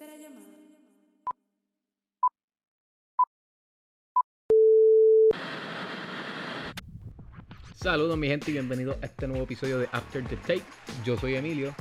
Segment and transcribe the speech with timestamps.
[0.00, 0.46] Espera llamada.
[7.74, 10.62] Saludos mi gente y bienvenidos a este nuevo episodio de After the Take.
[11.04, 11.74] Yo soy Emilio.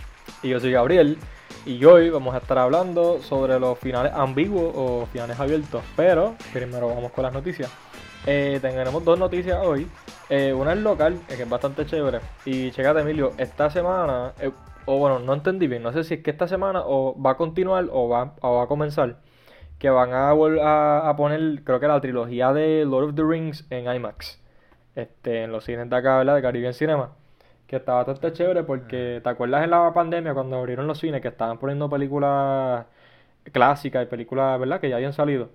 [0.44, 1.18] Y yo soy Gabriel.
[1.66, 5.82] Y hoy vamos a estar hablando sobre los finales ambiguos o finales abiertos.
[5.96, 7.72] Pero primero vamos con las noticias.
[8.26, 9.88] Eh, tenemos dos noticias hoy.
[10.30, 12.20] Eh, una es local, eh, que es bastante chévere.
[12.44, 14.52] Y checate, Emilio, esta semana, eh,
[14.86, 17.38] o bueno, no entendí bien, no sé si es que esta semana o va a
[17.38, 19.17] continuar o va, o va a comenzar.
[19.80, 23.66] Que van a, a, a poner, creo que la trilogía de Lord of the Rings
[23.71, 24.41] en IMAX.
[24.95, 26.35] Este, en los cines de acá, ¿verdad?
[26.35, 27.16] De Caribbean Cinema.
[27.68, 31.30] Que está bastante chévere porque, ¿te acuerdas en la pandemia cuando abrieron los cines que
[31.30, 32.85] estaban poniendo películas
[33.52, 34.80] clásicas y películas, ¿verdad?
[34.82, 35.49] Que ya habían salido.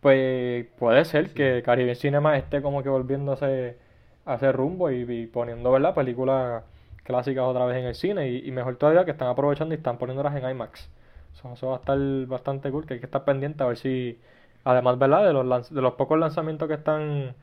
[0.00, 3.78] Pues puede ser que Caribbean Cinema esté como que volviéndose
[4.24, 5.94] a ese rumbo y, y poniendo, ¿verdad?
[5.94, 6.64] Películas
[7.04, 8.28] clásicas otra vez en el cine.
[8.30, 10.90] Y, mejor todavía que están aprovechando y están poniéndolas en IMAX.
[11.34, 14.18] Eso, eso va a estar bastante cool, que hay que estar pendiente a ver si,
[14.64, 15.26] además, ¿verdad?
[15.26, 17.34] De los, de los pocos lanzamientos que están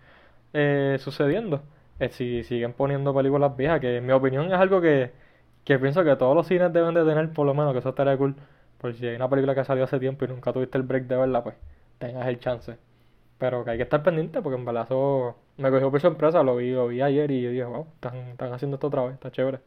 [0.54, 1.62] eh, sucediendo,
[2.00, 5.12] eh, si siguen poniendo películas viejas, que en mi opinión es algo que,
[5.64, 8.18] que pienso que todos los cines deben de tener, por lo menos, que eso estaría
[8.18, 8.36] cool.
[8.78, 11.18] Por si hay una película que salió hace tiempo y nunca tuviste el break de
[11.18, 11.56] verla, pues
[12.00, 12.78] tengas el chance.
[13.38, 16.56] Pero que hay que estar pendiente porque en verdad eso me cogió por sorpresa, lo
[16.58, 19.60] vi, lo vi ayer y dije, wow, están, están haciendo esto otra vez, está chévere.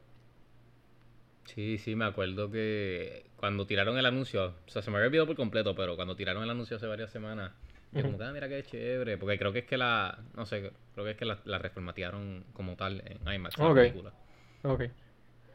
[1.45, 5.27] Sí, sí, me acuerdo que cuando tiraron el anuncio, o sea, se me había olvidado
[5.27, 7.53] por completo, pero cuando tiraron el anuncio hace varias semanas,
[7.93, 10.73] yo como que, ah, mira qué chévere, porque creo que es que la, no sé,
[10.95, 13.79] creo que es que la, la reformatearon como tal en IMAX, la Ok.
[13.79, 14.13] película.
[14.65, 14.83] Ok.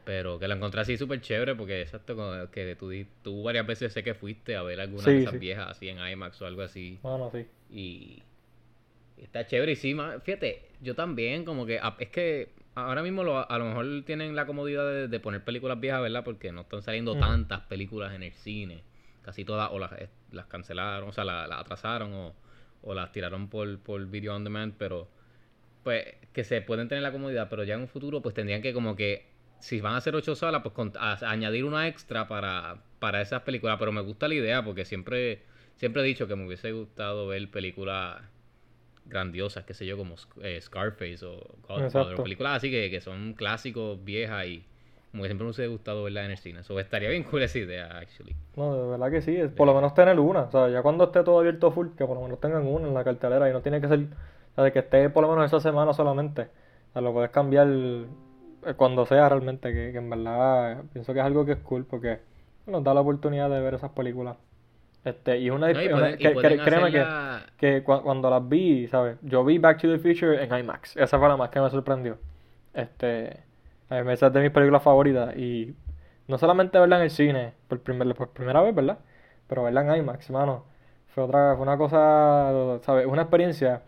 [0.04, 2.92] Pero que la encontré así súper chévere porque exacto, como que tú,
[3.22, 5.38] tú varias veces sé que fuiste a ver alguna de esas sí.
[5.38, 7.00] viejas así en IMAX o algo así.
[7.02, 7.46] Bueno, sí.
[7.70, 8.22] Y
[9.18, 9.72] está chévere.
[9.72, 13.58] Y sí, ma- fíjate, yo también, como que a- es que ahora mismo lo- a
[13.58, 16.24] lo mejor tienen la comodidad de, de poner películas viejas, ¿verdad?
[16.24, 18.82] Porque no están saliendo tantas películas en el cine.
[19.22, 22.34] Casi todas o las, eh, las cancelaron, o sea, la- las atrasaron o,
[22.82, 25.08] o las tiraron por, por video on demand, pero
[25.82, 28.72] pues que se pueden tener la comodidad, pero ya en un futuro pues tendrían que
[28.72, 29.26] como que
[29.60, 33.76] si van a hacer ocho salas, pues a- añadir una extra para, para esas películas.
[33.78, 35.42] Pero me gusta la idea porque siempre,
[35.76, 38.20] siempre he dicho que me hubiese gustado ver películas
[39.08, 42.22] grandiosas, qué sé yo, como eh, Scarface o Godfather, Exacto.
[42.22, 44.64] películas así que, que son clásicos, viejas y
[45.10, 46.60] como que siempre me hubiese gustado verlas en el cine.
[46.60, 48.36] Eso estaría bien cool esa idea, actually.
[48.56, 51.04] No, de verdad que sí, es por lo menos tener una, o sea, ya cuando
[51.04, 53.62] esté todo abierto full, que por lo menos tengan una en la cartelera y no
[53.62, 56.42] tiene que ser, o sea, de que esté por lo menos esa semana solamente,
[56.90, 61.20] o sea, lo puedes cambiar eh, cuando sea realmente, que, que en verdad pienso que
[61.20, 62.20] es algo que es cool porque
[62.66, 64.36] nos da la oportunidad de ver esas películas.
[65.06, 68.28] Este, y una, No, y una- y que- que- créeme que, hacerla- que cua- cuando
[68.28, 69.16] las vi, ¿sabes?
[69.22, 72.18] Yo vi Back to the Future en IMAX, esa fue la más que me sorprendió.
[72.74, 73.38] Este,
[73.88, 75.74] esa es de mis películas favoritas y
[76.26, 78.98] no solamente verla en el cine por, primer- por primera vez, ¿verdad?
[79.46, 80.64] Pero verla en IMAX, mano,
[81.06, 83.06] fue otra, fue una cosa, ¿sabes?
[83.06, 83.82] Una experiencia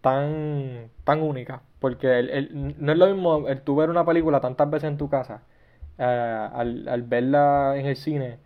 [0.00, 4.40] tan, tan única, porque el- el- no es lo mismo el tú ver una película
[4.40, 5.42] tantas veces en tu casa,
[5.98, 8.38] eh, al, al verla en el cine,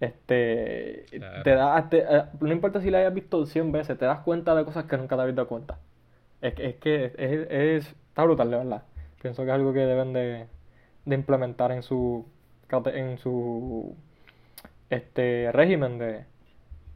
[0.00, 1.42] este, Claro.
[1.42, 4.54] te da, te- eh, no importa si la hayas visto 100 veces, te das cuenta
[4.54, 5.78] de cosas que nunca te habías dado cuenta.
[6.42, 7.14] Es, que- es que es,
[7.50, 8.82] es- está brutal, de verdad.
[9.22, 10.46] Pienso que es algo que deben de,
[11.06, 12.26] de implementar en su,
[12.86, 13.96] en su
[14.90, 16.24] este régimen de,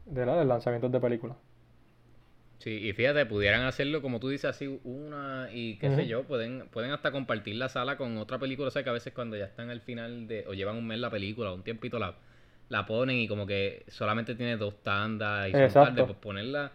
[0.07, 1.37] de, la- de lanzamientos de películas.
[2.59, 6.69] Sí, y fíjate, pudieran hacerlo como tú dices así una y qué sé yo, pueden
[6.69, 9.47] pueden hasta compartir la sala con otra película, o sea que a veces cuando ya
[9.47, 12.17] están al final de o llevan un mes la película, un tiempito la
[12.71, 15.89] la ponen y como que solamente tiene dos tandas y son Exacto.
[15.91, 16.73] tarde, pues ponerla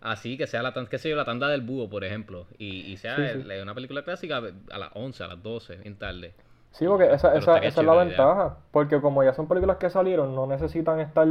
[0.00, 2.80] así que sea la tanda, qué sé yo, la tanda del búho, por ejemplo, y,
[2.92, 6.34] y sea Sí, el- una película clásica a las 11, a las 12, bien tarde.
[6.72, 8.04] Sí, porque esa, Pero esa, esa es la idea.
[8.04, 8.56] ventaja.
[8.72, 11.26] Porque como ya son películas que salieron, no necesitan estar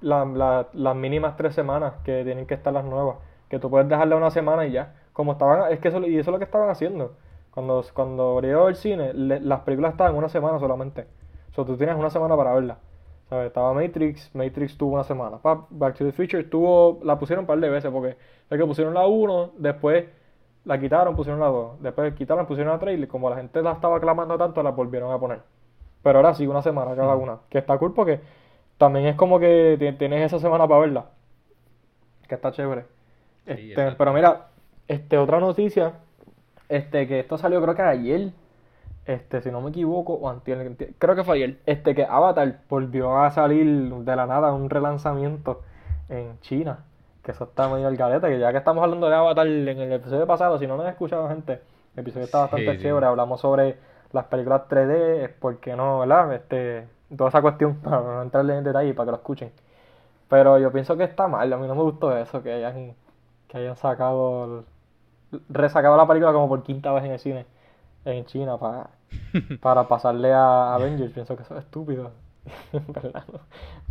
[0.00, 3.16] la- la- las mínimas tres semanas que tienen que estar las nuevas.
[3.48, 4.94] Que tú puedes dejarle una semana y ya.
[5.12, 7.16] Como estaban, es que eso, y eso es lo que estaban haciendo.
[7.50, 11.06] Cuando, cuando abrió el cine, le- las películas estaban una semana solamente.
[11.50, 12.78] O sea, tú tienes una semana para verla.
[13.28, 13.46] ¿Sabes?
[13.46, 15.38] Estaba Matrix, Matrix tuvo una semana.
[15.70, 18.16] Back to the Future tuvo, la pusieron un par de veces porque
[18.50, 20.04] es que pusieron la 1, después
[20.64, 23.72] la quitaron, pusieron la 2, después quitaron, pusieron la 3 y como la gente la
[23.72, 25.40] estaba clamando tanto, la volvieron a poner.
[26.02, 27.38] Pero ahora sí, una semana cada una.
[27.48, 28.20] Que está cool porque
[28.76, 31.06] también es como que ti- tienes esa semana para verla.
[32.28, 32.84] Que está chévere.
[33.46, 34.48] Este, pero mira,
[34.88, 35.94] este, otra noticia,
[36.68, 38.32] este, que esto salió creo que ayer,
[39.06, 43.18] este, si no me equivoco, o antier, creo que fue ayer, este, que Avatar volvió
[43.18, 45.62] a salir de la nada, un relanzamiento
[46.08, 46.84] en China,
[47.22, 49.92] que eso está medio al garete, que ya que estamos hablando de Avatar en el
[49.92, 51.60] episodio pasado, si no lo han escuchado gente,
[51.94, 53.76] el episodio está bastante Sí, chévere, hablamos sobre
[54.12, 56.32] las películas 3D, ¿por qué no, verdad?
[56.34, 56.86] Este,
[57.16, 59.52] toda esa cuestión, para no entrarle en detalle, para que lo escuchen.
[60.28, 62.94] Pero yo pienso que está mal, a mí no me gustó eso, que hayan,
[63.48, 64.64] que hayan sacado,
[65.50, 67.46] resacado la película como por quinta vez en el cine,
[68.04, 68.90] en China, para,
[69.60, 71.12] para pasarle a Avengers.
[71.12, 72.12] Pienso que eso es estúpido.
[72.72, 73.24] ¿Verdad?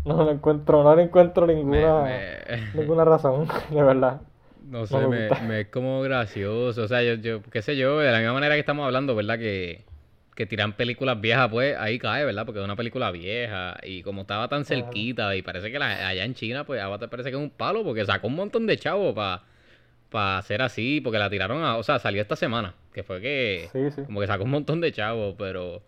[0.05, 2.29] No, no le encuentro, no le encuentro ninguna, me-
[2.73, 4.21] ninguna razón, de verdad.
[4.61, 6.83] no sé, me es como gracioso.
[6.83, 9.37] O sea, yo, yo, qué sé yo, de la misma manera que estamos hablando, ¿verdad?
[9.39, 9.85] Que,
[10.35, 12.45] que tiran películas viejas, pues ahí cae, ¿verdad?
[12.45, 16.23] Porque es una película vieja y como estaba tan cerquita y parece que la- allá
[16.25, 19.13] en China, pues Avatar parece que es un palo porque sacó un montón de chavos
[19.13, 19.43] para
[20.19, 23.91] hacer así, porque la tiraron a, o sea, salió esta semana, que fue que Sí,
[23.91, 24.03] sí.
[24.03, 25.81] como que sacó un montón de chavos, pero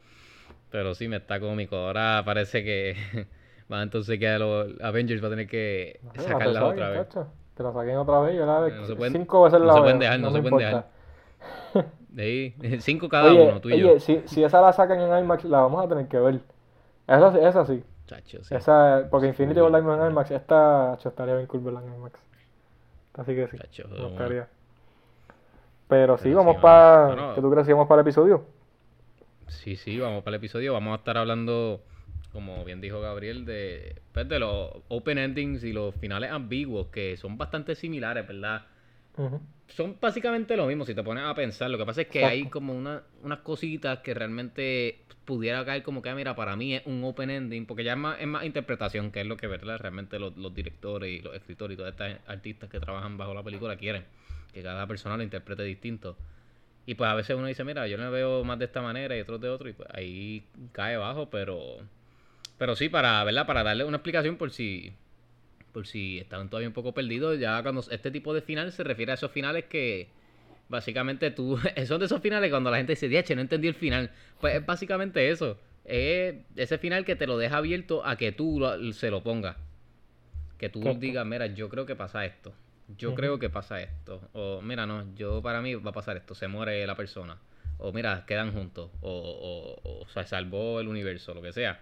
[0.72, 1.76] pero sí me está cómico.
[1.78, 2.96] Ahora parece que
[3.72, 7.08] va entonces que los Avengers va a tener que No saquen, otra vez.
[7.10, 7.28] chacho.
[7.56, 9.74] Te la saquen otra vez, yo la vez No se pueden- cinco veces no la
[9.74, 10.88] se pueden dejar, no se pueden importa.
[12.10, 13.90] De ahí, cinco cada Oye, uno, tú y yo.
[13.92, 16.40] oye, si, si esa la sacan en IMAX, la vamos a tener que ver.
[17.08, 17.84] Esa, sí- esa sí.
[18.08, 18.54] Chacho, sí.
[18.56, 20.32] Esa, porque Infinity War en IMAX.
[20.32, 22.20] Esta, chacho, estaría bien cool verla en IMAX.
[23.18, 24.10] Así que sí, Chacho, me de una.
[24.10, 24.50] gustaría.
[25.88, 27.08] Pero sí, Pero sí, vamos para...
[27.08, 27.36] Bueno.
[27.36, 28.46] ¿Qué tú crees vamos para el episodio?
[29.48, 30.74] Sí, sí, vamos para el episodio.
[30.74, 31.84] Vamos a estar hablando,
[32.32, 37.16] como bien dijo Gabriel, de, pues, de los open endings y los finales ambiguos, que
[37.18, 38.66] son bastante similares, ¿verdad?
[39.68, 41.70] Son básicamente lo mismo si te pones a pensar.
[41.70, 42.34] Lo que pasa es que Exacto.
[42.34, 46.76] hay como una, unas cositas que realmente pudiera caer como que, ah, mira, para mí
[46.76, 49.48] es un open ending, porque ya es más, es más interpretación, que es lo que
[49.48, 49.78] ¿verdad?
[49.80, 53.44] realmente los, los directores y los escritores y todos estos artistas que trabajan bajo la
[53.44, 54.06] película quieren,
[54.54, 56.16] que cada persona lo interprete distinto.
[56.86, 59.22] Y pues a veces uno dice, mira, yo lo veo más de esta manera y
[59.22, 61.80] otros de otro, y pues ahí cae bajo, pero
[62.58, 63.46] pero sí, para, ¿verdad?
[63.46, 64.94] Para darle una explicación por si
[65.74, 69.12] por si estaban todavía un poco perdidos, ya cuando este tipo de final se refiere
[69.12, 70.08] a esos finales que
[70.70, 71.58] básicamente tú,
[71.88, 74.66] son de esos finales cuando la gente dice, "Diache, no entendí el final." Pues es
[74.66, 75.58] básicamente eso.
[75.86, 79.56] Es ese final que te lo deja abierto a que tú lo- se lo pongas.
[80.58, 82.54] Que tú digas, mira, yo creo que pasa esto.
[82.98, 84.22] Yo creo que pasa esto.
[84.34, 86.34] O mira, no, yo para mí va a pasar esto.
[86.36, 87.38] Se muere la persona.
[87.78, 88.90] O mira, quedan juntos.
[89.02, 91.82] O, o, o se salvó el universo, lo que sea.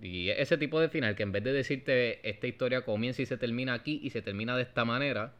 [0.00, 3.36] Y ese tipo de final, que en vez de decirte esta historia comienza y se
[3.36, 5.34] termina aquí y se termina de esta manera,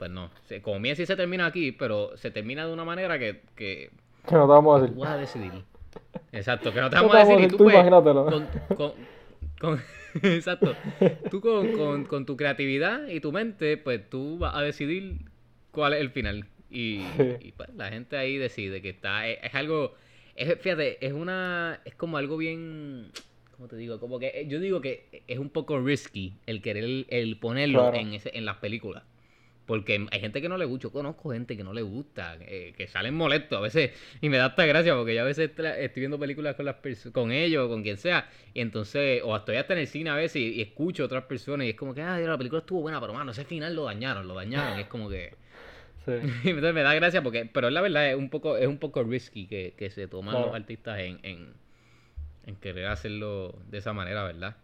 [0.00, 0.30] pues no.
[0.46, 3.90] Se comienza y se termina aquí, pero se termina de una manera que, que
[4.26, 4.98] Que no te vamos a tú decir.
[4.98, 5.52] vas a decidir.
[6.32, 8.24] Exacto, que no te No vamos a decir y tú, pues, imagínatelo.
[8.24, 8.92] con, con-
[9.60, 9.80] con-
[10.22, 10.74] exacto.
[11.30, 15.18] Tú con, con- con tu creatividad y tu mente, pues tú vas a decidir
[15.70, 16.46] cuál es el final.
[16.70, 17.36] Y, Sí.
[17.40, 19.28] y, pues la gente ahí decide que está.
[19.28, 19.94] Es, es algo.
[20.34, 21.80] Es, fíjate, es una.
[21.84, 23.10] Es como algo bien.
[23.56, 24.00] ¿Cómo te digo?
[24.00, 27.96] Como que eh, yo digo que es un poco risky el querer el ponerlo Claro.
[27.98, 29.02] en, ese, en las películas.
[29.70, 32.74] Porque hay gente que no le gusta, yo conozco gente que no le gusta, eh,
[32.76, 36.00] que salen molestos a veces, y me da hasta gracia porque yo a veces estoy
[36.00, 36.74] viendo películas con las
[37.12, 40.42] con ellos, con quien sea, y entonces, o estoy hasta en el cine a veces
[40.42, 43.00] y, y escucho a otras personas y es como que, ah, la película estuvo buena,
[43.00, 45.34] pero mano, ese final lo dañaron, lo dañaron, es como que,
[46.04, 46.14] Sí.
[46.48, 49.46] entonces me da gracia porque, pero la verdad, es un poco, es un poco risky
[49.46, 50.46] que, que se toman Claro.
[50.46, 51.54] los artistas en, en,
[52.44, 54.56] en querer hacerlo de esa manera, ¿verdad?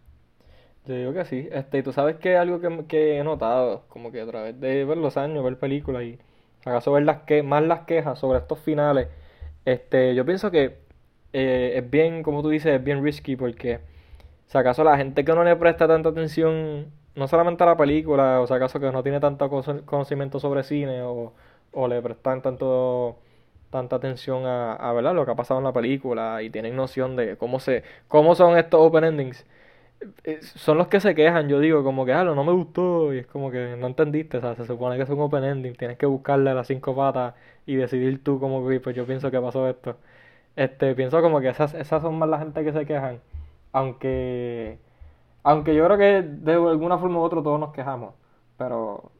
[0.86, 1.48] Yo digo que sí.
[1.50, 4.84] Este, y tú sabes que algo que, que he notado, como que a través de
[4.84, 6.18] ver los años, ver películas y
[6.64, 9.08] acaso ver las que, más las quejas sobre estos finales,
[9.64, 10.78] este, yo pienso que
[11.32, 13.80] eh, es bien, como tú dices, es bien risky porque
[14.48, 18.40] si acaso la gente que no le presta tanta atención, no solamente a la película,
[18.40, 21.34] o si acaso que no tiene tanto cono- conocimiento sobre cine o,
[21.72, 23.18] o le prestan tanto
[23.70, 25.14] tanta atención a, a ¿verdad?
[25.14, 28.56] lo que ha pasado en la película y tienen noción de cómo se, cómo son
[28.58, 29.44] estos open endings
[30.42, 33.26] son los que se quejan, yo digo, como que, ah, no me gustó, y es
[33.26, 36.06] como que no entendiste, o sea, se supone que es un open ending, tienes que
[36.06, 37.34] buscarle las cinco patas
[37.66, 39.96] y decidir tú como que, pues yo pienso que pasó esto.
[40.56, 43.20] Este, pienso como que esas, esas son más la gente que se quejan,
[43.72, 44.78] aunque,
[45.42, 48.14] aunque yo creo que de alguna forma u otra todos nos quejamos,
[48.58, 49.12] pero,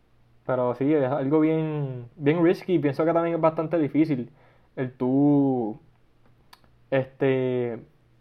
[0.47, 4.31] pero sí, es algo bien, bien risky, pienso que también es bastante difícil
[4.77, 5.79] el tú,
[6.91, 7.79] este,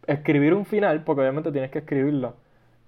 [0.07, 2.35] escribir un final, porque obviamente tienes que escribirlo,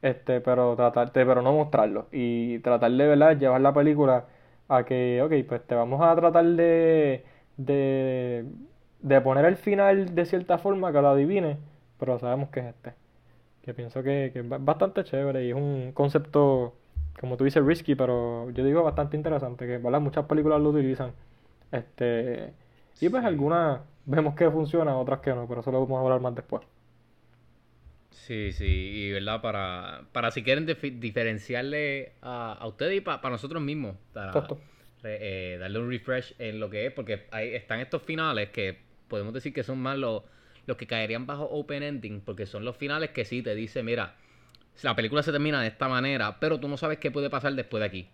[0.01, 2.07] este, pero tratarte, pero no mostrarlo.
[2.11, 3.37] Y tratar de, ¿verdad?
[3.37, 4.25] llevar la película
[4.67, 7.25] a que, ok, pues te vamos a tratar de,
[7.57, 8.45] de,
[9.01, 11.57] de poner el final de cierta forma que lo adivine,
[11.99, 12.93] pero sabemos que es este.
[13.61, 16.75] Que pienso que, que es ba- bastante chévere y es un concepto,
[17.19, 20.01] como tú dices, risky, pero yo digo bastante interesante, que, ¿verdad?
[20.01, 21.13] Muchas películas lo utilizan.
[21.71, 22.53] Este,
[22.99, 23.25] y pues Sí.
[23.25, 26.63] algunas vemos que funcionan, otras que no, pero eso lo vamos a hablar más después.
[28.11, 33.33] Sí, sí, y verdad, para, para si quieren diferenciarle a, a ustedes y pa- para
[33.33, 34.53] nosotros mismos, para
[35.01, 38.79] re- eh, darle un refresh en lo que es, porque ahí están estos finales que
[39.07, 40.23] podemos decir que son más los,
[40.65, 44.15] los que caerían bajo open ending, porque son los finales que sí te dice, mira,
[44.83, 47.81] la película se termina de esta manera, pero tú no sabes qué puede pasar después
[47.81, 48.09] de aquí.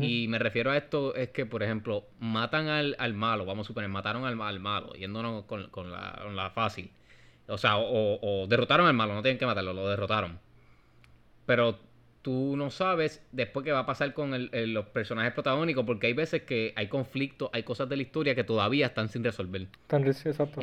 [0.00, 3.68] Y me refiero a esto, es que, por ejemplo, matan al, al malo, vamos a
[3.68, 6.90] suponer, mataron al, al malo, yéndonos con, con la, con la fácil.
[7.46, 10.38] O sea, o, o derrotaron al malo, no tienen que matarlo, lo derrotaron.
[11.46, 11.78] Pero
[12.22, 16.06] tú no sabes después qué va a pasar con el- el- los personajes protagónicos, porque
[16.06, 19.66] hay veces que hay conflictos, hay cosas de la historia que todavía están sin resolver.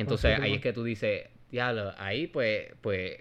[0.00, 3.20] Entonces ahí es que tú dices, ya, ahí pues, pues,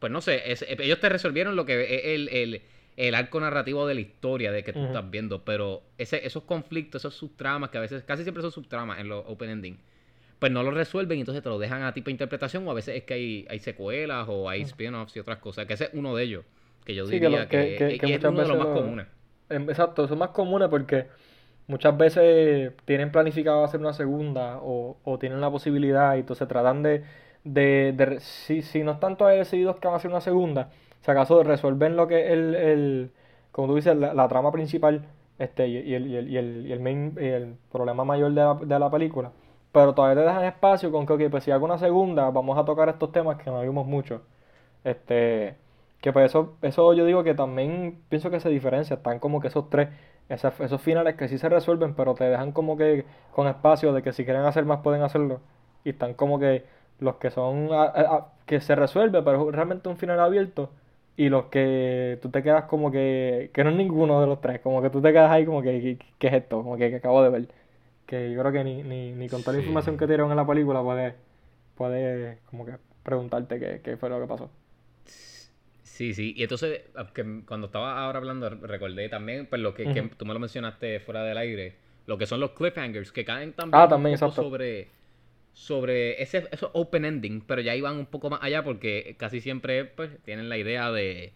[0.00, 2.62] pues no sé, es- ellos te resolvieron lo que es el, el,
[2.96, 7.02] el arco narrativo de la historia de que tú estás viendo, pero ese, esos conflictos,
[7.02, 9.78] esos subtramas, que a veces, casi siempre son subtramas en los open ending,
[10.38, 12.74] pues no los resuelven y entonces te lo dejan a ti para interpretación o a
[12.74, 15.90] veces es que hay, hay secuelas o hay spin-offs y otras cosas, que ese es
[15.94, 16.44] uno de ellos,
[16.84, 18.68] que yo Sí, que diría lo- que, que- que- que es uno de los más
[18.68, 19.06] lo- comunes.
[19.50, 21.06] Em, Exacto, son más comunes porque
[21.66, 26.82] muchas veces tienen planificado hacer una segunda o, o tienen la posibilidad y entonces tratan
[26.82, 27.02] de,
[27.44, 30.70] de, de si, si no están todavía decididos que van a hacer una segunda,
[31.02, 33.10] si acaso resuelven lo que es el, el
[33.52, 35.04] como tú dices, la, la trama principal
[35.38, 38.54] este, y, el, y, el, y, el, y el main- el problema mayor de la,
[38.54, 39.32] de la película,
[39.72, 42.64] pero todavía te dejan espacio con que, ok, pues si hago una segunda, vamos a
[42.64, 44.22] tocar estos temas que no vimos mucho.
[44.84, 45.56] Este,
[46.00, 48.96] que pues eso, eso yo digo que también pienso que se diferencia.
[48.96, 49.88] Están como que esos tres,
[50.28, 54.02] esas- esos finales que sí se resuelven, pero te dejan como que con espacio de
[54.02, 55.40] que si quieren hacer más pueden hacerlo.
[55.84, 56.64] Y están como que
[57.00, 57.68] los que son
[58.46, 60.70] que se resuelve, pero es realmente un final abierto.
[61.16, 64.60] Y los que tú te quedas como que, que no es ninguno de los tres,
[64.60, 66.58] como que tú te quedas ahí como que, ¿qué, qué es esto?
[66.62, 67.48] Como que, que acabo de ver.
[68.08, 69.60] Que yo creo que ni, ni, ni con toda la Sí.
[69.60, 71.14] información que dieron en la película puedes,
[71.76, 72.74] puedes como que
[73.04, 74.50] preguntarte qué, qué fue lo que pasó.
[75.82, 76.82] Sí, sí, y entonces
[77.14, 80.10] que cuando estaba ahora hablando recordé también, pues lo que, que Ujú.
[80.16, 83.82] tú me lo mencionaste fuera del aire, lo que son los cliffhangers, que caen también
[83.82, 84.88] Ah, un poco sobre,
[85.54, 89.84] sobre ese, esos open ending, pero ya iban un poco más allá porque casi siempre
[89.86, 91.32] pues, tienen la idea de,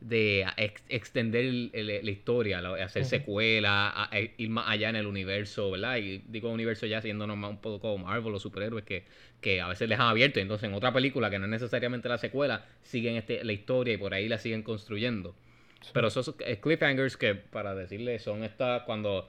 [0.00, 4.88] de ex- extender el- el- la historia, la- hacer secuelas, a- a ir más allá
[4.88, 5.98] en el universo, ¿verdad?
[5.98, 9.04] Y digo universo ya siéndonos más un poco como Marvel o superhéroes que,
[9.40, 12.18] que a veces dejan abierto, y entonces en otra película que no es necesariamente la
[12.18, 15.34] secuela, siguen este, la historia y por ahí la siguen construyendo.
[15.92, 19.28] Pero esos eh, cliffhangers que, para decirle, son estas cuando...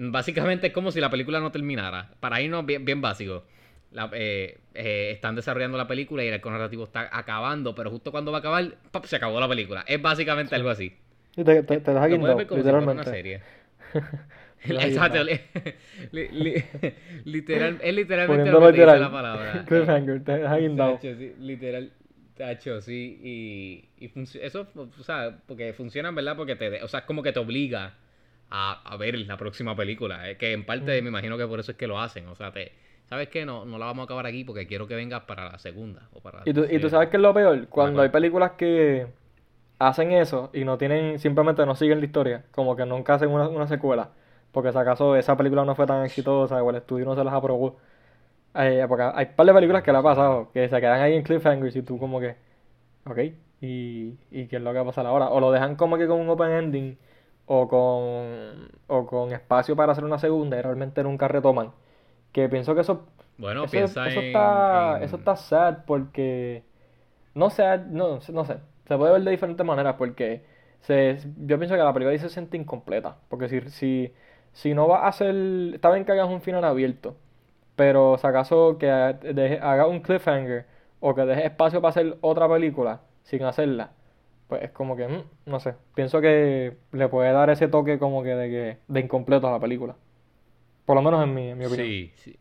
[0.00, 2.14] Básicamente es como si la película no terminara.
[2.20, 3.44] Para irnos bien, bien básico.
[3.92, 8.10] La- eh, eh, están desarrollando la película y el arco narrativo está acabando, pero justo
[8.10, 9.84] cuando va a acabar, se acabó la película.
[9.86, 10.94] Es básicamente algo así.
[11.34, 11.92] Te, te, te
[12.34, 13.04] ver como si una literalmente.
[13.04, 13.42] serie.
[14.66, 15.18] Te deja Exacto.
[15.18, 15.30] guindado.
[16.12, 16.64] li- li-
[17.24, 19.00] literal, es literalmente lo que te dice literal.
[19.00, 19.64] la palabra.
[19.66, 20.98] Cliffhanger, te deja guindado.
[21.00, 21.92] Sí, literal,
[22.36, 24.10] tacho, sí, y, y
[24.42, 26.36] eso, o sea, porque funcionan, ¿verdad?
[26.36, 27.94] Porque te, o sea, es como que te obliga
[28.50, 31.04] a, a ver la próxima película, eh, que en parte Mm.
[31.04, 32.72] me imagino que por eso es que lo hacen, o sea, te,
[33.08, 33.44] ¿sabes qué?
[33.44, 36.20] No, no la vamos a acabar aquí porque quiero que vengas para la segunda o
[36.20, 39.06] para la Y tú, y tú sabes qué es lo peor, cuando hay películas que
[39.78, 43.48] hacen eso y no tienen, simplemente no siguen la historia, como que nunca hacen una,
[43.48, 44.10] una secuela,
[44.52, 47.34] porque si acaso esa película no fue tan exitosa o el estudio no se las
[47.34, 47.78] aprobó.
[48.54, 51.14] Eh, porque hay un par de películas que le ha pasado, que se quedan ahí
[51.14, 52.36] en cliffhangers y tú como que,
[53.06, 53.18] ok,
[53.60, 55.30] y, y qué es lo que va a pasar ahora.
[55.30, 56.98] O lo dejan como que con un open ending
[57.46, 61.72] o con, o con espacio para hacer una segunda y realmente nunca retoman.
[62.32, 63.06] Que pienso que eso
[63.38, 66.64] Bueno, eso, piensa eso en, está, en- eso está sad porque
[67.34, 68.58] no sé, no, no sé,
[68.88, 70.44] se puede ver de diferentes maneras porque
[70.80, 74.12] se, yo pienso que la película ahí se siente incompleta, porque si, si,
[74.52, 75.34] si no va a hacer,
[75.74, 77.16] está bien que hagas un final abierto,
[77.76, 80.66] pero si acaso que deje- haga un cliffhanger
[81.00, 83.92] o que deje espacio para hacer otra película sin hacerla,
[84.48, 88.22] pues es como que, mm, no sé, pienso que le puede dar ese toque como
[88.22, 89.96] que de, que, de incompleto a la película,
[90.88, 91.86] por lo menos en mi, en mi opinión.
[91.86, 92.34] Sí, sí.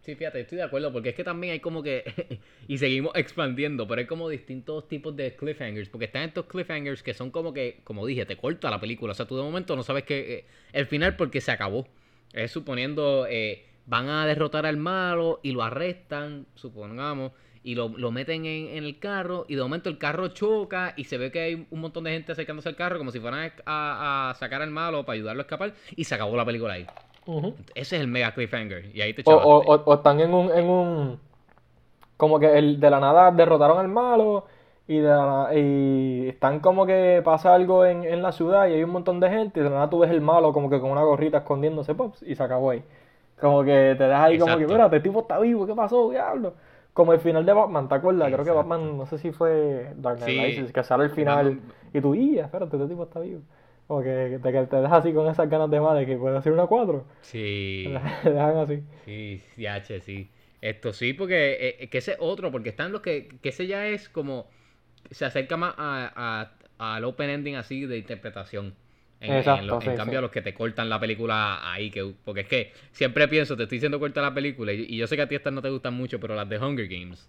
[0.00, 3.86] Sí, fíjate, estoy de acuerdo, porque es que también hay como que, y seguimos expandiendo,
[3.86, 7.80] pero hay como distintos tipos de cliffhangers, porque están estos cliffhangers que son como que,
[7.84, 10.46] como dije, te corta la película, o sea, tú de momento no sabes que eh,
[10.72, 11.86] el final porque se acabó.
[12.32, 17.30] Es suponiendo, eh, van a derrotar al malo y lo arrestan, supongamos,
[17.62, 21.04] y lo, lo meten en, en el carro, y de momento el carro choca y
[21.04, 24.30] se ve que hay un montón de gente acercándose al carro como si fueran a,
[24.30, 26.86] a sacar al malo para ayudarlo a escapar, y se acabó la película ahí.
[27.74, 28.94] Ese es el mega cliffhanger.
[28.94, 31.18] Y ahí te O, o, o- o están en un, en un
[32.16, 34.44] como que el, de la nada derrotaron al malo
[34.86, 38.82] y de la y están como que pasa algo en, en la ciudad y hay
[38.84, 40.90] un montón de gente y de la nada tú ves el malo como que con
[40.90, 42.82] una gorrita escondiéndose pops y se acabó ahí.
[43.40, 46.52] Como que te dejas ahí como que, espérate, este tipo está vivo, ¿qué pasó, diablo?
[46.92, 48.26] Como el final de Batman, ¿te acuerdas?
[48.32, 48.50] Creo que.
[48.50, 50.40] Batman, no sé si fue Dark Knight Sí.
[50.58, 53.40] Rises, que sale el final Batman- y tú, y espérate, este tipo está vivo.
[53.90, 56.36] Como que te, que te dejas así con esas ganas de más de que puede
[56.38, 57.04] hacer una 4.
[57.22, 58.82] Sí, Te dejan así.
[59.04, 60.30] sí, sí, H, sí.
[60.60, 64.08] Esto sí, porque eh, que ese otro, porque están los que, que ese ya es
[64.08, 64.48] como,
[65.10, 68.74] se acerca más a, a, al open ending así de interpretación.
[69.20, 70.20] En, Exacto, en lo- en sí, cambio, sí.
[70.20, 73.64] a los que te cortan la película ahí, que porque es que siempre pienso, te
[73.64, 75.70] estoy diciendo corta la película, y, y yo sé que a ti estas no te
[75.70, 77.28] gustan mucho, pero las de Hunger Games.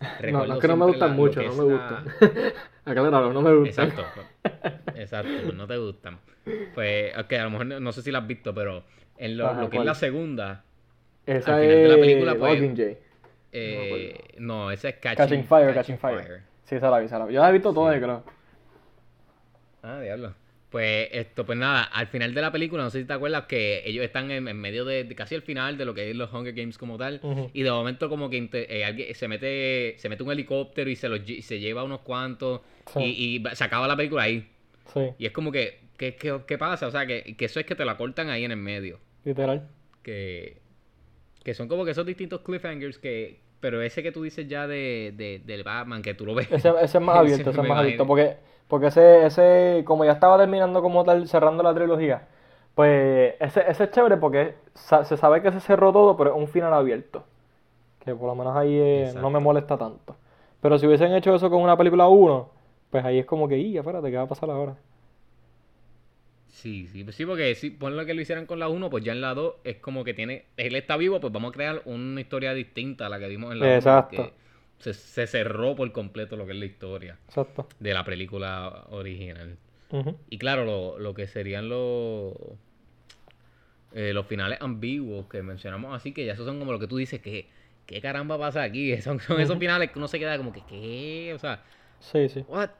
[0.26, 2.14] No, no es que no me gustan la- mucho, no me la- gustan.
[2.84, 3.88] Acláralo, no me gustan.
[3.88, 4.22] Exacto.
[4.94, 6.18] Exacto, pues no te gustan.
[6.74, 8.84] Pues, ok, a lo mejor no, no sé si la has visto, pero
[9.16, 9.86] en lo, Ajá, lo que ¿cuál?
[9.86, 10.64] es la segunda,
[11.26, 12.98] Esa Al final de la película, pues, Mockingjay.
[13.52, 16.42] eh, no, esa es Catching, Catching Fire, Catching Fire.
[16.64, 17.34] Sí, esa la vi, esa la vi.
[17.34, 18.00] Yo la he visto Sí.
[18.00, 18.24] creo.
[19.82, 20.34] Ah, diablo.
[20.70, 23.82] Pues esto, pues nada, al final de la película, no sé si te acuerdas que
[23.86, 26.32] ellos están en, en medio de, de casi al final de lo que es los
[26.32, 27.20] Hunger Games como tal.
[27.52, 31.08] Y de momento como que eh, alguien se mete, se mete un helicóptero y se
[31.08, 32.60] los se lleva unos cuantos.
[32.86, 33.00] Sí.
[33.02, 34.48] Y, y se acaba la película ahí.
[34.92, 36.86] Sí, Y es como que, ¿qué, qué, qué pasa?
[36.86, 39.00] O sea, que, que eso es que te la cortan ahí en el medio.
[39.24, 39.68] literal.
[40.02, 40.60] Que,
[41.44, 43.42] que son como que esos distintos cliffhangers que...
[43.60, 46.50] Pero ese que tú dices ya de, de, del Batman, que tú lo ves.
[46.52, 48.06] Ese, ese es más abierto, ese es más abierto.
[48.06, 48.36] Porque,
[48.68, 52.28] porque ese, ese, como ya estaba terminando como tal, cerrando la trilogía,
[52.74, 56.36] pues ese, ese es chévere porque sa- se sabe que se cerró todo, pero es
[56.36, 57.24] un final abierto.
[58.04, 60.16] Que por lo menos ahí eh, no me molesta tanto.
[60.60, 62.50] Pero si hubiesen hecho eso con una película 1,
[62.94, 64.76] pues ahí es como que, y espérate, ¿qué va a pasar ahora?
[66.46, 69.20] Sí, sí, sí, porque si ponlo que lo hicieran con la 1, pues ya en
[69.20, 72.54] la 2 es como que tiene, él está vivo, pues vamos a crear una historia
[72.54, 73.74] distinta a la que vimos en la 1.
[73.74, 74.16] Exacto.
[74.16, 74.32] porque
[74.78, 77.66] Se, se cerró por completo lo que es la historia Exacto.
[77.80, 79.58] de la película original.
[80.30, 82.34] Y claro, lo, lo que serían los
[83.92, 86.96] eh, los finales ambiguos que mencionamos así, que ya esos son como lo que tú
[86.96, 87.48] dices, que
[87.86, 88.96] ¿qué caramba pasa aquí?
[89.02, 91.32] Son, son esos finales que uno se queda como que, ¿qué?
[91.34, 91.62] O sea,
[92.00, 92.46] Sí, sí.
[92.46, 92.70] What?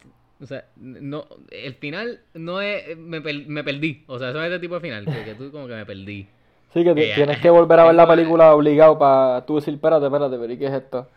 [0.41, 4.05] O sea, no, el final no es, me, per- me perdí.
[4.09, 6.29] O sea, eso es ese tipo de final, que, que tú como que me perdí.
[6.73, 10.07] Sí, que Eh, tienes que volver a ver la película obligado para tú decir, espérate,
[10.07, 11.09] espérate, pero ¿y qué es esto?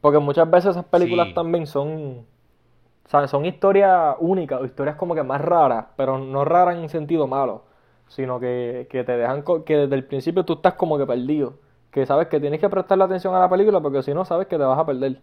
[0.00, 1.34] Porque muchas veces esas películas Sí.
[1.34, 2.26] también son,
[3.06, 6.88] o sea, son historias únicas, o historias como que más raras, pero no raras en
[6.90, 7.64] sentido malo,
[8.08, 11.54] sino que, que te dejan, que desde el principio tú estás como que perdido,
[11.92, 14.58] que sabes que tienes que prestarle atención a la película porque si no sabes que
[14.58, 15.20] te vas a perder.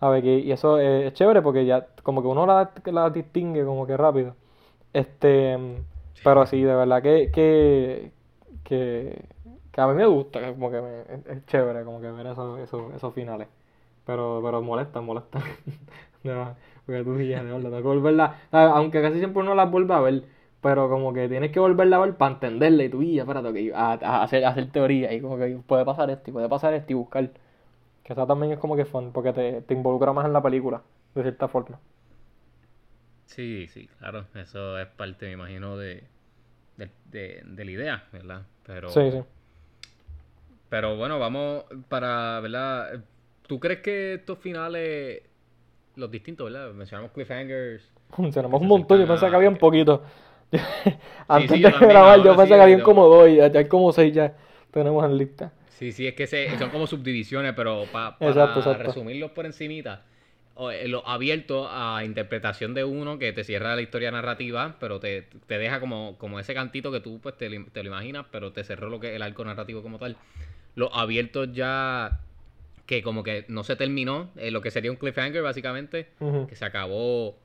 [0.00, 0.22] ¿Sabes?
[0.22, 3.96] Que, y eso es, chévere porque ya como que uno la, la distingue como que
[3.96, 4.36] rápido.
[4.92, 5.58] Este,
[6.22, 8.12] pero sí, de verdad que, que,
[8.64, 9.24] que,
[9.72, 12.58] que a mí me gusta, que como que me- es, chévere como que ver esos,
[12.60, 13.48] esos, esos finales.
[14.06, 15.40] Pero, pero molesta, molesta.
[16.24, 16.56] Verdad,
[16.86, 18.72] Porque tú dices, de verdad, tengo que volverla, ¿sabes?
[18.74, 20.24] aunque casi siempre uno las vuelve a ver,
[20.60, 23.74] pero como que tienes que volverla a ver para entenderla y tú, y espérate, ok,
[23.76, 26.74] a, a hacer, a hacer teoría y como que puede pasar esto y puede pasar
[26.74, 27.30] esto y buscar.
[28.08, 30.82] Que eso también es como que fun, porque te, te involucra más en la película,
[31.14, 31.78] de cierta forma.
[33.26, 34.26] Sí, sí, claro.
[34.34, 36.04] Eso es parte, me imagino, de,
[36.76, 38.46] de, de- de la idea, ¿verdad?
[38.66, 39.22] Pero, Sí, sí.
[40.68, 43.04] pero bueno, vamos para, ¿verdad?
[43.46, 45.22] ¿Tú crees que estos finales,
[45.96, 46.72] los distintos, ¿verdad?
[46.72, 47.82] Mencionamos cliffhangers.
[48.32, 50.02] Se un montón, yo acercan pensé a- que había un poquito.
[51.28, 53.68] Antes sí, yo de grabar, yo sí, que habían yo- como dos, y ya hay
[53.68, 54.34] como seis ya
[54.70, 55.52] tenemos en lista.
[55.78, 58.82] Sí, sí, es que se, son como subdivisiones, pero pa- para exacto.
[58.82, 60.04] resumirlos por encimita,
[60.72, 65.22] eh, lo abierto a interpretación de uno que te cierra la historia narrativa, pero te,
[65.46, 68.52] te deja como, como ese cantito que tú pues te, lo- te lo imaginas, pero
[68.52, 70.16] te cerró lo que el arco narrativo como tal.
[70.74, 72.20] Los abiertos ya
[72.86, 76.08] que como que no se terminó, eh, lo que sería un cliffhanger básicamente,
[76.46, 77.38] que se acabó,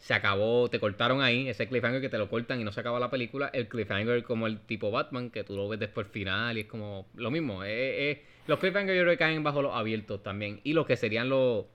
[0.00, 2.98] se acabó, te cortaron ahí, ese cliffhanger que te lo cortan y no se acaba
[3.00, 6.58] la película, el cliffhanger como el tipo Batman, que tú lo ves después al final
[6.58, 9.74] y es como lo mismo, eh, eh, los cliffhangers yo creo que caen bajo los
[9.74, 11.66] abiertos también, y los que serían los,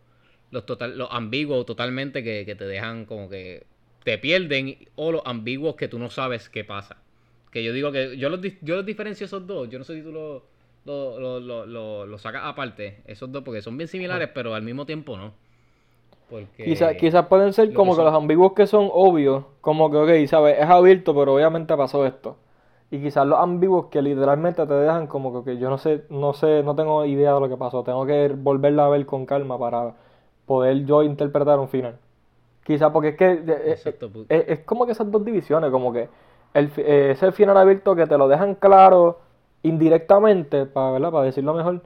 [0.52, 3.66] los, total, los ambiguos totalmente que, que te dejan como que
[4.04, 6.98] te pierden, o los ambiguos que tú no sabes qué pasa.
[7.52, 10.02] Que yo digo que yo los, yo los diferencio esos dos, yo no sé si
[10.02, 10.44] tú los
[10.86, 14.62] lo, lo, lo, lo- lo sacas aparte, esos dos, porque son bien similares, pero al
[14.62, 15.34] mismo tiempo no.
[16.41, 16.63] Porque...
[16.63, 20.58] Quizás quizás pueden ser como que los ambiguos que son obvios, como que, ok, ¿sabes?
[20.60, 22.38] Es abierto, pero obviamente pasó esto.
[22.91, 26.34] Y quizás los ambiguos que literalmente te dejan como que, ok, yo no sé, no
[26.34, 27.84] sé, no tengo idea de lo que pasó.
[27.84, 29.93] Tengo que volverla a ver con calma para
[30.45, 31.98] poder yo interpretar un final.
[32.63, 35.71] Quizás porque es que eh, eh, Exacto, pu- es, es como que esas dos divisiones,
[35.71, 36.10] como que
[36.54, 39.19] el, eh, ese final abierto que te lo dejan claro
[39.63, 41.12] indirectamente, para, ¿verdad?
[41.12, 41.82] Para decirlo mejor,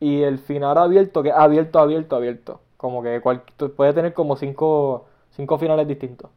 [0.00, 2.60] y el final abierto que es abierto, abierto, abierto.
[2.78, 3.42] Como que cual-
[3.76, 6.30] puede tener como cinco, cinco finales distintos.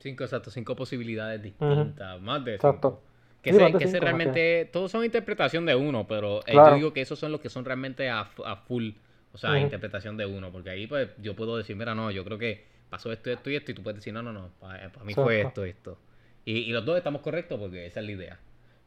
[0.00, 2.88] Cinco, exacto, cinco posibilidades distintas, más de Exacto.
[2.90, 3.02] cinco.
[3.42, 6.70] Que, Sí, se- que se que- realmente, todos son interpretación de uno, pero eh, Claro.
[6.70, 8.90] yo digo que esos son los que son realmente a, a full,
[9.32, 12.36] o sea, interpretación de uno, porque ahí pues yo puedo decir, mira, no, yo creo
[12.36, 15.14] que pasó esto, esto y esto, y tú puedes decir, no, no, no, para, mí
[15.14, 15.64] fue Exacto.
[15.64, 15.98] esto, esto.
[16.44, 18.38] Y, y los dos estamos correctos porque esa es la idea.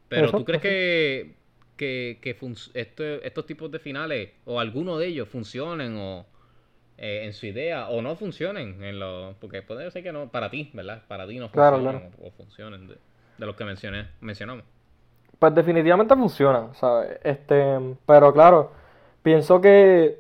[0.10, 1.36] Pero Exacto, tú crees que,
[1.84, 6.26] que, que fun- esto- estos tipos de finales, o alguno de ellos, funcionen o,
[6.98, 10.50] eh, en su idea o no funcionen en lo porque puede ser que no para
[10.52, 12.96] ti verdad para ti no Claro, funcionan o, o funcionen de,
[13.40, 14.66] de los que mencioné mencionamos
[15.40, 17.20] Pues definitivamente funcionan, ¿sabes?
[17.24, 18.72] Este, pero claro,
[19.22, 20.20] pienso que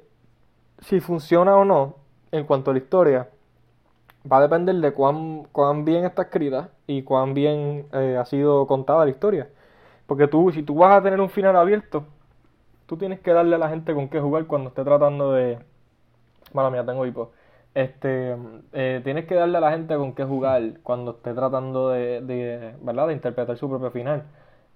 [0.79, 1.97] si funciona o no
[2.31, 3.29] en cuanto a la historia,
[4.31, 8.67] va a depender de cuán, cuán bien está escrita y cuán bien eh, ha sido
[8.67, 9.49] contada la historia.
[10.05, 12.05] Porque tú, si tú vas a tener un final abierto,
[12.85, 15.59] tú tienes que darle a la gente con qué jugar cuando esté tratando de...
[16.53, 17.31] Mala mía, tengo hipo.
[17.73, 18.35] Este,
[18.73, 22.75] eh, tienes que darle a la gente con qué jugar cuando esté tratando de, de,
[22.81, 23.07] ¿verdad?
[23.07, 24.23] de interpretar su propio final.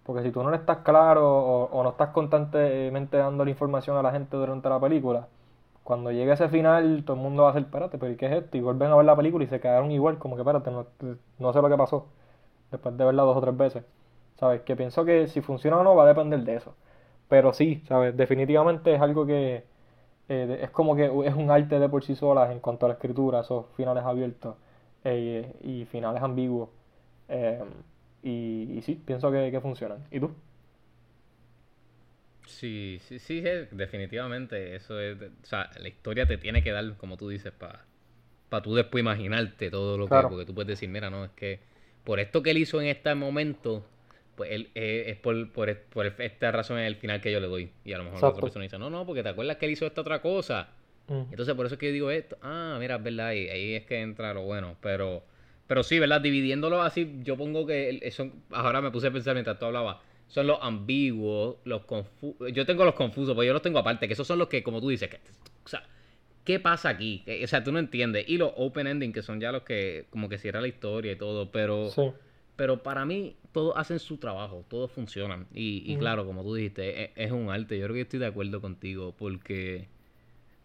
[0.04, 3.98] Porque si tú no le estás claro o, o no estás constantemente dando la información
[3.98, 5.28] a la gente durante la película,
[5.88, 8.34] cuando llegue ese final, todo el mundo va a hacer, espérate, pero ¿y qué es
[8.44, 8.58] esto?
[8.58, 10.86] Y vuelven a ver la película y se quedaron igual, como que, espérate, no,
[11.40, 12.08] no sé lo que pasó,
[12.72, 13.84] después de verla dos o tres veces.
[14.40, 14.62] ¿Sabes?
[14.64, 16.76] Que pienso que si funciona o no va a depender de eso.
[17.30, 18.16] Pero sí, ¿sabes?
[18.18, 19.64] Definitivamente es algo que
[20.30, 22.96] eh, es como que es un arte de por sí sola en cuanto a la
[22.96, 24.56] escritura, esos finales abiertos
[25.04, 26.70] eh, y finales ambiguos.
[27.30, 27.64] Eh,
[28.24, 30.06] y, y sí, pienso que, que funcionan.
[30.12, 30.32] ¿Y tú?
[32.46, 37.18] sí sí sí definitivamente eso es o sea la historia te tiene que dar como
[37.18, 37.86] tú dices para
[38.50, 41.62] para tú después imaginarte todo lo que porque tú puedes decir mira no es que
[42.04, 43.86] por esto que él hizo en este momento
[44.38, 47.48] pues él eh, es por, por, por esta razón es el final que yo le
[47.48, 49.66] doy y a lo mejor la otra persona dice no no porque te acuerdas que
[49.66, 50.70] él hizo esta otra cosa
[51.08, 51.22] Mm.
[51.30, 52.38] Entonces por eso es que yo digo esto.
[52.42, 54.76] Ah, mira, es verdad, ahí es que entra lo bueno.
[54.82, 55.24] Pero,
[55.66, 56.22] pero sí, ¿verdad?
[56.22, 59.98] Dividiéndolo así, yo pongo que son, ahora me puse a pensar mientras tú hablabas,
[60.28, 62.52] son los ambiguos, los confusos.
[62.54, 64.82] Yo tengo los confusos, pues yo los tengo aparte, que esos son los que, como
[64.82, 65.20] tú dices, que,
[65.64, 65.84] o sea,
[66.44, 67.24] ¿qué pasa aquí?
[67.44, 68.28] O sea, tú no entiendes.
[68.28, 71.16] Y los open ending, que son ya los que como que cierra la historia y
[71.16, 71.90] todo, pero...
[71.90, 72.02] Sí.
[72.58, 75.48] Pero para mí, todos hacen su trabajo, todos funcionan.
[75.54, 77.78] Y, y claro, como tú dijiste, es, es un arte.
[77.78, 79.88] Yo creo que estoy de acuerdo contigo, porque,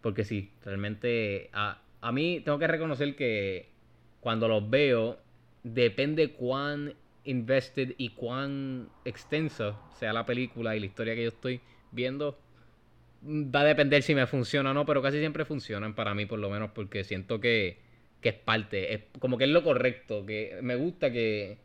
[0.01, 3.69] porque sí, realmente a, a mí tengo que reconocer que
[4.21, 5.19] cuando los veo,
[5.63, 11.61] depende cuán invested y cuán extensa sea la película y la historia que yo estoy
[11.93, 12.39] viendo,
[13.25, 16.39] va a depender si me funciona o no, pero casi siempre funcionan para mí por
[16.39, 17.79] lo menos porque siento que,
[18.21, 21.59] que es parte, es como que es lo correcto, que me gusta que,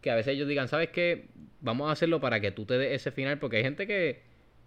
[0.00, 1.26] que a veces ellos digan, ¿sabes qué?
[1.60, 4.22] Vamos a hacerlo para que tú te des ese final, porque hay gente que,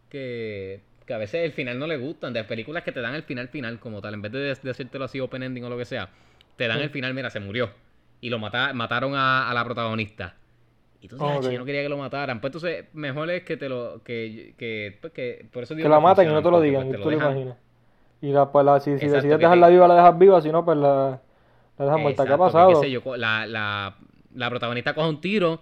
[0.09, 3.23] que, que a veces el final no le gustan, de películas que te dan el
[3.23, 5.85] final final como tal, en vez de, de hacértelo así open ending o lo que
[5.85, 6.09] sea,
[6.57, 6.83] te dan Sí.
[6.83, 7.71] el final, mira, se murió,
[8.19, 10.35] y lo mata- mataron a, a la protagonista.
[11.01, 11.51] Y tú dices, Ah, "Ach, ok.
[11.51, 12.39] yo no quería que lo mataran.
[12.41, 14.03] Pues entonces, mejor es que te lo.
[14.03, 16.83] Que, que, pues, que por eso digo Que la maten y no te lo digan,
[16.83, 17.57] pues, te tú lo dejan- imaginas.
[18.21, 20.51] Y la, pues, la- si, si Exacto, decides dejarla te- viva, la dejas viva, si
[20.51, 21.19] no, pues la,
[21.79, 22.23] la dejas muerta.
[22.27, 22.69] ¿Qué ha pasado?
[22.69, 23.95] qué sé yo, la, la,
[24.35, 25.61] la protagonista coge un tiro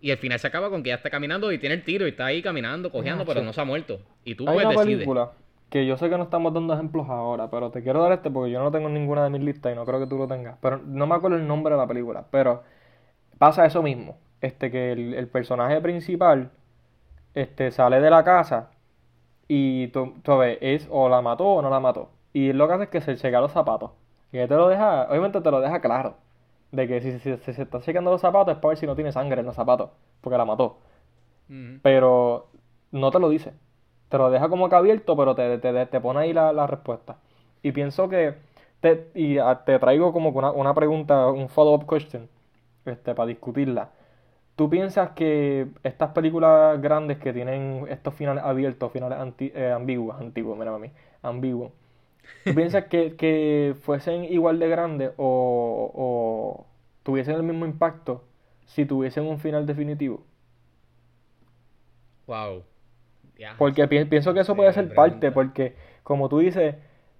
[0.00, 2.10] y al final se acaba con que ella está caminando y tiene el tiro y
[2.10, 3.46] está ahí caminando, cojeando, pero Macho.
[3.46, 4.00] no se ha muerto.
[4.24, 4.96] Y tú Hay pues una decides.
[4.96, 5.32] película
[5.70, 8.50] que yo sé que no estamos dando ejemplos ahora, pero te quiero dar este porque
[8.50, 10.56] yo no tengo ninguna de mis listas y no creo que tú lo tengas.
[10.62, 12.62] Pero no me acuerdo el nombre de la película, pero
[13.38, 14.18] pasa eso mismo.
[14.40, 16.50] Este, que el, el personaje principal
[17.34, 18.70] este, sale de la casa
[19.48, 22.10] y tú, tú ves, es o la mató o no la mató.
[22.32, 23.92] Y lo que hace es que se checa los zapatos.
[24.32, 26.16] Y te lo deja, obviamente te lo deja claro.
[26.72, 28.94] De que si, si- si se está checando los zapatos es para ver si no
[28.94, 30.78] tiene sangre en los zapatos, porque la mató
[31.82, 32.48] pero
[32.92, 33.52] no te lo dice.
[34.08, 37.18] Te lo deja como que abierto, pero te, te, te pone ahí la, la respuesta.
[37.62, 38.34] Y pienso que,
[38.80, 42.28] te, y ah, te traigo como una, una pregunta, un follow-up question,
[42.86, 43.90] este, para discutirla.
[44.56, 50.20] ¿Tú piensas que estas películas grandes que tienen estos finales abiertos, finales anti- eh, ambiguos,
[50.20, 50.90] antiguos, mira a mí,
[51.22, 51.72] ambiguos,
[52.44, 56.66] ¿tú piensas que, que fuesen igual de grandes o, o
[57.02, 58.24] tuviesen el mismo impacto
[58.66, 60.24] si tuviesen un final definitivo?
[62.26, 62.64] Wow.
[63.56, 66.76] Porque pi- pienso que eso puede ser parte, porque como tú dices,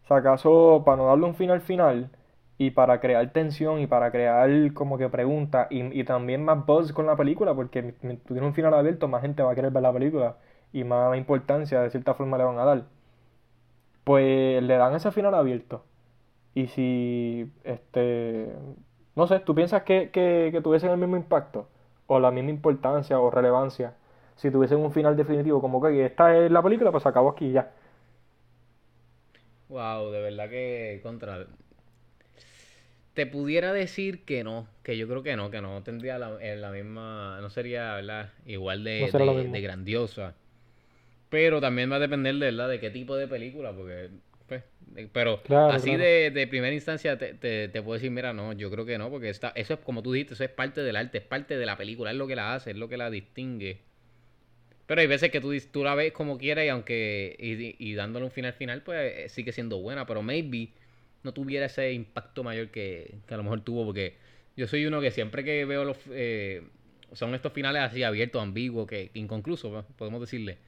[0.07, 2.11] si acaso para no darle un final final
[2.59, 6.93] y para crear tensión y para crear como que preguntas y, y también más buzz
[6.93, 9.83] con la película, porque tú tienes un final abierto, más gente va a querer ver
[9.83, 10.37] la película
[10.73, 12.85] y más importancia de cierta forma le van a dar.
[14.09, 15.85] Pues le dan ese final abierto.
[16.55, 18.49] Y si, este,
[19.17, 21.69] no sé, ¿tú piensas que, que, que tuviesen el mismo impacto
[22.07, 23.95] o la misma importancia o relevancia
[24.37, 25.61] si tuviesen un final definitivo?
[25.61, 27.73] Como que esta es la película, pues se acabó aquí ya.
[29.69, 31.47] Wow, de verdad que contra.
[33.15, 36.57] Te pudiera decir que no, que yo creo que no, que no tendría la, eh,
[36.57, 38.31] la misma, no sería, ¿verdad?
[38.47, 40.35] Igual de, No de grandiosa.
[41.29, 42.69] Pero también va a depender de, ¿verdad?
[42.69, 44.11] de qué tipo de película, porque,
[44.47, 44.63] pues,
[44.97, 45.99] eh, pero Claro, así claro.
[45.99, 49.11] de, de primera instancia te, te, te puedo decir, mira, no, yo creo que no,
[49.11, 51.67] porque está, eso es como tú dijiste, eso es parte del arte, es parte de
[51.67, 53.83] la película, es lo que la hace, es lo que la distingue.
[54.87, 58.25] Pero hay veces que tú, tú la ves como quieras y aunque y, y dándole
[58.25, 60.71] un final final, pues eh, sigue siendo buena, pero maybe
[61.23, 64.17] no tuviera ese impacto mayor que, que a lo mejor tuvo, porque
[64.57, 65.99] yo soy uno que siempre que veo los...
[66.11, 66.63] eh,
[67.13, 69.87] son estos finales así abiertos, ambiguos, que inconclusos, ¿no?
[69.97, 70.59] podemos decirle.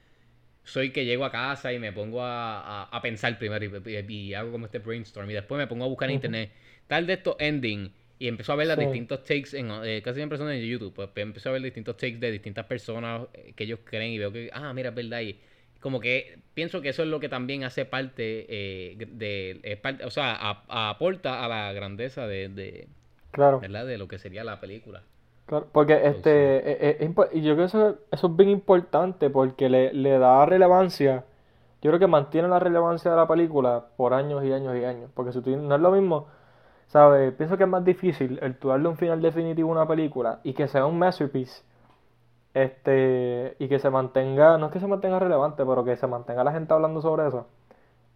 [0.63, 4.13] Soy que llego a casa y me pongo a, a- a pensar primero y, y-
[4.29, 6.51] y hago como este brainstorm y después me pongo a buscar en internet.
[6.87, 8.79] Tal de estos ending y empiezo a ver los Sí.
[8.79, 12.17] distintos takes en eh, casi siempre son en YouTube pues empiezo a ver distintos takes
[12.17, 15.21] de distintas personas eh, que ellos creen y veo que ah mira es verdad.
[15.21, 15.39] Y
[15.79, 20.05] como que pienso que eso es lo que también hace parte eh, de es parte-
[20.05, 22.87] o sea a- aporta a la grandeza de, de
[23.31, 23.59] Claro.
[23.59, 25.03] verdad de lo que sería la película
[25.51, 28.49] Claro, porque este, eh, eh, es impo- y yo creo que eso, eso es bien
[28.49, 31.25] importante porque le, le da relevancia,
[31.81, 35.11] yo creo que mantiene la relevancia de la película por años y años y años,
[35.13, 36.27] porque si tú, no es lo mismo,
[36.87, 37.33] ¿sabes?
[37.35, 40.53] Pienso que es más difícil el tú darle un final definitivo a una película y
[40.53, 41.63] que sea un masterpiece,
[42.53, 46.43] este, y que se mantenga, no es que se mantenga relevante, pero que se mantenga
[46.43, 47.47] la gente hablando sobre eso,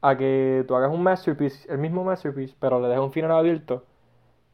[0.01, 3.83] a que tú hagas un masterpiece, el mismo masterpiece, pero le dejes un final abierto.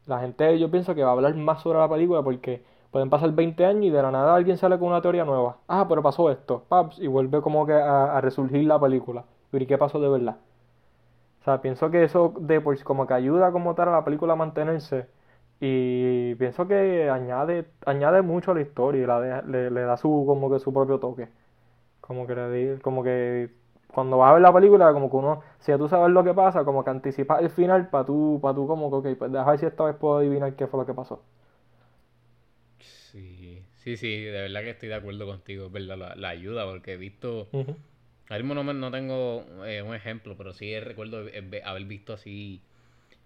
[0.08, 3.32] La gente, yo pienso que va a hablar más sobre la película porque pueden pasar
[3.34, 5.58] 20 años y de la nada alguien sale con una teoría nueva.
[5.67, 9.25] Ah, pero pasó esto, paps, y vuelve como que a, resurgir la película.
[9.51, 10.38] ¿Y qué pasó de verdad?
[11.41, 14.34] O sea, pienso que eso de sí como que ayuda como tal a la película
[14.34, 15.08] a mantenerse
[15.60, 20.49] y pienso que añade añade mucho a la historia y la le, da su como
[20.51, 21.30] que su propio toque.
[22.01, 23.51] Como que le como que
[23.93, 26.65] cuando vas a ver la película, como que uno, si tú sabes lo que pasa,
[26.65, 29.60] como que anticipas el final para tú, para tú como que, ok, pues deja ver
[29.60, 31.21] si esta vez puedo adivinar qué fue lo que pasó.
[33.84, 36.94] Sí sí de verdad que estoy de acuerdo contigo es verdad la, la ayuda porque
[36.94, 37.76] he visto Ujú.
[38.30, 41.26] Ahora mismo no, me- no tengo eh, un ejemplo, pero sí recuerdo
[41.65, 42.62] haber visto así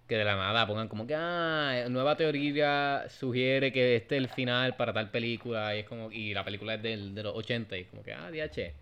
[0.08, 4.30] que de la nada pongan como que, ah, nueva teoría sugiere que este es el
[4.30, 7.78] final para tal película y es como, y la película es del, de los 80
[7.78, 8.74] y es como que, ah, DH.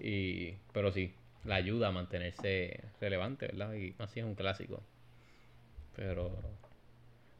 [0.00, 1.14] Y, pero sí,
[1.44, 3.74] la ayuda a mantenerse relevante, ¿verdad?
[3.74, 4.82] Y así es un clásico.
[5.96, 6.30] Pero,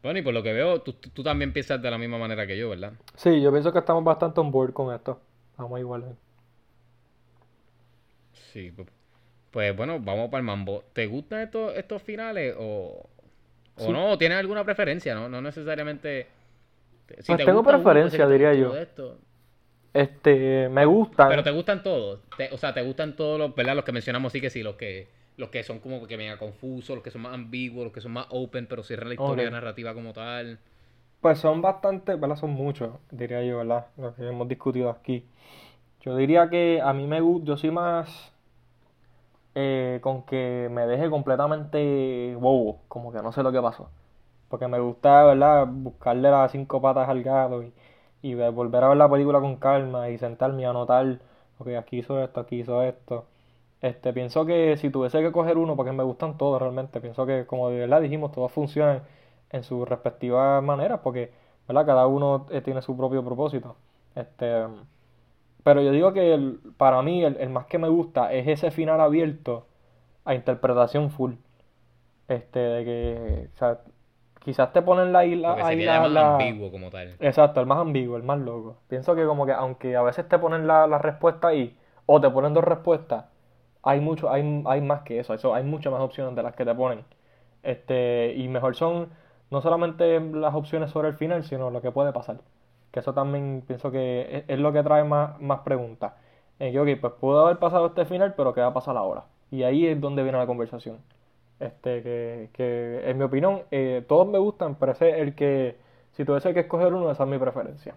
[0.05, 2.57] bueno, y por lo que veo, tú, tú- también piensas de la misma manera que
[2.57, 2.93] yo, ¿verdad?
[3.17, 5.21] Sí, yo pienso que estamos bastante on board con esto.
[5.57, 6.17] Vamos igual.
[8.53, 8.87] Sí, pu-
[9.51, 10.85] pues bueno, vamos para el mambo.
[10.93, 13.09] ¿Te gustan estos, estos finales o,
[13.77, 13.91] o Sí.
[13.93, 14.11] no?
[14.13, 15.15] ¿O ¿Tienes alguna preferencia?
[15.15, 16.27] No, no necesariamente.
[17.09, 18.77] Si Pues te tengo uno, puede preferencia, te diría yo.
[18.77, 19.19] esto.
[19.93, 21.29] Este, me gustan.
[21.29, 22.21] Pero te gustan todos.
[22.37, 23.77] Te- o sea, te gustan todos los, ¿verdad?
[23.77, 26.95] Los que mencionamos, sí que sí, los que, los que son como que mega confusos,
[26.97, 29.95] los que son más ambiguos, los que son más open, pero cierran la historia narrativa
[29.95, 30.59] como tal.
[31.21, 32.37] Pues son bastante, ¿verdad?
[32.37, 33.87] Son muchos, diría yo, ¿verdad?
[33.97, 35.27] Lo que hemos discutido aquí.
[36.03, 38.33] Yo diría que a mí me gusta, yo soy más
[39.55, 43.91] eh, con que me deje completamente bobo, como que no sé lo que pasó.
[44.49, 45.67] Porque me gusta, ¿verdad?
[45.69, 47.73] Buscarle las cinco patas al gato y,
[48.23, 51.21] y ver- volver a ver la película con calma y sentarme y anotar,
[51.59, 53.27] ok, aquí hizo esto, aquí hizo esto.
[53.85, 57.47] Este, pienso que si tuviese que coger uno, porque me gustan todos realmente, pienso que
[57.47, 59.03] como de verdad dijimos, todos funcionan
[59.51, 61.33] en sus respectivas maneras, porque,
[61.69, 61.87] ¿verdad?
[61.87, 63.77] Cada uno eh, tiene su propio propósito.
[64.15, 64.65] Este,
[65.63, 68.71] pero yo digo que el- para mí el, el más que me gusta es ese
[68.71, 69.67] final abierto
[70.25, 71.35] a interpretación full.
[72.29, 73.81] Este, de que, o sea,
[74.45, 77.17] quizás te ponen la, ahí la, Porque ahí sería la, más ambiguo como tal.
[77.21, 78.77] Exacto, el más ambiguo, el más loco.
[78.89, 82.31] Pienso que como que aunque a veces te ponen la, la respuesta ahí, o te
[82.31, 83.27] ponen dos respuestas,
[83.85, 86.65] hay mucho, hay, hay más que eso, eso, hay muchas más opciones de las que
[86.65, 87.05] te ponen.
[87.63, 89.11] Este, y mejor son
[89.51, 92.39] no solamente las opciones sobre el final, sino lo que puede pasar.
[92.93, 96.15] Que eso también pienso que es, es lo que trae más, más preguntas.
[96.59, 99.25] En que, ok, pues pudo haber pasado este final, pero ¿qué va a pasar ahora?
[99.51, 100.99] Y ahí es donde viene la conversación.
[101.61, 105.77] Este, que, que en mi opinión, eh, todos me gustan, pero ese es el que,
[106.13, 107.95] si tuviese que escoger uno, esa es mi preferencia.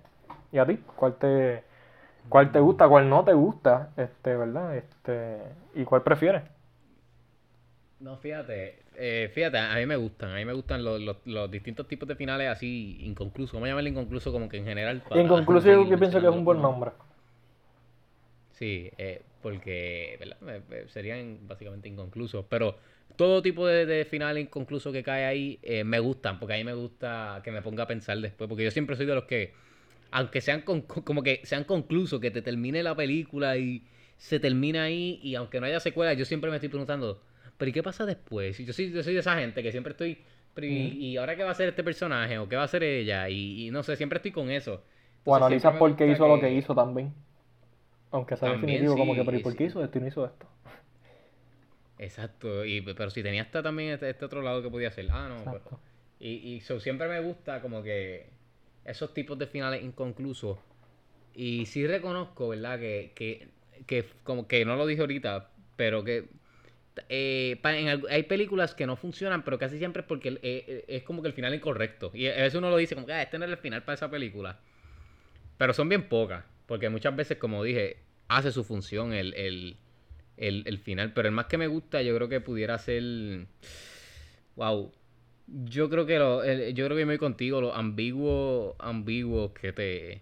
[0.51, 0.79] ¿Y a ti?
[0.95, 1.63] ¿Cuál te,
[2.29, 3.91] cuál te gusta, cuál no te gusta?
[3.97, 4.77] Este, ¿verdad?
[4.77, 5.37] Este,
[5.75, 6.43] ¿y cuál prefieres?
[7.99, 11.49] No, fíjate, eh, fíjate, a mí me gustan, a mí me gustan los, los, los
[11.49, 13.53] distintos tipos de finales así inconclusos.
[13.53, 15.01] Vamos a llamarle inconcluso como que en general.
[15.07, 15.35] Para ir yo
[15.99, 16.91] pienso que es un buen nombre.
[18.51, 20.61] Sí, eh, porque ¿verdad?
[20.87, 22.75] Serían básicamente inconclusos, pero
[23.15, 26.63] todo tipo de, de final inconcluso que cae ahí eh, me gustan, porque a mí
[26.63, 29.53] me gusta que me ponga a pensar después, porque yo siempre soy de los que,
[30.11, 33.83] aunque sean con- como que sean conclusos, que te termine la película y
[34.17, 37.21] se termina ahí, y aunque no haya secuela, yo siempre me estoy preguntando,
[37.57, 38.57] pero ¿y qué pasa después?
[38.57, 40.17] Yo soy, yo soy de esa gente que siempre estoy,
[40.53, 42.37] pero ¿y, ahora qué va a hacer este personaje?
[42.39, 43.29] ¿O qué va a hacer ella?
[43.29, 44.83] Y, y no sé, siempre estoy con eso.
[45.25, 47.13] O analizas por qué hizo lo que hizo también.
[48.11, 49.57] Aunque sea También, definitivo, como que, pero ¿y por sí.
[49.57, 50.47] qué hizo esto y no hizo esto?
[51.99, 55.07] Exacto, y, pero si tenía hasta también este, este otro lado que podía hacer.
[55.11, 55.63] Ah, no, pero-.
[56.19, 58.36] Y, y so, siempre me gusta como que
[58.87, 60.57] esos tipos de finales inconclusos
[61.37, 62.79] y sí reconozco, ¿verdad?
[62.79, 63.47] Que, que,
[63.85, 66.25] que como que no lo dije ahorita, pero que
[67.09, 67.61] eh,
[68.09, 71.27] hay películas que no funcionan, pero casi siempre es porque eh, eh, es como que
[71.27, 72.09] el final incorrecto.
[72.13, 73.93] Y a veces uno lo dice como que ah, este no es el final para
[73.93, 74.59] esa película.
[75.59, 77.97] Pero son bien pocas, porque muchas veces, como dije,
[78.27, 79.77] hace su función el, el,
[80.37, 81.13] el, final.
[81.13, 83.45] Pero el más que me gusta, yo creo que pudiera ser.
[84.55, 84.91] Wow.
[85.47, 90.21] Yo creo que lo, yo creo que me voy contigo, los ambiguos, ambiguos que te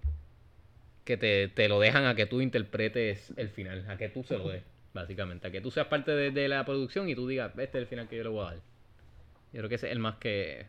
[1.03, 4.37] que te, te, lo dejan a que tú interpretes el final, a que tú se
[4.37, 4.63] lo des
[4.95, 5.47] básicamente.
[5.47, 8.07] A que tú seas parte de, la producción y tú digas, este es el final
[8.07, 8.55] que yo le voy a dar.
[8.55, 10.65] Yo creo que ese es el más que.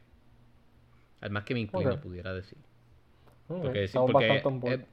[1.22, 2.58] El más que me inclino, pudiera decir.
[3.48, 4.84] Porque, porque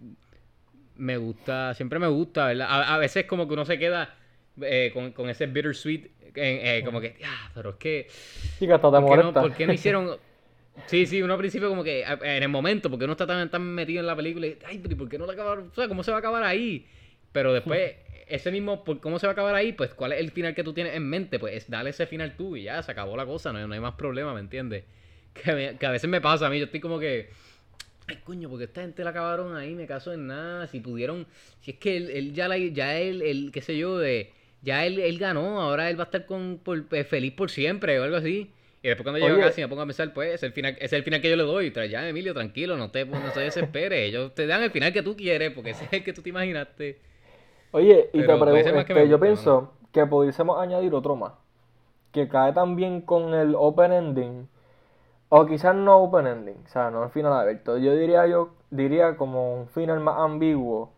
[0.95, 2.67] me gusta, siempre me gusta, ¿verdad?
[2.69, 4.15] A, veces como que uno se queda
[4.61, 8.07] eh, con, con, ese bittersweet, eh, como que, ah, pero es que.
[8.59, 10.17] Te ¿por, qué no, ¿Por qué no hicieron.?
[10.87, 13.61] Sí, sí, uno al principio como que en el momento, porque uno está tan, tan
[13.61, 15.69] metido en la película y, ay, pero ¿por qué no la acabaron?
[15.71, 16.87] O sea, ¿cómo se va a acabar ahí?
[17.31, 17.93] Pero después
[18.27, 19.73] ese mismo, ¿cómo se va a acabar ahí?
[19.73, 21.39] Pues, ¿cuál es el final que tú tienes en mente?
[21.39, 24.33] Pues, dale ese final tú y ya, se acabó la cosa, no hay, más problema,
[24.33, 24.85] ¿me entiendes?
[25.33, 27.29] Que, a veces me pasa a mí, yo estoy como que,
[28.07, 31.25] ay, coño, porque esta gente la acabaron ahí, me caso en nada, si pudieron,
[31.61, 34.31] si es que él, ya, la, ya él, el, qué sé yo, de,
[34.63, 37.99] ya él, él ganó, ahora él va a estar con, por, eh, feliz por siempre
[37.99, 38.51] o algo así.
[38.81, 40.75] Y después cuando llego a casa y me pongo a pensar, pues, es el final,
[40.79, 41.71] es el final que yo le doy.
[41.89, 44.09] Ya, Emilio, tranquilo, no te, no te desesperes.
[44.09, 46.29] Ellos te dan el final que tú quieres, porque ese es el que tú te
[46.29, 46.99] imaginaste.
[47.71, 51.33] Oye, y te pregunto, este, yo pienso que pudiésemos añadir otro más,
[52.11, 54.49] que cae también con el open ending,
[55.29, 57.77] o quizás no open ending, o sea, no el final abierto.
[57.77, 60.91] Yo diría yo diría como un final más ambiguo,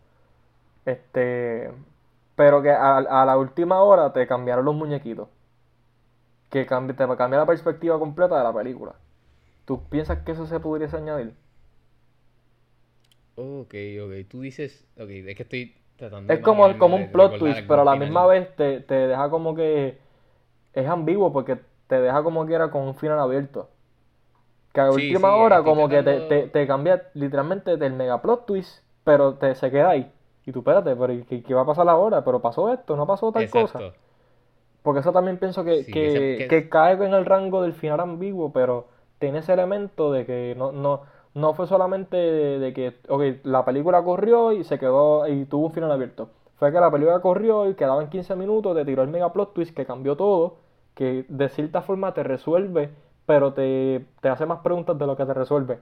[0.84, 1.70] este,
[2.36, 5.28] pero que a, la última hora te cambiaron los muñequitos,
[6.50, 8.94] que te cambia la perspectiva completa de la película.
[9.64, 11.34] ¿Tú piensas que eso se pudiese añadir?
[13.34, 14.28] Ok, ok.
[14.30, 15.74] Tú dices, ok, es que estoy
[16.28, 19.98] es como, como un plot twist, pero a la misma vez te, deja como que
[20.74, 23.70] es ambiguo porque te deja como que era con un final abierto.
[24.72, 29.34] Que a última hora como que te, te, cambia literalmente del mega plot twist, pero
[29.34, 30.12] te se queda ahí.
[30.46, 32.24] Y tú espérate, pero ¿qué, va a pasar ahora?
[32.24, 33.80] Pero pasó esto, no pasó tal cosa.
[34.82, 38.86] Porque eso también pienso que, que, cae en el rango del final ambiguo, pero
[39.18, 41.02] tiene ese elemento de que no, no,
[41.34, 45.72] no fue solamente de, que, ok, la película corrió y se quedó y tuvo un
[45.72, 46.30] final abierto.
[46.54, 49.76] Fue que la película corrió y quedaban 15 minutos, te tiró el mega plot twist
[49.76, 50.56] que cambió todo,
[50.94, 52.90] que de cierta forma te resuelve,
[53.26, 55.80] pero te, hace más preguntas de lo que te resuelve.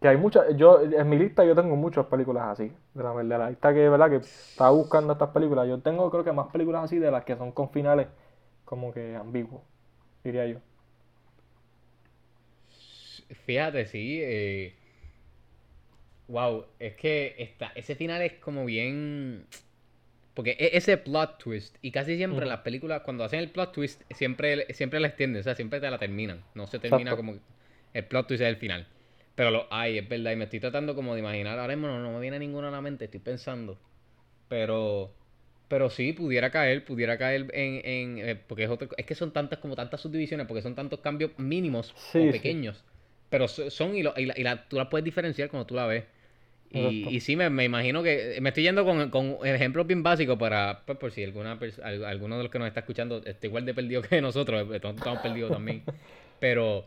[0.00, 3.38] Que hay muchas, yo en mi lista yo tengo muchas películas así, de la, verdad
[3.38, 4.10] la lista que, ¿verdad?
[4.10, 5.66] que estaba buscando estas películas.
[5.68, 8.06] Yo tengo creo que más películas así de las que son con finales
[8.64, 9.62] como que ambiguos,
[10.22, 10.58] diría yo.
[13.46, 14.20] Fíjate, sí.
[14.22, 14.74] Eh,
[16.28, 19.46] wow, es que está, ese final es como bien...
[20.34, 24.02] Porque e, ese plot twist, y casi siempre las películas, cuando hacen el plot twist,
[24.10, 26.44] siempre, siempre la extienden, o sea, siempre te la terminan.
[26.54, 27.36] No se termina como
[27.94, 28.86] el plot twist es el final.
[29.36, 31.58] Pero lo hay, es verdad, y me estoy tratando como de imaginar.
[31.58, 33.78] Ahora mismo no, me viene ninguna a la mente, estoy pensando.
[34.48, 35.12] Pero
[35.68, 37.80] pero sí, pudiera caer, pudiera caer en...
[37.84, 41.00] en eh, porque es, otro, es que son tantas como tantas subdivisiones, porque son tantos
[41.00, 42.84] cambios mínimos o pequeños.
[43.28, 46.04] Pero son y, lo, y, la, tú la puedes diferenciar cuando tú la ves.
[46.70, 50.38] Y, y sí, me, me, imagino que me estoy yendo con, con ejemplos bien básicos
[50.38, 53.74] para, pues, por si alguna alguno de los que nos está escuchando está igual de
[53.74, 55.82] perdido que nosotros, eh, estamos perdidos también.
[56.38, 56.86] Pero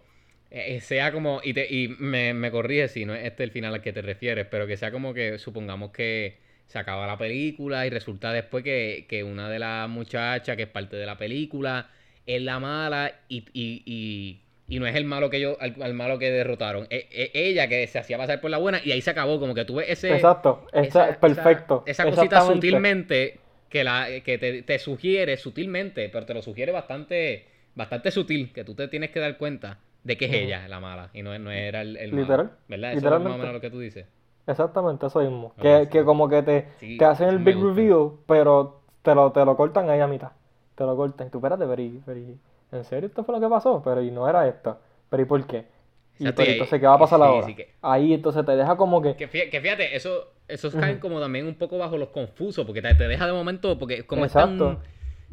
[0.52, 3.52] eh, eh, sea como, y, te, y me, me corrige si no es este el
[3.52, 7.18] final al que te refieres, pero que sea como que supongamos que se acaba la
[7.18, 11.18] película y resulta después que, que una de las muchachas que es parte de la
[11.18, 11.90] película
[12.26, 16.32] es la mala y, y y no es el malo que ellos, al, malo que
[16.32, 16.86] derrotaron.
[16.92, 19.40] Es, ella que se hacía pasar por la buena y ahí se acabó.
[19.40, 20.14] Como que tuve ese.
[20.14, 21.84] Exacto, esa, perfecto.
[21.88, 28.12] Esa, cosita sutilmente que la que te, sugiere sutilmente, pero te lo sugiere bastante bastante
[28.12, 31.22] sutil, que tú te tienes que dar cuenta de que es ella la mala y
[31.22, 32.52] no, no era el, el Literal.
[32.68, 32.94] ¿Verdad?
[32.94, 34.08] Eso es más o menos lo que tú dices.
[34.48, 35.54] Exactamente, eso mismo.
[35.62, 39.56] que, que como que te, te hacen el big review, pero te lo, te lo
[39.56, 40.32] cortan ahí a mitad.
[40.76, 41.28] Te lo cortan.
[41.28, 41.82] Y tú, espérate, pero,
[42.72, 43.82] ¿en serio esto fue lo que pasó?
[43.84, 44.80] Pero y no era esto.
[45.10, 45.66] Pero ¿y por qué?
[46.18, 47.48] Y entonces, ¿qué va a pasar ahora?
[47.82, 49.16] Ahí entonces te deja como que...
[49.16, 53.26] Que fíjate, eso, esos caen como también un poco bajo los confusos, porque te, deja
[53.26, 54.80] de momento, porque como es tan,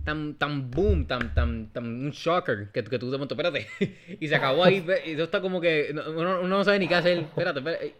[0.06, 3.66] tan, tan boom, tan, tan, tan un shocker, que, que tú de momento, espérate,
[4.20, 7.18] y se acabó ahí, y eso está como que uno, no sabe ni qué hacer,
[7.18, 7.94] espérate, espérate,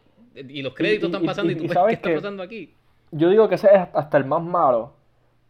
[0.49, 2.75] y los créditos están pasando y, tú ves qué está pasando aquí.
[3.11, 4.95] Yo digo que ese es hasta el más malo,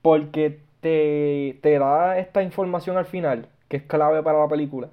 [0.01, 4.89] porque te, te da esta información al final que es clave para la película.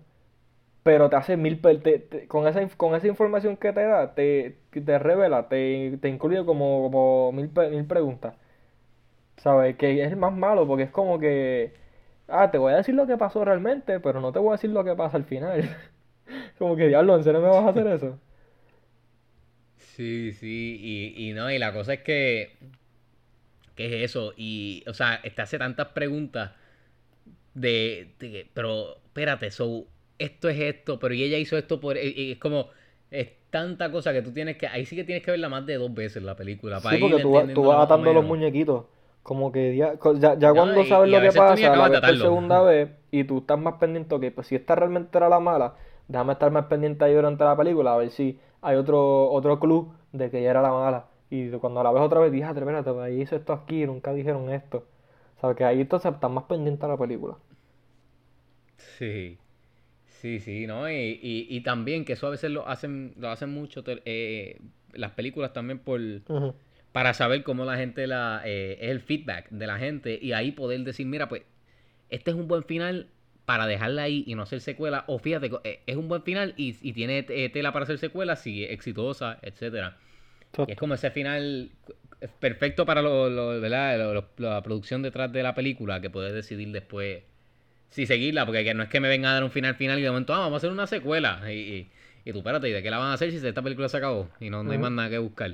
[0.84, 1.61] pero te hace mil...
[2.28, 6.84] con, esa, con esa información que te da, te, te revela, te, te incluye como,
[6.84, 8.36] como mil, mil preguntas.
[9.38, 9.76] ¿Sabes?
[9.78, 11.74] Que es el más malo porque es como que...
[12.28, 14.70] Ah, te voy a decir lo que pasó realmente, pero no te voy a decir
[14.70, 15.64] lo que pasa al final.
[16.58, 18.20] como que, diablo, ¿en serio me vas a hacer eso?
[19.78, 22.58] Sí, sí, y, y no, y la cosa es que...
[23.76, 24.34] ¿Qué es eso?
[24.38, 26.52] Y, o sea, te hace tantas preguntas
[27.54, 29.88] de, de pero espérate, so,
[30.20, 31.98] esto es esto, pero y ella hizo esto por...
[31.98, 32.70] Y, es como,
[33.12, 34.68] es tanta cosa que tú tienes que...
[34.68, 36.80] Ahí sí que tienes que verla más de dos veces la película.
[36.80, 37.22] sí, porque
[37.54, 38.86] tú, vas atando los muñequitos.
[39.24, 39.93] Como que ya,
[40.38, 44.19] ya, cuando sabes lo que pasa, la por segunda vez y tú estás más pendiente,
[44.19, 45.76] que pues si esta realmente era la mala,
[46.09, 49.93] déjame estar más pendiente ahí durante la película a ver si hay otro otro club
[50.11, 51.05] de que ella era la mala.
[51.30, 54.51] Y cuando la ves otra vez, dije, espérate, pues ahí hizo esto aquí, nunca dijeron
[54.51, 54.86] esto.
[55.38, 57.36] O sea, que ahí entonces estás más pendiente a la película.
[58.78, 59.39] Sí.
[60.05, 60.89] Sí, sí, ¿no?
[60.89, 64.57] Y, y, también que eso a veces lo hacen, lo hacen mucho eh,
[64.93, 65.99] las películas también por
[66.94, 70.54] para saber cómo la gente la eh, es el feedback de la gente y ahí
[70.54, 71.41] poder decir, mira, pues
[72.10, 73.08] este es un buen final
[73.46, 76.78] para dejarla ahí y no hacer secuela o fíjate, eh, es un buen final y,
[76.82, 79.98] y tiene tela para hacer secuela si es exitosa, etcétera.
[80.68, 81.72] es como ese final
[82.39, 87.24] perfecto para lo, lo, la producción detrás de la película que puedes decidir después
[87.94, 90.10] si seguirla, porque no es que me venga a dar un final final y de
[90.10, 91.41] momento, ah, vamos a hacer una secuela.
[91.52, 91.88] Y,
[92.26, 94.30] y, tú, espérate, ¿y de qué la van a hacer si esta película se acabó?
[94.39, 95.52] Y no, no hay más nada que buscar.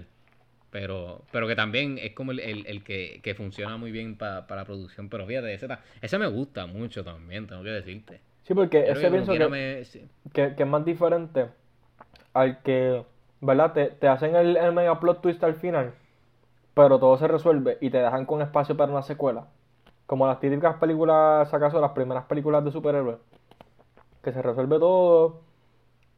[0.72, 4.66] Pero, pero que también es como el, el, que, que, funciona muy bien para la
[4.66, 5.10] producción.
[5.10, 5.68] Pero fíjate, ese,
[6.02, 8.22] ese me gusta mucho también, tengo que decirte.
[8.44, 9.86] Sí, porque ese pienso que,
[10.34, 11.48] que, que, es más diferente
[12.34, 13.04] al que,
[13.42, 13.74] ¿verdad?
[13.74, 15.94] Te, te hacen el, el mega plot twist al final,
[16.76, 19.48] pero todo se resuelve y te dejan con espacio para una secuela
[20.10, 23.20] como las típicas películas, acaso las primeras películas de superhéroes,
[24.24, 25.42] que se resuelve todo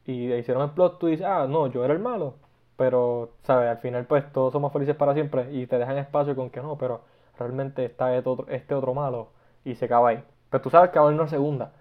[0.06, 2.36] y hicieron el plot twist, ah, no, yo era el malo,
[2.76, 3.68] pero, ¿sabes?
[3.70, 6.76] Al final, pues todos somos felices para siempre y te dejan espacio con que no,
[6.78, 7.02] pero
[7.38, 9.28] realmente está este otro, este otro malo
[9.64, 10.24] y se acaba ahí.
[10.50, 11.72] Pero tú sabes que va a haber una segunda,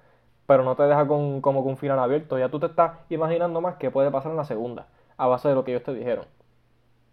[0.47, 3.61] pero no te deja con, como con un final abierto, ya tú te estás imaginando
[3.61, 4.87] más qué puede pasar en la segunda,
[5.17, 6.25] a base de lo que ellos te dijeron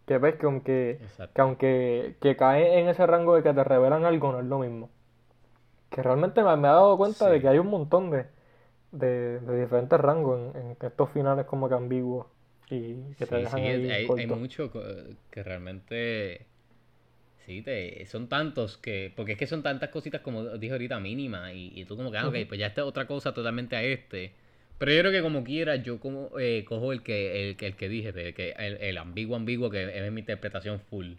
[0.09, 1.01] que ves que aunque,
[1.35, 4.59] que aunque que cae en ese rango de que te revelan algo, no es lo
[4.59, 4.89] mismo.
[5.91, 8.27] Que realmente me, he dado cuenta de que hay un montón de,
[8.93, 12.27] de, diferentes rangos en, estos finales como que ambiguos
[12.71, 14.71] y que ahí hay, hay, mucho
[15.31, 16.47] que realmente
[17.47, 21.53] sí te, son tantos que porque es que son tantas cositas como dije ahorita mínima
[21.53, 24.33] y, tú como que ah, ok pues ya esta otra cosa totalmente a este
[24.79, 27.89] pero yo creo que como quiera, yo como eh, cojo el que, el, el que
[27.89, 31.15] dije, el, que, el, ambiguo ambiguo, que es mi interpretación full.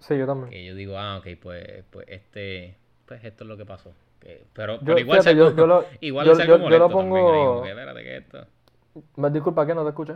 [0.00, 0.50] Sí, yo también.
[0.50, 2.76] Que yo digo, ah, ok, pues, pues este,
[3.06, 3.92] pues esto es lo que pasó.
[4.52, 7.64] pero, pero igual fíjate, yo, lo, igual yo, yo, yo lo pongo...
[9.16, 9.74] Me disculpa, ¿qué?
[9.74, 10.14] No te escuché.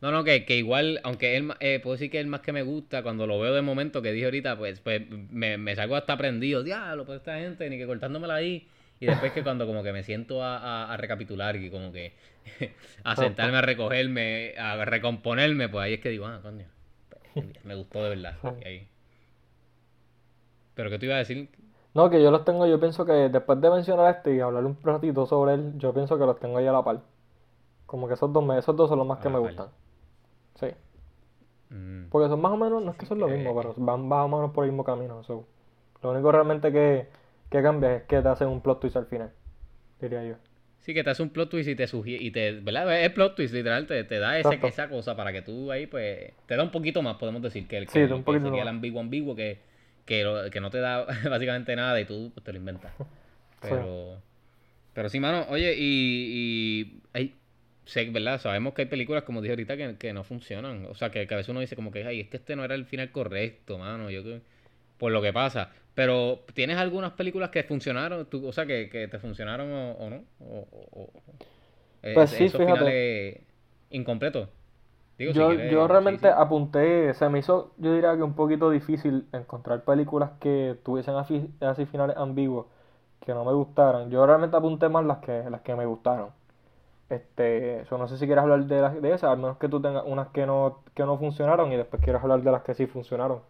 [0.00, 2.52] No, no, que, que igual, aunque él, eh, puedo decir que es el más que
[2.52, 5.96] me gusta, cuando lo veo de momento que dije ahorita, pues, pues me, me salgo
[5.96, 8.68] hasta prendido, diablo, pues esta gente, ni que cortándomela ahí.
[9.00, 12.14] Y después que cuando como que me siento a, a, recapitular y como que
[13.04, 16.66] a sentarme a recogerme, a recomponerme, pues ahí es que digo, ah, coño,
[17.34, 18.36] pues, me gustó de verdad.
[18.64, 18.88] ahí.
[20.74, 21.48] Pero ¿qué te iba a decir?
[21.94, 24.76] No, que yo los tengo, yo pienso que después de mencionar este y hablar un
[24.82, 27.00] ratito sobre él, yo pienso que los tengo ahí a la par.
[27.86, 29.68] Como que esos dos, esos dos son los más que me gustan.
[31.68, 31.74] Sí.
[31.74, 32.08] Mm.
[32.10, 34.28] Porque son más o menos, no es que son lo mismo, pero van más o
[34.28, 35.22] menos por el mismo camino.
[36.02, 37.08] Lo único realmente que
[37.50, 39.30] ¿Qué cambia es que te hacen un plot twist al final,
[40.00, 40.34] diría yo.
[40.80, 43.02] Sí, que te hace un plot twist y te sugiere, y te, ¿verdad?
[43.02, 46.32] Es plot twist, literal, te, te da ese, esa cosa para que tú ahí, pues,
[46.46, 48.68] te da un poquito más, podemos decir, que el, que, sí, un poquito que, el
[48.68, 49.60] ambiguo ambiguo que,
[50.04, 52.92] que, que, no te da básicamente nada y tú pues, te lo inventas.
[53.60, 54.22] Pero,
[54.94, 57.34] pero sí, mano, oye, y, y hay,
[57.88, 58.40] sé, ¿verdad?
[58.40, 60.86] Sabemos que hay películas, como dije ahorita, que, que no funcionan.
[60.86, 62.64] O sea, que, que, a veces uno dice como que, ay, es que este no
[62.64, 64.10] era el final correcto, mano.
[64.10, 64.40] Yo que
[64.98, 65.70] por lo que pasa.
[65.94, 68.28] Pero, ¿tienes algunas películas que funcionaron?
[68.30, 70.22] o sea, que, que te funcionaron o, no?
[70.40, 71.10] O,
[72.02, 73.42] eh, pues sí, fíjate.
[73.90, 74.48] incompleto.
[75.18, 80.30] yo, yo realmente apunté, se me hizo, yo diría que un poquito difícil encontrar películas
[80.40, 82.66] que tuviesen así, así finales ambiguos,
[83.24, 84.10] que no me gustaran.
[84.10, 86.37] Yo realmente apunté más las que, las que me gustaron.
[87.10, 89.80] Este, eso no sé si quieres hablar de, las, de esas, al menos que tú
[89.80, 92.86] tengas unas que no, que no funcionaron y después quieras hablar de las que sí
[92.86, 93.40] funcionaron.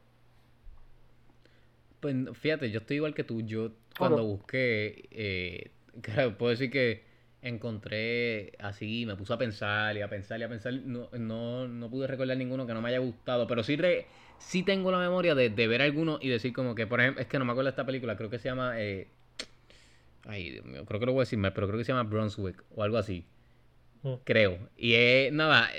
[2.00, 3.40] Pues fíjate, yo estoy igual que tú.
[3.42, 5.70] Yo cuando busqué, eh,
[6.02, 7.04] claro, puedo decir que
[7.42, 10.72] encontré así, me puse a pensar y a pensar y a pensar.
[10.72, 14.06] No, no, no pude recordar ninguno que no me haya gustado, pero sí, re,
[14.38, 17.40] sí tengo la memoria de, ver alguno y decir como que, por ejemplo, es que
[17.40, 18.80] no me acuerdo de esta película, creo que se llama...
[18.80, 19.08] Eh,
[20.26, 22.08] Ay, Dios mío, creo que lo voy a decir mal, pero creo que se llama
[22.08, 23.24] Brunswick o algo así.
[24.24, 24.58] Creo.
[24.76, 25.70] Y es, nada,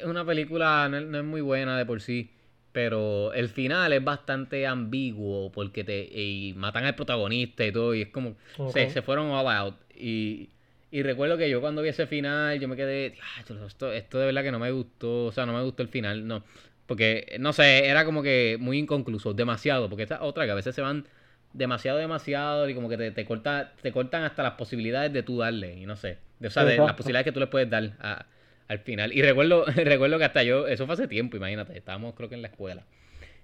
[0.00, 2.30] es una película, no, es- no es muy buena de por sí,
[2.72, 8.02] pero el final es bastante ambiguo porque te y matan al protagonista y todo, y
[8.02, 9.74] es como, se, se fueron all out.
[9.94, 10.50] Y,
[10.90, 14.26] y recuerdo que yo cuando vi ese final, yo me quedé, "Diacho, esto, esto de
[14.26, 16.44] verdad que no me gustó, o sea, no me gustó el final, no.
[16.86, 20.54] Porque, no sé, era como que muy inconcluso, demasiado, porque esta es otra que a
[20.54, 21.06] veces se van
[21.52, 25.38] demasiado, demasiado, y como que te, te, corta, te cortan hasta las posibilidades de tú
[25.38, 27.92] darle, y no sé, de, o sea, de las posibilidades que tú le puedes dar
[28.00, 28.26] a-
[28.68, 29.12] al final.
[29.14, 32.42] Y recuerdo, recuerdo que hasta yo, eso fue hace tiempo, imagínate, estábamos creo que en
[32.42, 32.82] la escuela.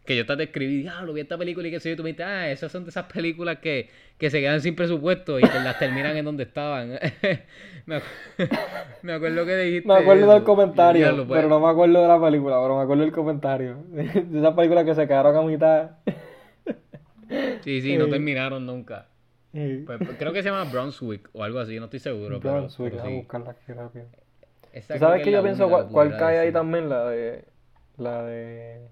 [0.04, 2.24] Que yo te escribí, diablo, vi esta película y qué sé yo, tú me dijiste,
[2.24, 3.88] ah, esas son de esas películas que,
[4.18, 6.90] que se quedan sin presupuesto y que las terminan en donde estaban.
[7.86, 8.02] me, acu-
[9.02, 9.88] me acuerdo que dijiste.
[9.88, 12.82] Me acuerdo del comentario, diablo, pues, pero no me acuerdo de la película, pero me
[12.82, 13.76] acuerdo del comentario.
[13.92, 15.90] De esas películas que se quedaron a mitad.
[17.62, 19.08] Sí, sí, no terminaron nunca.
[19.52, 22.40] Pues, creo que se llama Brunswick o algo así, no estoy seguro.
[22.40, 23.20] pero- Brunswick, pero voy a sí.
[23.20, 24.06] buscarla aquí rápido.
[24.72, 26.88] Esa ¿Tú sabes es que yo pienso cuál, que cae ahí también?
[26.88, 27.44] La de.
[27.96, 28.88] La de.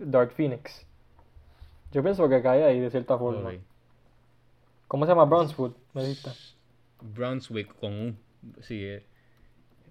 [0.00, 0.84] Dark Phoenix.
[1.92, 3.52] Yo pienso que cae ahí de cierta forma.
[4.88, 5.24] ¿Cómo se llama?
[5.26, 6.30] Brunswood, me dijiste.
[7.00, 8.18] Brunswick con un.
[8.62, 9.04] Sí, eh,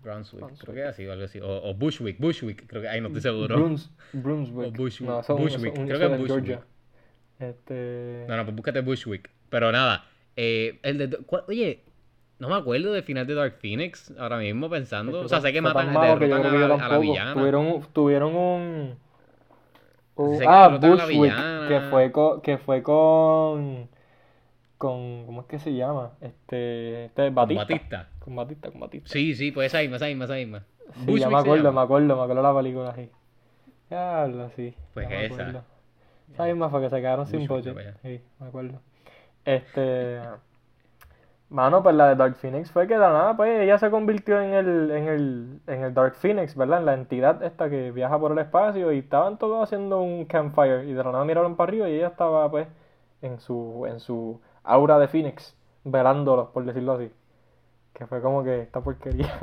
[0.04, 0.64] Brunswick, Brunswick.
[0.64, 1.40] creo que así o algo así.
[1.40, 3.56] O, o Bushwick, Bushwick, creo que ahí no estoy seguro.
[3.56, 4.68] Bruns, Brunswick.
[4.68, 5.10] O Bushwick.
[5.10, 6.64] No, es Bushwick, creo que es es Georgia.
[7.40, 8.26] Este.
[8.28, 9.30] No, no, pues búscate Bushwick.
[9.50, 11.84] Pero nada, eh, el de, ¿cuál- oye,
[12.38, 15.22] no me acuerdo del final de Dark Phoenix ahora mismo pensando.
[15.22, 17.34] O sea, sé que matan, malo que a, la- a villana.
[17.34, 18.98] Tuvieron, un- tuvieron un.
[20.48, 21.34] ah, a Bushwick,
[21.68, 23.90] que fue con, que fue con.
[24.78, 25.26] Con.
[25.26, 26.12] ¿Cómo es que se llama?
[26.22, 27.06] Este.
[27.06, 27.64] Este Con Batista.
[27.64, 28.10] Batista.
[28.20, 29.10] Con Batista, con Batista.
[29.10, 30.64] Sí, sí, pues esa misma, esa misma, esa misma.
[30.94, 33.10] Sí, Bushwick ya me acuerdo, me acuerdo, me acuerdo la película así.
[33.90, 34.74] Diablo, sí.
[34.94, 35.34] Pues ya me esa.
[35.34, 35.64] acuerdo.
[36.34, 37.76] Esa misma fue que se quedaron sin budget.
[38.02, 38.80] Sí, me acuerdo.
[39.46, 40.20] Este.
[41.50, 44.54] Mano, pues la de Dark Phoenix fue que de nada, pues ella se convirtió en
[44.54, 46.78] el, en el, en el Dark Phoenix, ¿verdad?
[46.80, 50.84] En la entidad esta que viaja por el espacio y estaban todos haciendo un campfire
[50.86, 52.68] y de la nada miraron para arriba y ella estaba, pues,
[53.24, 57.12] en su, en su aura de Phoenix, velándolos, por decirlo así.
[57.94, 59.34] Que fue como que esta porquería.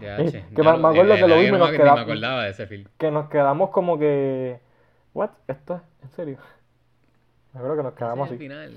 [0.00, 0.44] Ya, che.
[0.56, 2.50] que me- me acuerdo eh, que lo vimos y no nos quedamos- me acordaba de
[2.50, 2.88] ese film.
[2.96, 4.58] que nos quedamos como que.
[5.14, 5.30] ¿What?
[5.48, 5.82] ¿Esto es?
[6.04, 6.38] ¿En serio?
[7.52, 8.44] Me acuerdo que nos quedamos Ese así.
[8.44, 8.72] final.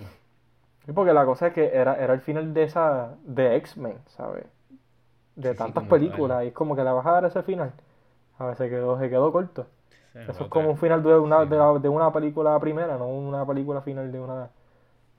[0.85, 3.15] Sí, porque la cosa es que era, era el final de esa.
[3.23, 4.45] de X-Men, ¿sabes?
[5.35, 6.37] De Sí, tantas películas.
[6.37, 6.45] tal.
[6.45, 7.71] Y es como que le vas a dar ese final.
[8.37, 9.67] A ver, se quedó, se quedó corto.
[10.13, 13.45] Eso es como un final de una, de, la- de una película primera, no una
[13.45, 14.49] película final de una.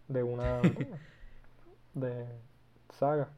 [0.08, 0.60] de una.
[1.94, 2.26] de
[2.98, 3.28] saga.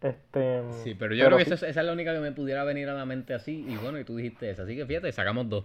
[0.00, 0.62] Este.
[0.82, 2.88] Sí, pero yo creo que esa, es- esa es la única que me pudiera venir
[2.88, 3.64] a la mente así.
[3.68, 4.62] Y bueno, y tú dijiste esa.
[4.64, 5.64] Así que fíjate, sacamos dos.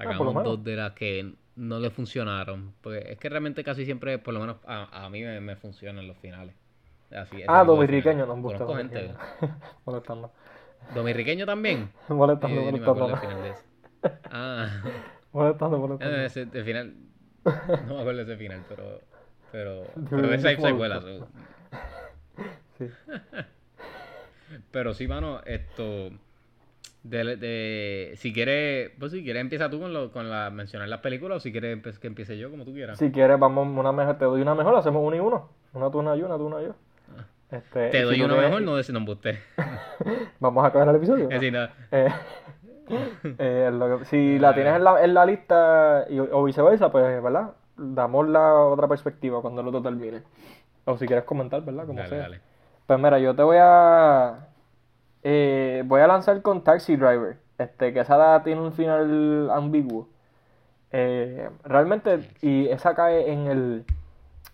[0.00, 2.74] Ah, Sacamos dos de las que no le funcionaron.
[2.80, 6.06] Porque es que realmente casi siempre, por lo menos a, a mí me, me funcionan
[6.06, 6.54] los finales.
[7.10, 8.26] Así, Ah, finales.
[8.26, 8.76] nos gusta.
[8.76, 9.14] Gente.
[9.84, 10.32] Molestando.
[10.94, 11.90] ¿Dominiqueño también?
[12.08, 13.04] Molestando, Eh, ni me molestando.
[13.04, 13.64] acuerdo el final de ese.
[14.30, 14.68] Ah,
[15.32, 16.16] Molestando, eh, molestando.
[16.16, 16.94] ese, el final.
[17.44, 19.00] No me acuerdo de ese final, pero.
[19.52, 19.84] Pero.
[20.08, 21.02] Pero esa es me secuela.
[22.78, 22.86] Sí.
[24.70, 26.10] Pero sí, mano, esto.
[27.02, 31.00] De, de- si quieres, pues si quieres empieza tú con, lo, con la, mencionar las
[31.00, 32.98] películas o si quieres que empiece yo, como tú quieras.
[32.98, 35.48] Si quieres, vamos una mejor, te doy una mejor, hacemos uno y uno.
[35.72, 36.74] Una tú, una yo, una tú, una yo.
[37.50, 37.90] Este, Ah.
[37.90, 38.94] Te y doy si una mejor, no decir.
[40.40, 41.24] Vamos a acabar el episodio.
[41.30, 41.72] Es decir, nada.
[41.90, 42.08] Eh,
[43.38, 47.22] eh, lo que- si la tienes en la, en la lista y- o viceversa, pues,
[47.22, 47.52] ¿verdad?
[47.76, 50.22] Damos la otra perspectiva cuando el otro termine.
[50.84, 51.86] O si quieres comentar, ¿verdad?
[51.86, 52.18] Como Dale, sea.
[52.18, 52.40] dale.
[52.86, 54.48] Pues mira, yo te voy a
[55.22, 57.36] eh, voy a lanzar con Taxi Driver.
[57.58, 60.08] Este, que esa tiene un final ambiguo.
[60.92, 63.84] Eh, realmente, y esa cae en el.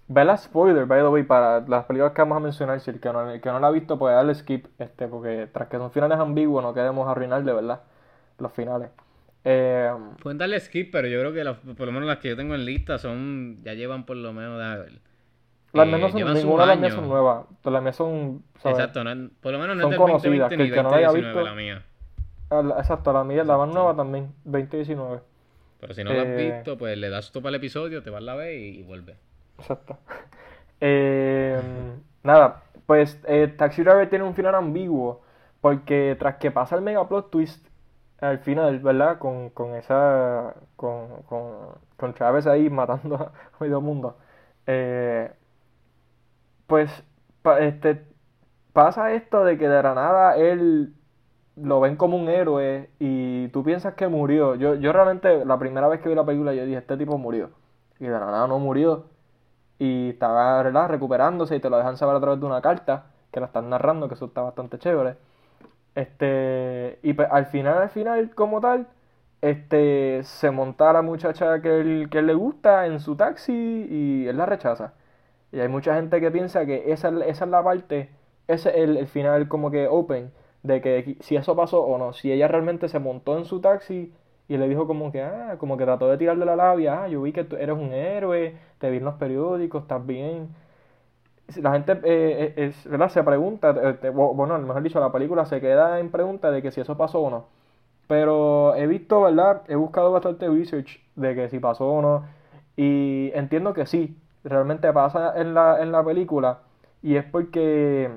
[0.09, 2.81] Vela spoiler, by the way, para las películas que vamos a mencionar.
[2.81, 5.69] Si el que no, que no la ha visto puede darle skip, este, porque tras
[5.69, 7.81] que son finales ambiguos, no queremos arruinarle, ¿verdad?
[8.39, 8.91] Los finales.
[9.45, 9.93] Eh,
[10.23, 12.64] Pueden darle skip, pero yo creo que por lo menos las que yo tengo en
[12.64, 13.62] lista son.
[13.62, 14.59] Ya llevan por lo menos.
[14.59, 14.93] déjame ver.
[15.73, 17.47] Las Eh, mías no son, ninguna de las mías son nuevas.
[17.64, 18.79] Las mías son, ¿sabes?
[18.79, 20.91] Exacto, no- por lo menos no Son es del conocidas, 2020 que ni que no
[20.91, 21.83] la haya 2019 visto- la mía.
[22.69, 25.21] La- Exacto, la mía, la más nueva también, 2019.
[25.81, 28.19] Pero si no la has Eh, visto, pues le das stop al episodio, te vas
[28.23, 29.17] a la vez y, y vuelve.
[29.59, 29.99] Exacto.
[30.81, 31.59] Eh,
[32.23, 35.23] nada, pues eh, Taxi Driver tiene un final ambiguo
[35.62, 37.67] porque tras que pasa el mega plot twist
[38.21, 39.19] al final, ¿verdad?
[39.19, 41.51] Con, con esa, con, con,
[41.97, 44.19] con Travis ahí matando a medio mundo,
[44.67, 45.33] eh,
[46.67, 46.91] pues
[47.43, 48.05] pa- este,
[48.73, 50.95] pasa esto de que de la nada él
[51.57, 54.55] lo ven como un héroe y tú piensas que murió.
[54.57, 57.51] Yo, yo realmente la primera vez que vi la película yo dije, este tipo murió.
[58.01, 59.07] Y de la nada no murió.
[59.79, 60.89] y estaba ¿verdad?
[60.89, 64.09] recuperándose y te lo dejan saber a través de una carta que la están narrando,
[64.09, 65.17] que eso está bastante chévere.
[65.95, 68.87] Este, y pues, al final, al final, como tal,
[69.41, 73.53] este, se monta a la muchacha que él, que él le gusta en su taxi
[73.55, 74.93] y él la rechaza.
[75.57, 78.11] Y hay mucha gente que piensa que esa, esa es la parte,
[78.47, 80.31] ese es el, el final como que open,
[80.63, 84.13] de que si eso pasó o no, si ella realmente se montó en su taxi
[84.49, 87.23] y le dijo como que, ah, como que trató de tirarle la labia, ah, yo
[87.23, 90.55] vi que tú eres un héroe, te vi en los periódicos, estás bien.
[91.57, 93.09] La gente eh, eh, es, ¿verdad?
[93.09, 96.83] se pregunta, eh, bueno, mejor dicho, la película se queda en pregunta de que si
[96.83, 97.47] eso pasó o no.
[98.09, 99.63] Pero he visto, ¿verdad?
[99.69, 102.25] He buscado bastante research de que si pasó o no.
[102.77, 104.17] Y entiendo que sí,
[104.49, 106.61] realmente pasa en la, en la película.
[107.03, 108.11] Y es porque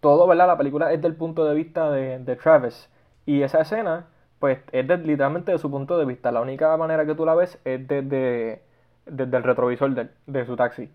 [0.00, 0.46] todo, ¿verdad?
[0.48, 2.90] La película es del punto de vista de, de Travis.
[3.26, 4.06] Y esa escena,
[4.38, 6.32] pues, es literalmente de su punto de vista.
[6.32, 8.62] La única manera que tú la ves es desde,
[9.06, 10.90] desde el retrovisor de, de su taxi.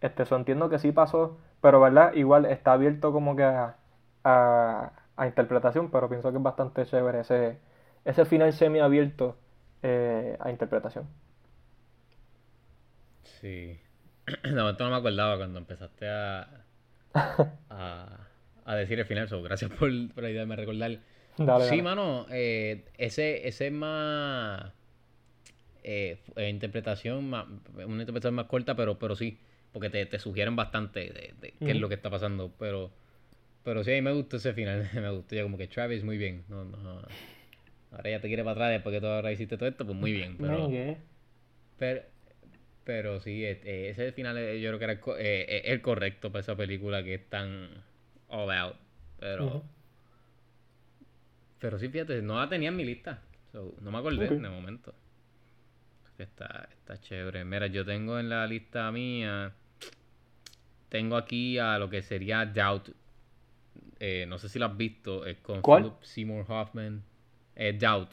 [0.00, 2.12] Este, eso entiendo que sí pasó, pero, ¿verdad?
[2.14, 3.76] Igual está abierto como que a,
[4.24, 7.58] a, interpretación, pero pienso que es bastante chévere ese,
[8.04, 9.36] ese final semi-abierto
[9.82, 11.06] eh, a interpretación.
[13.40, 13.78] Sí.
[14.44, 16.64] De momento no me acordaba cuando empezaste a,
[17.70, 18.26] a,
[18.64, 19.28] a decir el final.
[19.28, 20.98] So, gracias por, por ayudarme a recordar.
[21.38, 21.82] Dale, Sí, dale.
[21.82, 24.72] mano, eh, ese, ese es más
[25.84, 26.18] eh,
[26.50, 29.38] interpretación, más, una interpretación más corta, pero, pero sí,
[29.72, 32.90] porque te, te sugieren bastante de, de qué es lo que está pasando, pero,
[33.62, 36.18] pero sí, a mí me gustó ese final, me gustó, ya como que Travis, muy
[36.18, 37.02] bien, no, no,
[37.92, 40.12] ahora ya te quiere para atrás después que tú ahora hiciste todo esto, pues muy
[40.12, 40.68] bien, pero,
[42.88, 46.32] pero sí, este, ese final eh, yo creo que era el, eh, eh, el correcto
[46.32, 47.68] para esa película que es tan
[48.28, 48.76] all out,
[49.20, 49.62] pero...
[51.58, 53.20] Pero sí, fíjate, no la tenía en mi lista.
[53.52, 54.40] So, no me acordé Ok.
[54.40, 54.94] de momento.
[56.16, 57.44] Está, está chévere.
[57.44, 59.52] Mira, yo tengo en la lista mía.
[60.88, 62.88] Tengo aquí a lo que sería Doubt.
[64.00, 65.26] Eh, no sé si lo has visto.
[65.26, 65.82] Es con ¿Cuál?
[65.82, 67.02] Philip Seymour Hoffman.
[67.54, 68.12] Eh, Doubt.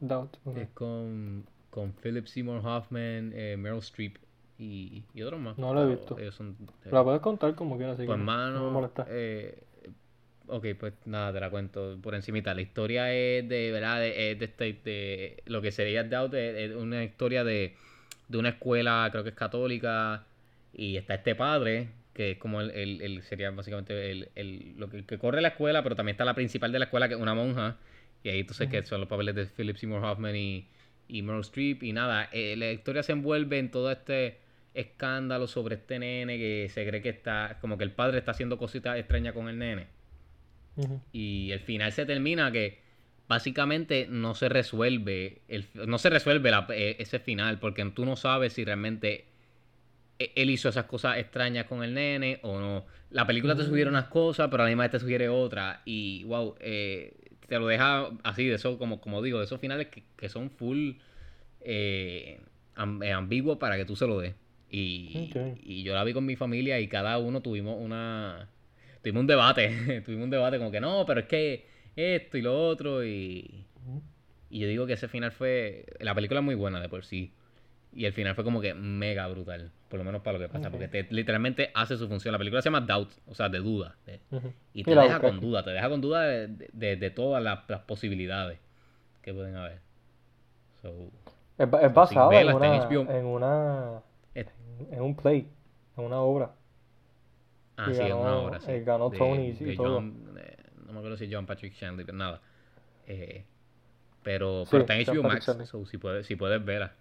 [0.00, 0.38] Doubt.
[0.44, 0.56] ok.
[0.56, 4.16] Es con, con Philip Seymour Hoffman, eh, Meryl Streep
[4.58, 5.56] y, y otros más.
[5.58, 6.18] No lo he visto.
[6.18, 6.56] Ellos son,
[6.90, 9.06] La puedes contar como quieras, así pues que no- no me mano, molesta.
[9.08, 9.62] eh,
[10.48, 12.52] ok, pues nada, te la cuento por encimita.
[12.54, 14.00] La historia es de, ¿verdad?
[14.00, 17.76] De, es de, este- de lo que sería Doubt, es una historia de,
[18.28, 20.24] de una escuela, creo que es católica,
[20.74, 24.90] y está este padre, que es como el, el- el- sería básicamente el, el- lo
[24.90, 27.20] que, que corre la escuela, pero también está la principal de la escuela, que es
[27.20, 27.76] una monja,
[28.24, 30.66] y ahí entonces que son los papeles de Philip Seymour Hoffman y,
[31.10, 34.38] y Meryl Streep, y nada, eh, la historia se envuelve en todo este
[34.74, 38.56] escándalo sobre este nene que se cree que está, como que el padre está haciendo
[38.58, 39.86] cositas extrañas con el nene.
[41.12, 42.78] Y el final se termina que
[43.28, 48.16] básicamente no se resuelve, el, no se resuelve la- eh, ese final, porque tú no
[48.16, 49.26] sabes si realmente
[50.18, 52.86] e- él hizo esas cosas extrañas con el nene o no.
[53.10, 55.80] La película te sugiere unas cosas, pero la misma te sugiere otras.
[55.84, 57.14] Y wow, eh,
[57.50, 60.50] te lo deja así, de eso, como, como digo, de esos finales que, que son
[60.50, 60.92] full
[61.62, 62.38] eh,
[63.02, 64.36] eh, ambiguos para que tú se lo des.
[64.70, 68.48] Y, y yo la vi con mi familia y cada uno tuvimos una.
[69.02, 70.02] Tuvimos un debate.
[70.04, 73.04] tuvimos un debate como que no, pero es que esto y lo otro.
[73.04, 73.66] Y,
[74.48, 75.86] y yo digo que ese final fue.
[75.98, 77.32] La película es muy buena de por sí.
[77.92, 79.70] Y el final fue como que mega brutal.
[79.88, 80.70] Por lo menos para lo que pasa.
[80.70, 82.30] Porque te, literalmente hace su función.
[82.32, 83.10] La película se llama Doubt.
[83.26, 83.96] O sea, de duda.
[84.06, 84.20] de-
[84.72, 85.64] y Y te deja con duda.
[85.64, 88.58] Te deja con duda de, de- de todas las, las posibilidades
[89.22, 89.80] que pueden haber.
[90.82, 91.10] So,
[91.86, 94.02] Es, es vela, en en una,
[94.34, 94.46] en
[94.92, 95.48] en un play,
[95.96, 96.52] en una obra.
[97.76, 98.60] ah, sí, ganó- una obra.
[98.60, 99.94] Sí, eh, ganó Tonys y todo.
[99.96, 102.40] John, eh, no me acuerdo si John Patrick Shanley, pero nada.
[103.06, 103.44] Eh,
[104.22, 105.44] pero, Sí, pero está en HBO Max.
[105.66, 106.92] So, si puedes, si puedes verla.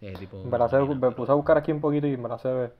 [0.00, 2.16] Eh, tipo, Me la sé- imagina, me pero- puse a buscar aquí un poquito y
[2.16, 2.72] me la sé.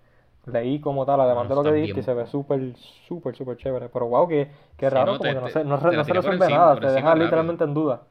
[0.46, 3.56] Leí como tal, además No, de lo que dijiste, y se ve súper, súper, súper
[3.58, 3.88] chévere.
[3.90, 6.04] Pero wow, que, que Sí, raro, no, como te- que no te- se, no, no
[6.04, 7.20] se resuelve encima, nada, te deja rápido.
[7.20, 8.02] literalmente en duda.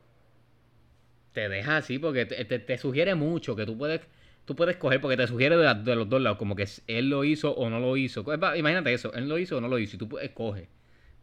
[1.32, 4.02] te deja así porque te, te- te sugiere mucho que tú puedes
[4.46, 7.54] tú puedes coger porque te sugiere de, los dos lados como que él lo hizo
[7.56, 10.00] o no lo hizo Es imagínate eso él lo hizo o no lo hizo y
[10.00, 10.68] tú puedes coger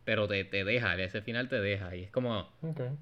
[0.04, 2.50] pero te, te deja ese final te deja y es como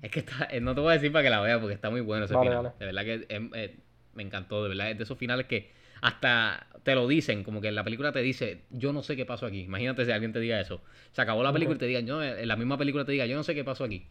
[0.02, 1.90] es que está eh, no te voy a decir para que la veas porque está
[1.90, 2.72] muy bueno ese Vale, final vale.
[2.78, 3.76] de verdad que eh,
[4.14, 5.70] me encantó de verdad es de esos finales que
[6.02, 9.24] hasta te lo dicen como que en la película te dice yo no sé qué
[9.24, 10.80] pasó aquí imagínate si alguien te diga eso
[11.12, 13.36] se acabó la película y te diga yo en la misma película te diga yo
[13.36, 14.06] no sé qué pasó aquí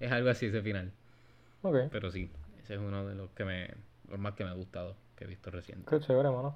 [0.00, 0.92] es algo así ese final
[1.62, 1.76] Ok.
[1.90, 2.30] pero sí,
[2.62, 3.68] ese es uno de los que me,
[4.08, 5.90] los más que me ha gustado, que he visto reciente.
[5.90, 6.54] Qué chévere, mano.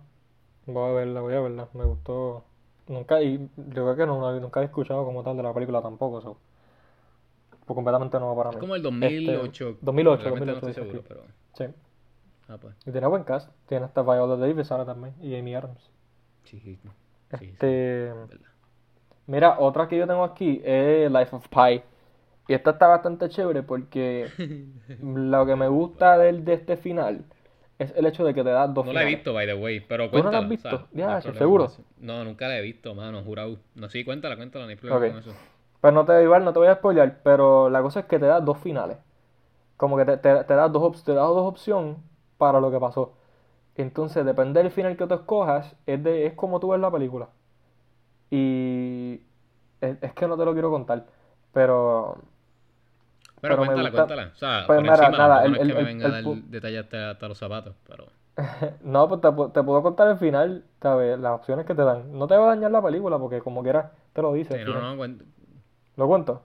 [0.66, 1.68] Voy a verla, voy a verla.
[1.74, 2.44] Me gustó.
[2.86, 6.20] Nunca, y yo creo que no, nunca he escuchado como tal de la película tampoco,
[6.20, 6.38] eso.
[7.66, 8.60] Fue completamente nuevo para Es mí.
[8.60, 9.68] como el 2008.
[9.70, 11.24] Este, 2008, realmente 2008, no estoy seguro, pero...
[11.54, 11.64] Sí.
[12.52, 12.74] Ah, pues.
[12.86, 13.50] Y tiene buen cast.
[13.66, 15.14] Tiene hasta Viola Davis ahora también.
[15.20, 15.90] Y Amy Adams.
[16.44, 16.88] Sí, sí, sí,
[17.30, 18.12] Este,
[19.26, 21.82] mira, otra que yo tengo aquí es Life of Pi.
[22.48, 24.28] Y esta está bastante chévere porque
[25.02, 27.24] lo que me gusta del, de este final
[27.78, 29.18] es el hecho de que te da dos No la he finales.
[29.18, 30.48] visto, by the way, pero ¿Tú no la has cuéntala.
[30.48, 30.68] visto?
[30.68, 31.70] o sea, Ya, no ¿seguro?
[32.00, 33.58] No, nunca la he visto, mano, jurado.
[33.74, 35.12] No, sí, cuéntala, cuéntala, no hay problema Ok.
[35.12, 35.32] con eso.
[35.80, 38.26] Pues no te, igual no te voy a spoiler, pero la cosa es que te
[38.26, 38.98] da dos finales.
[39.76, 41.96] Como que te, te, te da dos, te da dos opciones
[42.42, 43.14] para lo que pasó.
[43.76, 47.30] Entonces, depende del final que tú escojas, es, de, es como tú ves la película.
[48.30, 49.20] Y
[49.80, 51.06] es, es que no te lo quiero contar,
[51.52, 52.18] pero
[53.40, 54.24] Pero, cuéntala, cuéntala.
[54.34, 56.06] O sea, pues por mira, encima, nada, el- no es que el- me el- venga
[56.06, 58.10] a dar detalles hasta, hasta los zapatos, pero...
[58.82, 61.18] no, pues te, pu- te puedo contar el final, ¿sabes?
[61.18, 62.12] Las opciones que te dan.
[62.18, 64.58] No te va a dañar la película porque como quieras te lo dice.
[64.58, 65.18] Sí, no, no,
[65.96, 66.42] ¿Lo cuento?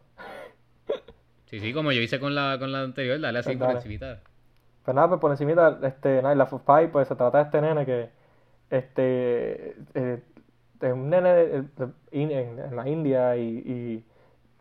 [1.46, 3.84] sí, sí, como yo hice con la, con la anterior, dale así Pues por.
[4.88, 7.60] Pues nada, pues por encimita, este, nada, Life of Pi, pues se trata de este
[7.60, 8.10] nene que,
[8.70, 10.24] este, eh,
[10.82, 14.06] es un nene de- de- in- en, en la India y, y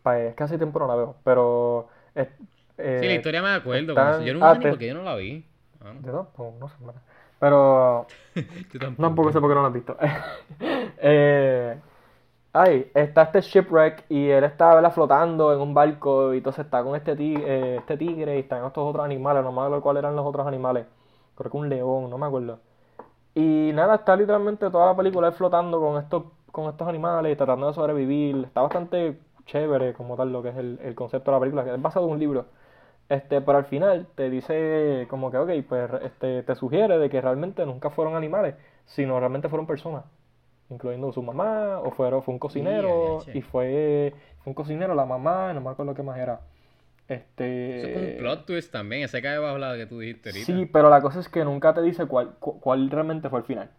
[0.02, 2.26] pues casi tiempo no la veo, pero, es-
[2.78, 3.92] eh, Sí, la historia me acuerdo.
[3.92, 5.46] están- Yo nunca ah, te- por qué yo no la vi.
[5.80, 6.00] Ah, no.
[6.04, 6.74] yo no, pues, no sé,
[7.38, 8.06] pero
[8.72, 9.02] Yo tampoco.
[9.02, 9.96] tampoco sé por qué no lo has visto.
[10.98, 11.78] eh,
[12.57, 14.92] ay, está este shipwreck y él está ¿verdad?
[14.92, 18.64] flotando en un barco y entonces está con este, ti- eh, este tigre y están
[18.66, 20.86] estos otros animales, no me acuerdo cuáles eran los otros animales,
[21.36, 22.61] creo que un león, no me acuerdo.
[23.34, 27.36] Y nada, está literalmente toda la película él flotando con estos, con estos animales y
[27.36, 28.44] tratando de sobrevivir.
[28.46, 31.74] Está bastante chévere como tal lo que es el, el concepto de la película, que
[31.74, 32.46] es basado en un libro.
[33.09, 37.20] Este, pero al final te dice como que, ok, pues este, te sugiere de que
[37.20, 40.04] realmente nunca fueron animales, sino realmente fueron personas,
[40.70, 45.52] incluyendo su mamá, o fueron, fue un cocinero, y fue, fue un cocinero, la mamá,
[45.52, 46.40] no me acuerdo qué más era.
[47.06, 49.02] Eso Este, es como un plot twist también.
[49.02, 50.46] Ese cae bajo la que tú dijiste ahorita.
[50.46, 53.44] Sí, pero la cosa es que nunca te dice cuál, cu- cuál realmente fue el
[53.44, 53.70] final.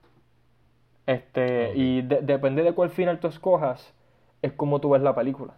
[1.05, 3.93] Este, y de- depende de cuál final tú escojas,
[4.41, 5.53] es como tú ves la película.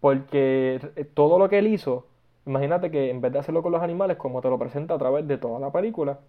[0.00, 2.06] Porque eh, todo lo que él hizo,
[2.46, 5.28] imagínate que en vez de hacerlo con los animales, como te lo presenta a través
[5.28, 6.20] de toda la película,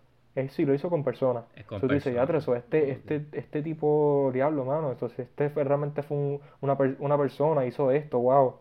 [0.41, 1.43] él sí lo hizo con personas.
[1.55, 5.63] Es con Tú dices, ya, eso, este, este, este tipo, diablo, mano, entonces este fue,
[5.63, 8.55] realmente fue un- una, una persona, hizo esto, wow.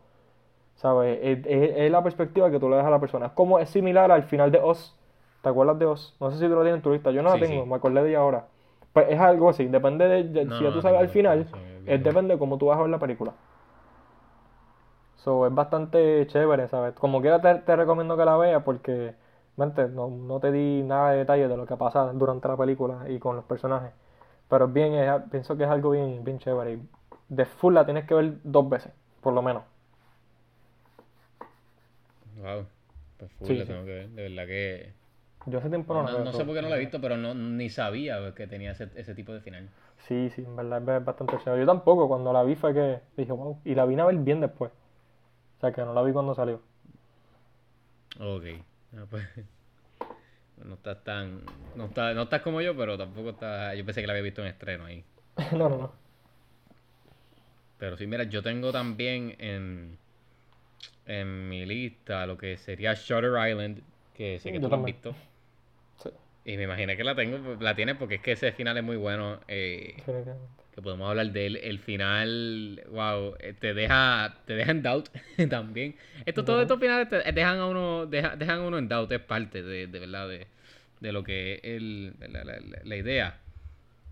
[0.75, 1.19] ¿Sabes?
[1.21, 3.27] Es, es- es la perspectiva que tú le das a la persona.
[3.27, 4.95] Es como es similar al final de Oz.
[5.41, 6.15] ¿Te acuerdas de Oz?
[6.19, 7.11] No sé si tú lo tienes en tu lista.
[7.11, 7.69] Yo no Sí, la tengo, sí.
[7.69, 8.45] me acordé de ella ahora.
[8.93, 9.65] Pues es algo así.
[9.67, 11.47] Depende de, de- No, si ya tú sabes al final,
[11.85, 13.33] es depende de cómo tú vas a ver la película.
[15.15, 16.93] So, es bastante chévere, ¿sabes?
[16.95, 19.15] Como quiera te, te recomiendo que la veas porque,
[19.67, 23.19] no, no te di nada de detalle de lo que pasa durante la película y
[23.19, 23.91] con los personajes.
[24.49, 26.73] Pero bien, es- pienso que es algo bien, bien chévere.
[26.73, 26.81] Y
[27.29, 28.91] de full la tienes que ver dos veces,
[29.21, 29.63] por lo menos.
[32.41, 32.65] Wow.
[33.17, 33.71] Pues full, Sí, la sí.
[33.73, 34.09] tengo que ver.
[34.09, 34.93] De verdad que.
[35.45, 36.23] Yo hace tiempo no, No, veo.
[36.25, 38.89] no sé por qué no la he visto, pero no, ni sabía que tenía ese,
[38.95, 39.69] ese tipo de final.
[40.07, 41.61] Sí, sí, en verdad es bastante chévere.
[41.61, 43.59] Yo tampoco, cuando la vi fue que dije, wow.
[43.65, 44.71] Y la vine a ver bien después.
[45.57, 46.61] O sea, que no la vi cuando salió.
[48.19, 48.45] Ok.
[48.95, 49.27] Ah, pues,
[50.57, 51.41] no estás tan.
[51.73, 53.75] No estás, no estás como yo, pero tampoco estás.
[53.77, 55.05] Yo pensé que la había visto en estreno ahí.
[55.53, 55.99] no, no, no.
[57.77, 59.99] Pero sí, mira, yo tengo también en,
[61.05, 63.83] en mi lista lo que sería Shutter Island,
[64.13, 64.85] que sé que Yo tú lo has también.
[64.85, 65.15] visto.
[65.97, 66.09] Sí,
[66.43, 68.97] Y me imaginé que la tengo, la tienes porque es que ese final es muy
[68.97, 69.39] bueno.
[69.47, 70.03] eh.
[70.79, 71.55] Que podemos hablar de él.
[71.57, 75.09] El final, wow, eh, te deja, te deja en doubt
[75.49, 75.95] también.
[76.25, 79.19] Esto, todos estos finales te dejan a uno, deja- dejan a uno en doubt, es
[79.21, 80.47] parte de, de verdad de,
[80.99, 83.39] de lo que es el, la, la- la- idea.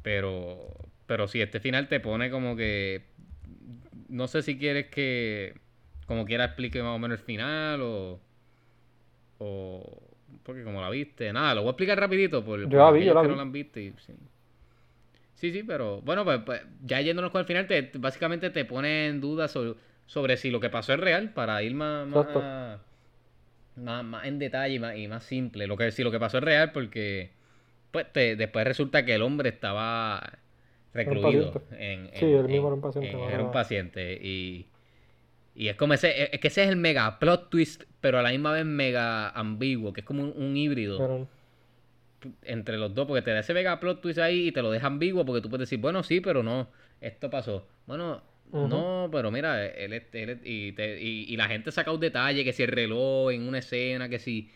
[0.03, 0.69] Pero,
[1.07, 3.03] pero sí, este final te pone como que,
[4.09, 5.55] no sé si quieres que,
[6.05, 8.19] como quiera explique más o menos el final o,
[9.39, 10.01] o
[10.43, 13.05] porque como la viste, nada, lo voy a explicar rapidito por, Yo por la vi,
[13.05, 13.31] yo la que vi.
[13.31, 14.13] no la han visto y, sí.
[15.37, 18.65] Sí, sí, pero bueno, pues, pues, ya yéndonos con el final, te, te- básicamente te
[18.65, 19.75] pone en duda sobre,
[20.07, 22.79] sobre si lo que pasó es real, para ir más, más,
[23.75, 25.67] más, más en detalle y más, y más simple.
[25.67, 27.31] Lo que, si lo que pasó es real, porque
[27.91, 30.39] pues te- después resulta que el hombre estaba
[30.93, 34.67] recluido en, Sí, él mismo en- era un paciente, en- era era- un paciente y,
[35.55, 38.31] y es como ese, es que ese es el mega plot twist, pero a la
[38.31, 40.97] misma vez mega ambiguo, que es como un, un híbrido.
[40.99, 41.27] Pero,
[42.43, 44.87] entre los dos, porque te da ese mega plot twist ahí y te lo deja
[44.87, 46.69] ambiguo, porque tú puedes decir, bueno, sí, pero no,
[47.01, 47.67] esto pasó.
[47.85, 48.21] Bueno,
[48.61, 52.53] no, pero mira, él, él y, te- y, y la gente saca un detalle, que
[52.53, 54.49] si el reloj en una escena, que si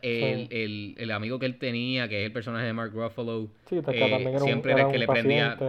[0.00, 0.50] el, Sí.
[0.50, 3.82] el, el amigo que él tenía, que es el personaje de Mark Ruffalo, sí,
[4.22, 5.62] que eh, era un, siempre era era el que un le prendía...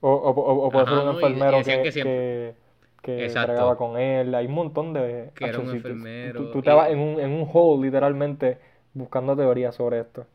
[0.00, 2.22] O, o, o, o puede Ajá, ser un no, y- y enfermero que, que siempre-
[2.22, 2.54] que,
[3.02, 3.28] que
[3.76, 4.34] con él.
[4.34, 5.30] Hay un montón de...
[5.34, 7.86] Que era un tú- enfermero, Tú, tú te y- vas en un, en un hole,
[7.86, 8.58] literalmente,
[8.94, 10.26] buscando teorías sobre esto.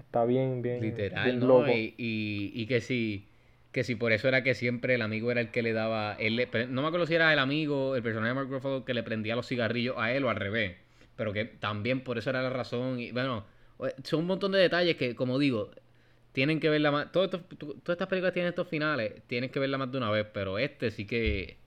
[0.00, 1.46] Está bien, bien, Literal, bien ¿no?
[1.46, 1.70] loco.
[1.70, 3.26] Y, y, y que si
[3.72, 6.14] que si por eso era que siempre el amigo era el que le daba.
[6.18, 9.02] Él no me acuerdo si era el amigo, el personaje de Mark Ruffalo que le
[9.02, 10.76] prendía los cigarrillos a él o al revés.
[11.16, 12.98] Pero que también por eso era la razón.
[12.98, 13.44] Y bueno,
[14.02, 15.70] son un montón de detalles que, como digo,
[16.32, 17.12] tienen que verla más.
[17.12, 17.40] todas
[17.86, 20.26] estas películas tienen estos finales, tienen que verla más de una vez.
[20.32, 21.58] Pero este sí que.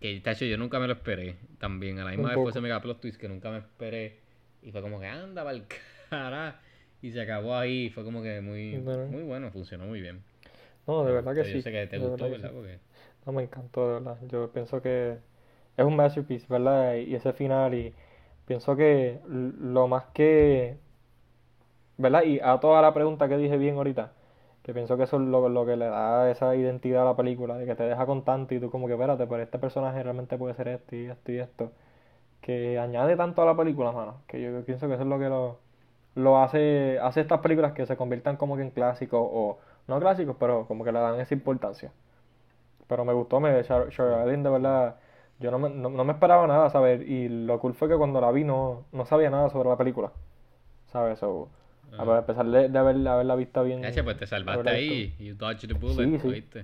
[0.00, 1.36] Que, hecho yo nunca me lo esperé.
[1.58, 4.18] También, a la misma vez fue ese mega plot twist que nunca me esperé.
[4.62, 5.62] Y fue como que anda, el
[6.10, 6.60] cara.
[7.02, 7.90] Y se acabó ahí.
[7.90, 10.22] Fue como que muy, muy bueno, funcionó muy bien.
[10.86, 11.54] No, de verdad que sí.
[11.54, 12.52] Yo sé que te gustó, ¿verdad?
[13.24, 14.18] No, me encantó, de verdad.
[14.28, 15.18] Yo pienso que
[15.76, 16.94] es un masterpiece, ¿verdad?
[16.94, 17.92] Y ese final, y
[18.46, 20.78] pienso que lo más que.
[21.98, 22.22] ¿Verdad?
[22.24, 24.12] Y a toda la pregunta que dije bien ahorita,
[24.62, 27.56] que pienso que eso es lo, lo que le da esa identidad a la película,
[27.56, 30.36] de que te deja con tanto y tú como que, espérate, pero este personaje realmente
[30.36, 31.72] puede ser esto y esto y esto.
[32.40, 34.22] Que añade tanto a la película, mano.
[34.28, 35.58] Que yo, pienso que eso es lo que lo,
[36.16, 40.36] lo hace, hace estas películas que se conviertan como que en clásicos o no clásicos,
[40.40, 41.92] pero como que le dan esa importancia.
[42.88, 44.96] Pero me gustó, me Charlie de verdad,
[45.38, 47.06] yo no me, no, me esperaba nada, ¿sabes?
[47.06, 50.10] Y lo cool fue que cuando la vi no, no sabía nada sobre la película,
[50.90, 51.18] ¿sabes?
[51.18, 51.48] So,
[51.96, 53.82] a pesar de, de haber, haberla visto bien.
[53.82, 56.60] Pues te salvaste ahí, you dodged the bullet, sí, sí.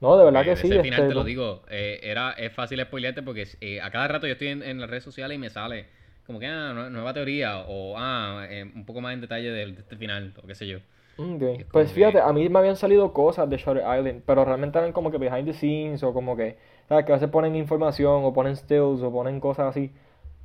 [0.00, 0.70] No, de verdad que sí.
[0.70, 4.08] Al final este, te lo digo, eh, era, es fácil spoilearte porque eh, a cada
[4.08, 5.86] rato yo estoy en, las redes sociales y me sale
[6.26, 9.80] como que, ah, nueva teoría o, ah, eh, un poco más en detalle de, de
[9.80, 10.78] este final o qué sé yo.
[11.72, 15.10] Pues fíjate, a mí me habían salido cosas de Shutter Island, pero realmente eran como
[15.10, 16.58] que behind the scenes o como que,
[16.88, 17.04] ¿sabes?
[17.06, 19.92] Que a veces ponen información o ponen stills o ponen cosas así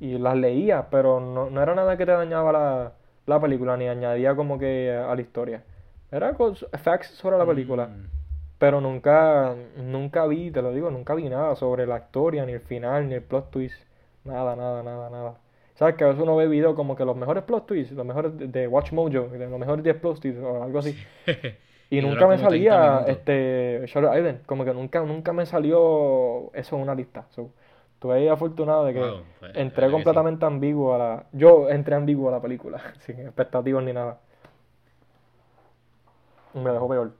[0.00, 2.92] y las leía, pero no, no era nada que te dañaba la,
[3.26, 5.64] la película ni añadía como que a la historia.
[6.10, 6.34] Era
[6.82, 8.10] facts sobre la película, mm.
[8.58, 12.60] pero nunca, nunca vi, te lo digo, nunca vi nada sobre la historia, ni el
[12.60, 13.82] final, ni el plot twist,
[14.24, 15.41] nada, nada, nada, nada.
[15.74, 15.96] ¿Sabes?
[15.96, 18.68] Que a veces uno ve videos como que los mejores plot twists, los mejores de
[18.68, 20.96] Watch Mojo, los mejores 10 plot twists o algo así.
[21.92, 26.80] Y, nunca me salía este Shutter Island, como que nunca, nunca me salió eso en
[26.80, 27.26] una lista.
[27.28, 27.50] So,
[27.92, 31.26] estuve afortunado de que pues, entré completamente ambiguo a la...
[31.32, 34.20] Yo entré ambiguo a la película, sin expectativas ni nada.
[36.54, 37.12] Me dejó peor.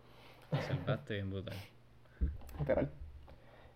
[0.58, 1.54] Salvaste bien brutal.
[2.58, 2.90] Literal.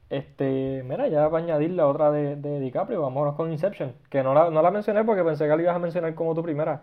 [0.09, 3.95] Este, mira, ya para añadir la otra de, de DiCaprio, vámonos con Inception.
[4.09, 6.43] Que no la, no la mencioné porque pensé que la ibas a mencionar como tu
[6.43, 6.83] primera.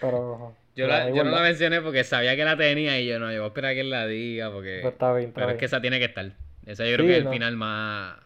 [0.00, 0.52] Pero.
[0.76, 3.38] Yo, la, yo no la mencioné porque sabía que la tenía y yo no, yo
[3.38, 4.80] voy a esperar que él la diga porque.
[4.82, 6.30] Pues está bien, pero es que esa tiene que estar.
[6.66, 8.16] Esa yo creo que es el final más.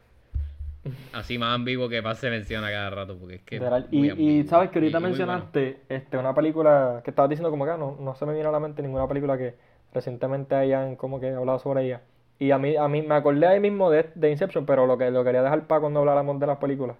[1.12, 3.16] Así más ambiguo que más se menciona cada rato.
[3.16, 3.60] Porque es que.
[3.92, 7.76] Y, y, sabes que ahorita mencionaste este, una película que estabas diciendo como que ah,
[7.76, 9.54] no, no se me viene a la mente ninguna película que
[9.94, 12.00] recientemente hayan como que hablado sobre ella.
[12.42, 15.12] Y a mí, a mí me acordé ahí mismo de, de Inception, pero lo que
[15.12, 16.96] lo quería dejar para cuando habláramos de las películas.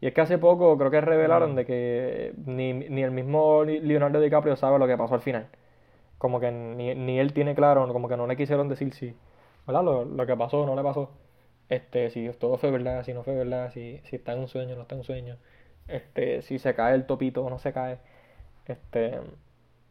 [0.00, 4.20] Y es que hace poco creo que revelaron de que ni, ni, el mismo Leonardo
[4.20, 5.48] DiCaprio sabe lo que pasó al final.
[6.18, 9.16] Como que ni, ni él tiene claro, como que no le quisieron decir si,
[9.66, 9.82] ¿verdad?
[9.84, 11.10] Lo, lo que pasó no le pasó.
[11.68, 14.76] Este, si todo fue verdad, si no fue verdad, si, si está en un sueño,
[14.76, 15.38] no está en un sueño.
[15.88, 17.98] Este, si se cae el topito o no se cae.
[18.66, 19.20] Este,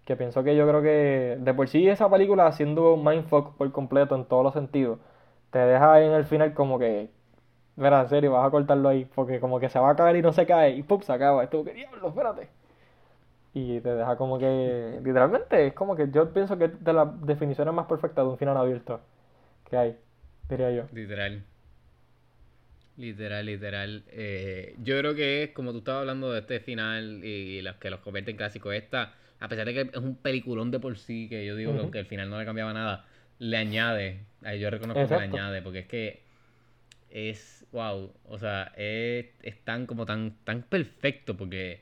[0.05, 4.15] que pienso que yo creo que de por sí esa película haciendo mindfuck por completo
[4.15, 4.99] en todos los sentidos,
[5.51, 7.09] te deja en el final como que,
[7.75, 10.21] verá, en serio, vas a cortarlo ahí, porque como que se va a caer y
[10.21, 11.01] no se cae, y ¡pum!
[11.01, 11.43] se acaba.
[11.43, 12.49] Esto, que diablo, espérate.
[13.53, 17.21] Y te deja como que, literalmente, es como que yo pienso que es de las
[17.25, 18.99] definiciones más perfectas de un final abierto
[19.69, 19.97] que hay,
[20.49, 20.83] diría yo.
[20.91, 21.43] Literal.
[22.97, 24.03] Literal, literal.
[24.09, 27.89] Eh, yo creo que es como tú estabas hablando de este final y, los que
[27.89, 29.13] los convierten en clásicos, esta
[29.43, 32.05] a pesar de que es un peliculón de por sí, que yo digo que al
[32.05, 33.05] final no le cambiaba nada,
[33.39, 34.21] le añade,
[34.57, 36.23] yo reconozco que le añade, porque es que
[37.09, 39.27] es, wow, o sea, es,
[39.65, 41.81] tan como tan, tan perfecto, porque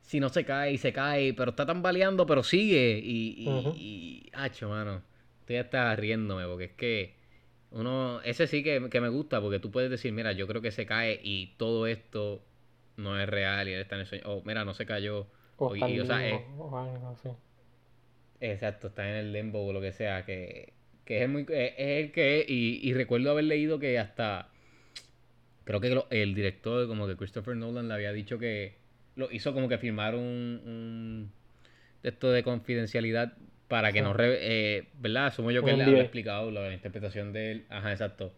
[0.00, 3.44] si no se cae y se cae, pero está tambaleando, pero sigue, y,
[3.76, 5.02] y, hacho, mano,
[5.40, 7.14] estoy hasta riéndome, porque es que
[7.70, 10.70] uno, ese sí que, que me gusta, porque tú puedes decir, mira, yo creo que
[10.70, 12.42] se cae y todo esto
[12.96, 15.26] no es real y él está en el sueño, o mira, no se cayó
[15.58, 15.74] o,
[18.40, 20.72] Exacto, está en el limbo o lo que sea, que,
[21.04, 24.48] que es, muy, es, el que y, y, recuerdo haber leído que hasta,
[25.64, 28.76] creo que el director, como que Christopher Nolan le había dicho que
[29.16, 31.32] lo hizo como que firmar un, un
[32.02, 33.34] esto de confidencialidad
[33.68, 35.26] para que no, eh, ¿verdad?
[35.26, 38.34] Asumo yo que él le había explicado la interpretación de él, ajá, exacto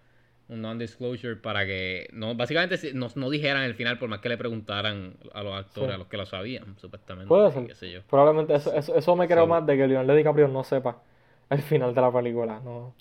[0.48, 4.38] un non-disclosure para que no básicamente no, no dijeran el final por más que le
[4.38, 7.28] preguntaran a los actores, a los que lo sabían, supuestamente.
[7.28, 8.02] Puede ser.
[8.08, 11.02] Probablemente eso, eso, me creo más de que Leonardo DiCaprio no sepa
[11.50, 12.60] el final de la película.
[12.64, 12.94] No,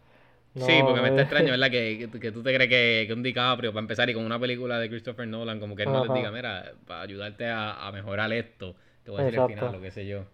[0.55, 1.69] sí, porque me está extraño, ¿verdad?
[1.69, 4.79] Que, que, tú te crees que, que, un DiCaprio, para empezar, y con una película
[4.79, 8.31] de Christopher Nolan, como que él no les diga, mira, para ayudarte a, a mejorar
[8.33, 10.25] esto, te voy a decir el final, lo que sé yo.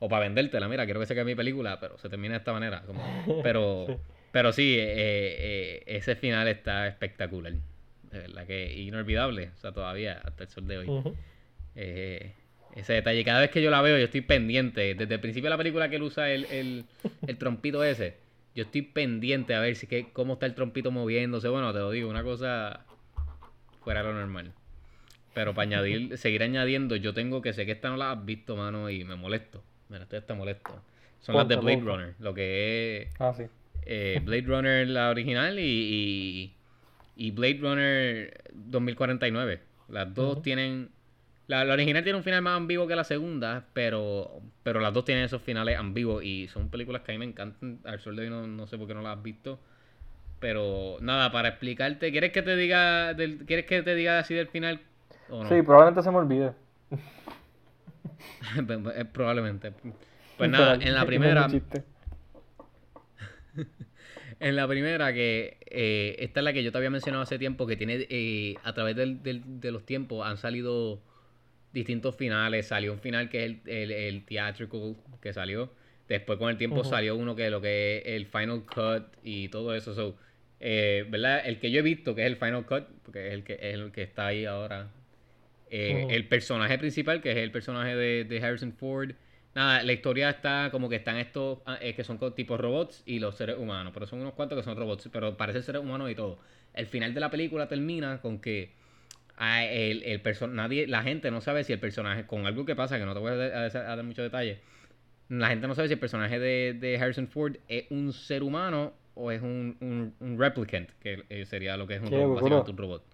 [0.00, 2.52] O para vendértela, mira, quiero que se quede mi película, pero se termina de esta
[2.52, 2.82] manera.
[2.84, 3.00] Como,
[3.42, 3.86] pero...
[4.34, 7.52] Pero sí, eh, eh, ese final está espectacular.
[8.10, 9.50] De verdad que inolvidable.
[9.56, 10.88] O sea, todavía, hasta el sol de hoy.
[11.76, 12.32] Eh,
[12.74, 14.96] ese detalle, cada vez que yo la veo, yo estoy pendiente.
[14.96, 16.84] Desde el principio de la película que él usa el, el,
[17.28, 18.16] el trompito ese,
[18.56, 21.46] yo estoy pendiente a ver si que, cómo está el trompito moviéndose.
[21.46, 22.84] Bueno, te lo digo, una cosa
[23.84, 24.52] fuera de lo normal.
[25.32, 28.56] Pero para añadir, seguir añadiendo, yo tengo que sé que esta no la has visto,
[28.56, 29.62] mano, y me molesto.
[29.90, 30.82] Mira, esta está molesto.
[31.20, 31.82] Son las de Blade.
[31.82, 33.44] Runner, lo que es Ah, sí.
[33.86, 36.54] Eh, Blade Runner la original y,
[37.16, 39.60] y, y Blade Runner 2049.
[39.88, 40.90] Las dos tienen...
[41.46, 45.04] La, la original tiene un final más ambiguo que la segunda, pero, pero las dos
[45.04, 47.80] tienen esos finales ambiguos y son películas que a mí me encantan.
[47.84, 49.58] Al sol de hoy no, no sé por qué no las has visto.
[50.40, 54.48] Pero nada, para explicarte, ¿quieres que te diga del, ¿quieres que te diga así del
[54.48, 54.80] final
[55.28, 55.48] o no?
[55.48, 56.52] Sí, probablemente se me olvide.
[58.56, 59.72] Eh, Probablemente.
[60.36, 61.48] Pues nada, en la primera.
[64.40, 67.66] En la primera, que eh, esta es la que yo te había mencionado hace tiempo,
[67.66, 71.02] que tiene, eh, a través del- del- de los tiempos han salido
[71.72, 72.68] distintos finales.
[72.68, 75.72] Salió un final que es el, el, el theatrical que salió.
[76.08, 79.48] Después con el tiempo salió uno que es lo que es el final cut y
[79.48, 79.94] todo eso.
[79.94, 80.18] So,
[80.60, 81.42] eh, ¿verdad?
[81.46, 83.74] El que yo he visto, que es el final cut, porque es el que, es
[83.74, 84.90] el que está ahí ahora.
[85.88, 86.10] Ujú.
[86.10, 89.12] El personaje principal, que es el personaje de, de Harrison Ford.
[89.54, 93.20] Nada, la historia está como que están estos ah, eh, que son tipos robots y
[93.20, 96.14] los seres humanos, pero son unos cuantos que son robots, pero parecen seres humanos y
[96.16, 96.38] todo.
[96.74, 98.72] El final de la película termina con que
[99.38, 100.22] ah, el, el
[100.54, 103.20] nadie, la gente no sabe si el personaje, con algo que pasa, que no te
[103.20, 104.58] voy a, dar- a dar- a dar muchos detalles,
[105.28, 108.92] la gente no sabe si el personaje de, de Harrison Ford es un ser humano
[109.14, 112.70] o es un, un, un replicant, que eh, sería lo que es un robot, básicamente
[112.72, 113.04] un robot.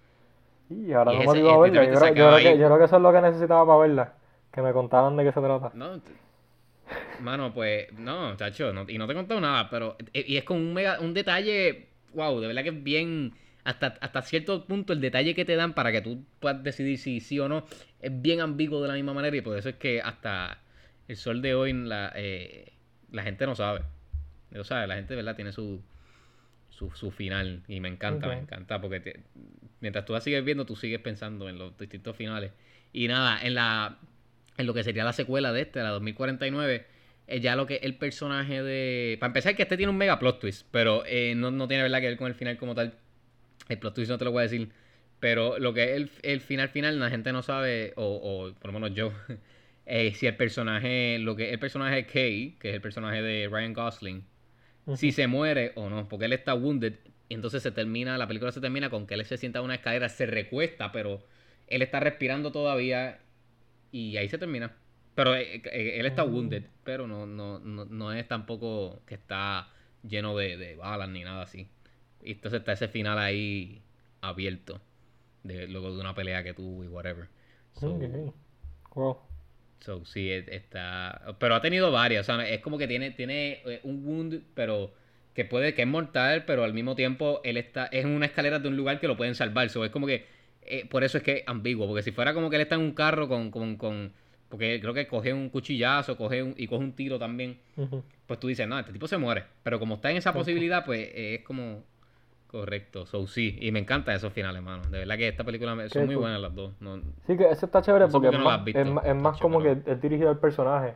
[0.70, 1.84] Y ahora Y no me digo a verla.
[1.84, 4.12] Yo creo, yo, creo que, yo creo que eso es lo que necesitaba para verla.
[4.53, 5.72] Que me contaran de qué se trata.
[5.74, 6.01] No,
[7.18, 10.45] mano, pues, no, chacho, no- y no te he contado nada, pero, eh, y es
[10.45, 13.34] con un mega, un detalle, wow, de verdad que es bien,
[13.64, 17.20] hasta, hasta cierto punto el detalle que te dan para que tú puedas decidir si
[17.20, 17.66] sí o no,
[18.01, 20.62] es bien ambiguo de la misma manera y por eso es que hasta
[21.09, 22.72] el sol de hoy la, eh,
[23.12, 23.82] la gente no sabe,
[24.51, 25.82] no sabe, la gente, de verdad, tiene su,
[26.70, 29.20] su, su final y me encanta, me encanta porque te-
[29.80, 32.53] mientras tú la sigues viendo, tú sigues pensando en los distintos finales.
[32.93, 33.99] Y nada, en la
[34.61, 36.86] en lo que sería la secuela de este, la 2049,
[37.26, 39.16] eh, ya lo que el personaje de...
[39.18, 42.00] Para empezar, que este tiene un mega plot twist, pero eh, no, no tiene verdad
[42.00, 42.94] que ver con el final como tal.
[43.68, 44.70] El plot twist no te lo voy a decir.
[45.20, 48.72] Pero lo que es el, el final final, la gente no sabe, o, o por
[48.72, 49.12] lo menos yo,
[49.86, 53.22] eh, si el personaje, lo que es el personaje de Kay, que es el personaje
[53.22, 54.24] de Ryan Gosling,
[54.96, 56.94] si se muere o no, porque él está wounded,
[57.28, 59.74] y entonces se termina, la película se termina con que él se sienta en una
[59.74, 61.24] escalera, se recuesta, pero
[61.68, 63.20] él está respirando todavía
[63.93, 64.76] y ahí se termina.
[65.14, 66.34] Pero eh, eh, él está Mm.
[66.34, 69.68] wounded, pero no, no, no, no es tampoco que está
[70.03, 71.68] lleno de, de balas ni nada así.
[72.22, 73.82] Y entonces está ese final ahí
[74.20, 74.80] abierto,
[75.45, 77.28] de, luego de una pelea que tuvo y whatever.
[77.74, 78.34] So, Ok.
[78.95, 79.18] Wow.
[79.80, 81.36] So, sí, e- está.
[81.38, 82.28] Pero ha tenido varias.
[82.28, 84.95] O sea, es como que tiene, tiene eh, un wound, pero
[85.34, 87.86] que puede, que es mortal, pero al mismo tiempo él está.
[87.86, 89.70] Es en una escalera de un lugar que lo pueden salvar.
[89.70, 90.26] So, es como que.
[90.70, 91.86] Eh, por eso es que es ambiguo.
[91.86, 93.50] Porque si fuera como que él está en un carro con.
[93.50, 94.12] con, con
[94.48, 97.58] porque creo que coge un cuchillazo, coge un, y coge un tiro también.
[98.26, 99.44] Pues tú dices, no, este tipo se muere.
[99.62, 101.84] Pero como está en esa posibilidad, pues eh, es como.
[102.48, 103.06] Correcto.
[103.06, 103.56] So, sí.
[103.60, 104.82] Y me encantan esos finales, mano.
[104.90, 106.22] De verdad que esta película me- son muy cool.
[106.24, 106.72] buenas las dos.
[106.80, 109.14] No, Sí, que eso está chévere No porque es no más, visto, es más, es
[109.14, 110.94] más Tacho, como que es dirigido al personaje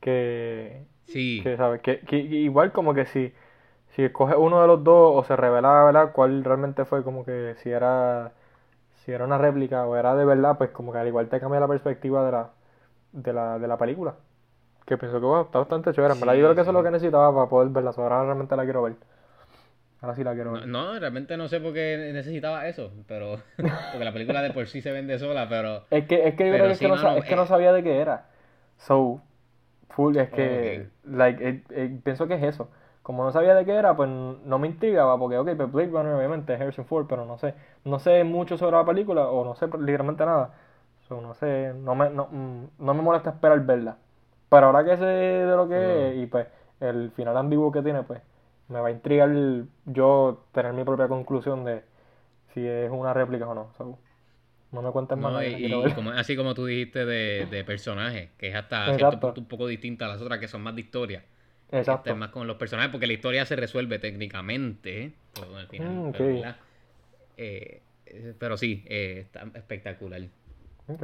[0.00, 1.40] que, sí.
[1.42, 1.80] que ¿sabes?
[1.82, 3.32] Que, que igual como que si,
[3.96, 6.12] si escoge uno de los dos o se revela, ¿verdad?
[6.12, 8.32] Cuál realmente fue como que si era,
[9.06, 11.60] si era una réplica o era de verdad, pues como que al igual te cambia
[11.60, 12.50] la perspectiva de la,
[13.12, 14.16] de la, de la película.
[14.86, 16.14] Que pienso que wow, está bastante chévere.
[16.14, 16.84] En verdad, yo Sí, creo que eso es lo sí.
[16.84, 17.92] que necesitaba para poder verla.
[17.92, 18.96] so, Ahora realmente la quiero ver.
[20.00, 20.64] Ahora sí la quiero ver.
[20.66, 24.80] no, realmente no sé por qué necesitaba eso, pero porque la película de por sí
[24.82, 26.96] se vende sola, pero Es que, es que yo creo que, es sí, que no,
[27.16, 27.46] es que no eh.
[27.46, 28.26] sabía de qué era.
[28.78, 29.22] So,
[29.90, 32.70] full, es que, like, eh, eh, pienso que es eso.
[33.06, 36.14] Como no sabía de qué era, pues no me intrigaba, porque, ok, pues Blade Runner
[36.14, 37.54] obviamente es Harrison Ford, pero no sé,
[37.84, 40.54] no sé mucho sobre la película, o no sé literalmente nada.
[41.08, 43.96] So, no sé, no me, no, mm, no me molesta esperar verla.
[44.48, 46.12] Pero ahora que sé de lo que Mm.
[46.12, 46.48] es, y pues
[46.80, 48.20] el final ambiguo que tiene, pues
[48.68, 49.30] me va a intrigar
[49.86, 51.84] yo tener mi propia conclusión de
[52.54, 53.68] si es una réplica o no.
[53.78, 53.98] So,
[54.72, 58.30] no me cuentes más no, nada, y, como, así como tú dijiste de, de personajes,
[58.38, 60.82] que es hasta cierto punto un poco distinta a las otras que son más de
[60.82, 61.24] historia.
[61.72, 62.10] Exacto.
[62.10, 66.12] es más con los personajes, porque la historia se resuelve técnicamente, todo al final, Mm,
[66.12, 66.34] pero, ok.
[66.34, 66.56] ¿verdad?
[67.36, 70.20] Eh, eh, pero sí, eh, está espectacular.
[70.88, 71.02] Ok.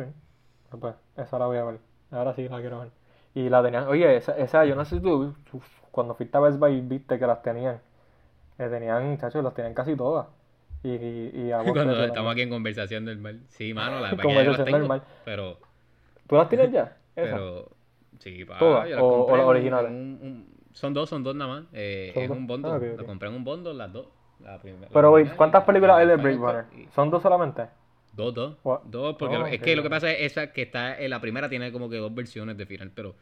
[0.70, 1.78] Ah, Pues esa la voy a ver.
[2.10, 2.90] Ahora sí la quiero ver.
[3.34, 3.88] Y la tenían.
[3.88, 5.60] Oye, esa, esa yo no sé si tú, tú
[5.90, 7.80] cuando fuiste a Best Buy viste que las tenían
[8.56, 10.26] que tenían, muchachos, los tenían casi todas.
[10.84, 12.32] Y, y, y aguas Cuando estamos también.
[12.32, 13.40] aquí en conversación normal.
[13.48, 15.02] Sí, mano, la Conversación las tengo, normal.
[15.24, 15.58] Pero,
[16.28, 16.96] ¿Tú las tienes ya?
[17.16, 17.30] Esas.
[17.32, 17.70] pero,
[18.20, 18.88] sí, pa, ¿Todas?
[18.88, 19.90] yo las ¿O- o las originales?
[19.90, 21.64] un- un- son dos, son dos nada más.
[21.72, 22.36] Eh, es dos.
[22.38, 22.70] un bundle.
[22.72, 24.06] Ah, Lo compré en un bundle, las dos.
[24.40, 26.64] La primera, la Pero, original ¿cuántas películas hay de Blade Runner?
[26.94, 27.68] ¿Son dos solamente?
[28.12, 28.56] Dos, dos.
[28.64, 28.80] What?
[28.84, 31.48] Dos, porque Oh, es que lo que pasa es esa que está en la primera
[31.48, 33.14] tiene como que dos versiones de final, pero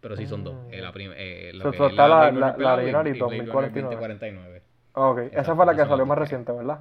[0.00, 0.54] pero sí son dos.
[0.70, 3.96] Eh, la eh, So, so es está la- la- la original y Blade Runner 2049.
[3.96, 4.62] 2049.
[4.94, 6.80] Ok, esa fue la que salió más reciente, ¿verdad?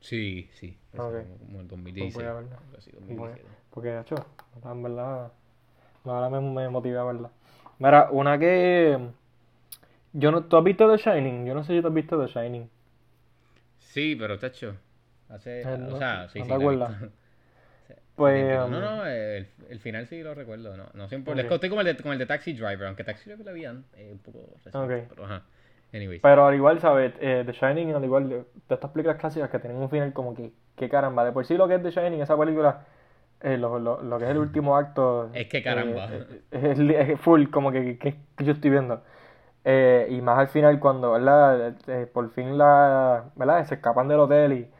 [0.00, 0.76] Sí, sí.
[0.92, 2.14] Como en 2016.
[2.14, 2.56] Pues voy a verla.
[2.66, 3.48] algo así, Voy- 2017.
[3.70, 4.14] Porque, hecho,
[4.64, 5.32] en verdad,
[6.04, 7.30] ahora me, me motivé a verla.
[7.78, 8.98] Mira, una que...
[10.12, 11.44] Yo no, ¿Tú has visto The Shining?
[11.46, 12.70] Yo no sé si tú has visto The Shining.
[13.78, 14.76] Sí, pero tacho.
[15.28, 16.50] Hace, no, o sea, sí, no sí.
[16.50, 16.96] te acuerdas.
[18.16, 18.66] Pues, tiempito.
[18.66, 20.76] um, no, no, el, el final sí lo recuerdo.
[20.76, 21.32] No, no siempre.
[21.32, 21.40] Ok.
[21.40, 23.64] Es que estoy como el, de, como el de Taxi Driver, aunque Taxi Driver vi
[23.64, 24.78] antes, eh, un poco reciente.
[24.78, 25.08] Ok.
[25.08, 25.42] Pero ajá.
[25.92, 26.20] Anyways.
[26.22, 27.12] Pero al igual, ¿sabes?
[27.20, 28.44] Eh, The Shining, al igual de, de
[28.74, 31.66] estas películas clásicas que tienen un final como que, que caramba, de por sí lo
[31.66, 32.86] que es The Shining, esa película,
[33.40, 35.30] eh, lo, lo, lo que es el último acto.
[35.34, 36.08] Es que caramba.
[36.10, 39.00] eh, eh, es, full, como que, que, que yo estoy viendo.
[39.64, 41.74] Eh, y más al final cuando, ¿verdad?
[41.86, 43.64] Eh, por fin la, ¿verdad?
[43.66, 44.70] Se escapan del hotel y,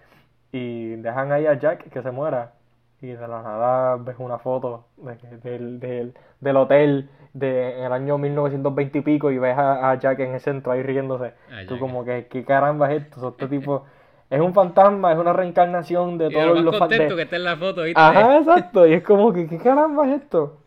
[0.52, 2.52] y dejan ahí a Jack que se muera.
[3.00, 7.84] Y de la nada ves una foto de que- del, del, del hotel de, en
[7.84, 11.32] el año 1920 y pico y ves a, a Jack en el centro ahí riéndose.
[11.66, 13.20] Tú como que, ¿qué caramba es esto?
[13.30, 13.84] Este tipo
[14.30, 17.36] es un fantasma, es una reencarnación de Y lo todos más los contento que está
[17.36, 18.00] en la foto, ¿viste?
[18.00, 18.86] Ajá, exacto.
[18.86, 20.58] Y es como que, ¿qué caramba es esto?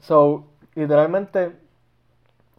[0.00, 1.52] So, literalmente,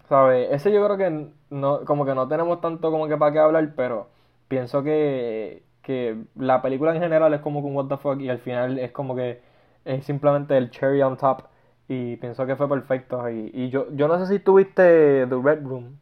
[0.09, 0.49] ¿sabes?
[0.51, 3.74] Ese yo creo que no, como que no tenemos tanto como que para qué hablar,
[3.76, 4.07] pero
[4.47, 8.30] pienso que, que la película en general es como que un what the fuck y
[8.30, 9.41] al final es como que
[9.86, 11.43] es simplemente el cherry on top
[11.88, 13.30] y pienso que fue perfecto.
[13.30, 15.97] Y, y yo, yo no sé si tuviste The Red Room.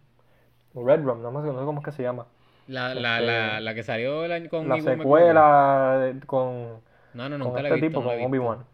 [0.75, 2.27] Red Room, no, me- no sé cómo es que se llama.
[2.67, 6.81] La, la, Este, la, la que salió el año con La secuela de- con...
[7.13, 8.25] No, no, con nunca la este tipo, la con.
[8.25, 8.65] Obi-Wan.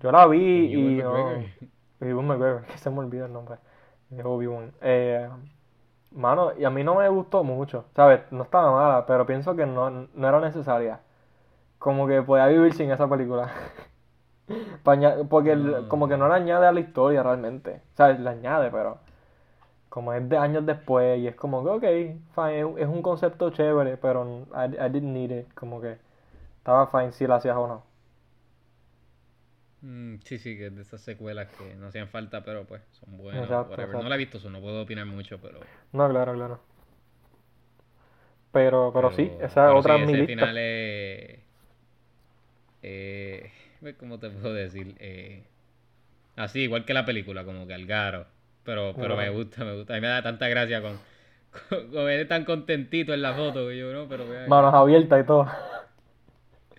[0.00, 0.38] Yo la vi
[0.72, 2.26] Con y Ewan.
[2.26, 2.64] McGregor.
[2.66, 3.56] Que se me olvida el nombre.
[4.10, 4.72] De Obi-Wan.
[4.80, 5.28] Eh,
[6.12, 8.20] mano, y a mí no me gustó mucho, ¿sabes?
[8.32, 11.00] No estaba mala, pero pienso que no, no era necesaria.
[11.78, 13.50] Como que podía vivir sin esa película.
[15.28, 17.82] Porque el- como que no le añade a la historia realmente.
[17.94, 18.98] O sea, le añade, pero
[19.88, 21.82] como es de años después y es como que, ok,
[22.34, 25.52] fine, es, es un concepto chévere, pero I, I didn't need it.
[25.54, 25.98] Como que
[26.58, 27.84] estaba fine si la hacías o no.
[29.80, 33.16] Mm, sí, sí, que es de esas secuelas que no hacían falta, pero pues son
[33.16, 33.56] buenas.
[33.56, 33.96] Exacto, whatever.
[33.96, 33.98] exacto.
[33.98, 35.68] No la he visto, so no puedo opinar mucho, pero.
[35.92, 36.60] No, claro, claro.
[38.52, 40.34] Pero, pero, sí, esa es pero otra sí, mi ese lista.
[40.34, 41.40] final es.
[42.82, 43.50] Eh,
[43.98, 44.96] ¿Cómo te puedo decir?
[44.98, 45.44] Eh,
[46.36, 48.28] así, igual que la película, como que Algaro.
[48.68, 49.94] Pero, pero me gusta, me gusta.
[49.94, 50.98] A mí me da tanta gracia con,
[51.70, 54.06] con, con él tan contentito en la foto que yo, ¿no?
[54.08, 54.26] Pero.
[54.46, 55.46] Manos abiertas y todo.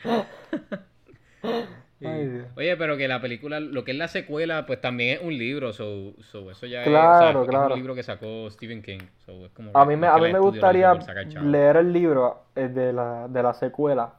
[1.99, 2.05] Sí.
[2.05, 2.47] Ay, Dios.
[2.55, 5.73] Oye, pero que la película, lo que es la secuela, pues también es un libro,
[5.73, 7.73] so, so eso ya Claro, es, o sea, es claro.
[7.73, 10.39] un libro que sacó Stephen King, so es como A mí me, a mí me
[10.39, 10.93] gustaría
[11.41, 14.13] leer el libro eh, de la, de la secuela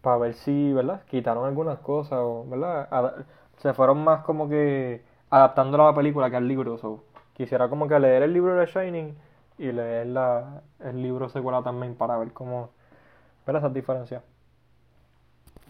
[0.00, 1.02] para ver si, ¿verdad?
[1.10, 3.26] Quitaron algunas cosas o, ¿verdad?
[3.58, 6.78] Se fueron más como que adaptando a la película que al libro.
[6.78, 7.04] So.
[7.34, 9.16] Quisiera como que leer el libro de Shining
[9.58, 12.70] y leer la, el libro secuela también para ver cómo,
[13.46, 14.22] ver esas diferencias.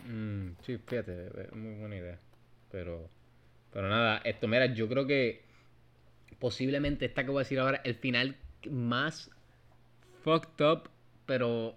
[0.08, 2.18] Mm, sí, fíjate, muy buena idea.
[2.70, 3.08] Pero,
[3.72, 5.44] pero nada, esto, mira, yo creo que
[6.38, 8.36] posiblemente esta que voy a decir ahora, el final
[8.70, 9.30] más
[10.24, 10.90] fucked up,
[11.26, 11.76] pero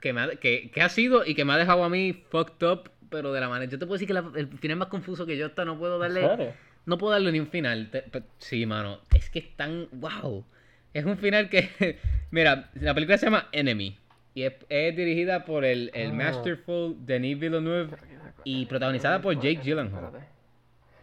[0.00, 2.66] que, me ha, que, que ha sido y que me ha dejado a mí fucked
[2.66, 3.70] up, pero de la manera.
[3.70, 5.96] Yo te puedo decir que la- el final más confuso que yo hasta no puedo
[5.96, 6.28] ¿En darle.
[6.28, 6.54] serio?
[6.90, 7.88] No puedo darle ni un final.
[7.92, 8.02] Te-
[8.38, 8.98] sí, mano.
[9.14, 9.86] Es que es tan.
[9.92, 10.44] ¡Wow!
[10.92, 11.98] Es un final que.
[12.32, 13.96] Mira, la película se llama Enemy.
[14.34, 16.14] Y es, es dirigida por el, el Ah.
[16.14, 17.96] masterful Denis Villeneuve
[18.42, 20.10] y protagonizada por Jake Gyllenhaal.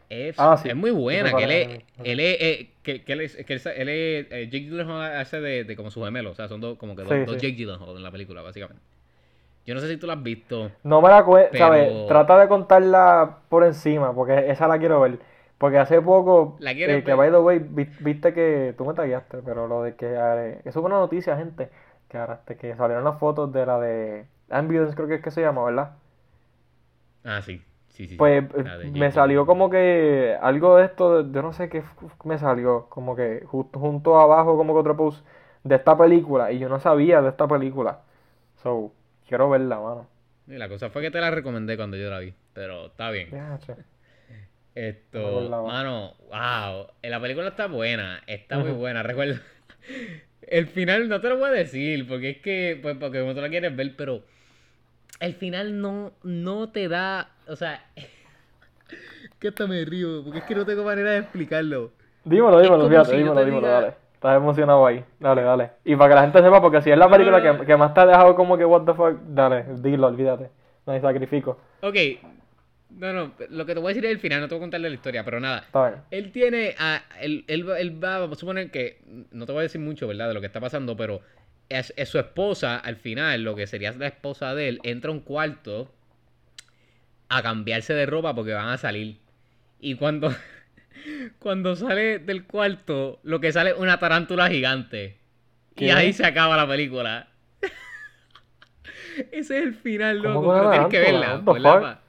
[0.10, 0.68] Es, Ah, sí.
[0.70, 1.30] es muy buena.
[1.30, 1.68] Eso Que él es.
[1.68, 1.84] Enemy.
[2.04, 5.64] Él es, eh, que, que él es, que él, es- eh, Jake Gyllenhaal hace de,
[5.64, 6.32] de como su gemelo.
[6.32, 7.48] O sea, son dos, como que dos, Sí, dos sí.
[7.48, 8.84] Jake Gyllenhaal en la película, básicamente.
[9.66, 10.72] Yo no sé si tú lo has visto.
[10.84, 12.08] No me la cuento, Pero- ¿sabes?
[12.08, 15.20] Trata de contarla por encima, porque esa la quiero ver.
[15.58, 18.94] Porque hace poco, ¿La quieres eh, que by the way, vi- viste que tú me
[18.94, 21.70] tagueaste, pero lo de que, eh, eso fue una noticia, gente,
[22.10, 25.42] que ahora que salieron las fotos de la de Ambulance, creo que es que se
[25.42, 25.92] llama, ¿verdad?
[27.24, 27.62] Ah, sí.
[27.90, 28.18] Sí, sí.
[28.18, 31.84] Pues eh, me salió como que algo de esto, yo no sé qué
[32.24, 35.26] me salió, como que justo junto abajo, como que otro post
[35.64, 38.02] de esta película, y yo no sabía de esta película.
[38.64, 38.92] So,
[39.28, 40.08] quiero verla, mano.
[40.48, 42.34] Y la cosa fue que te la recomendé cuando yo la vi.
[42.54, 43.30] Pero está bien.
[43.32, 43.58] Ya,
[44.78, 46.88] No Esto, mano, wow.
[47.02, 49.02] eh, La película está buena, está muy buena.
[49.04, 49.40] Recuerdo,
[50.42, 53.42] El final no te lo voy a decir, porque es que, pues, porque no te
[53.42, 54.22] lo quieres ver, pero
[55.20, 57.84] el final no, no te da, o sea,
[59.40, 61.92] que hasta me río, porque es que no tengo manera de explicarlo.
[62.24, 63.94] Dímelo, dímelo, fíjate, si dímelo, dímelo, diga- dale.
[64.14, 65.04] Estás emocionado ahí.
[65.20, 65.70] Dale, dale.
[65.86, 67.60] Y para que la gente sepa, porque si es la película no, no.
[67.60, 70.50] Que, que más te ha dejado como que what the fuck, dale, dilo, olvídate.
[70.86, 71.58] No hay sacrificio.
[71.82, 71.96] Ok,
[72.90, 74.64] no, no, lo que te voy a decir es el final, no te voy a
[74.64, 75.66] contar la historia, pero nada.
[76.10, 79.02] Él tiene, a, él, él, va- él va, vamos a suponer que,
[79.32, 80.30] no te voy a decir mucho, ¿verdad?
[80.30, 81.22] De lo que está pasando, pero
[81.70, 85.14] es, es su esposa, al final, lo que sería la esposa de él, entra a
[85.14, 85.92] un cuarto
[87.30, 89.18] a cambiarse de ropa porque van a salir.
[89.80, 90.34] Y cuando,
[91.40, 95.18] cuando sale del cuarto, lo que sale es una tarántula gigante.
[95.76, 95.92] Y ¿Qué?
[95.92, 97.28] ahí se acaba la película.
[99.32, 101.36] Ese es el final, ¿Cómo loco, pero tienes que verla.
[101.46, 101.82] What the ¿verdad, fuck?
[101.82, 102.02] pa?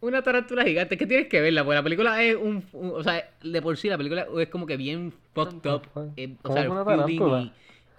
[0.00, 3.28] Una tarántula gigante, que tienes que verla, porque la película es un, un- O sea,
[3.42, 5.82] de por sí la película es como que bien fucked up.
[6.16, 7.52] eh, o ¿Cómo sea, el y,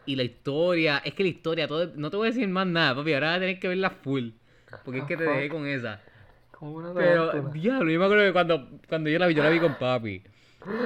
[0.06, 1.02] y la historia.
[1.04, 1.92] Es que la historia, todo.
[1.96, 3.14] No te voy a decir más nada, papi.
[3.14, 4.30] Ahora vas a tener que verla full.
[4.86, 6.02] Porque es que te dejé con esa.
[6.52, 9.50] Como una Pero, diablo, yo me acuerdo que cuando, cuando yo la vi, yo la
[9.50, 10.22] vi con papi.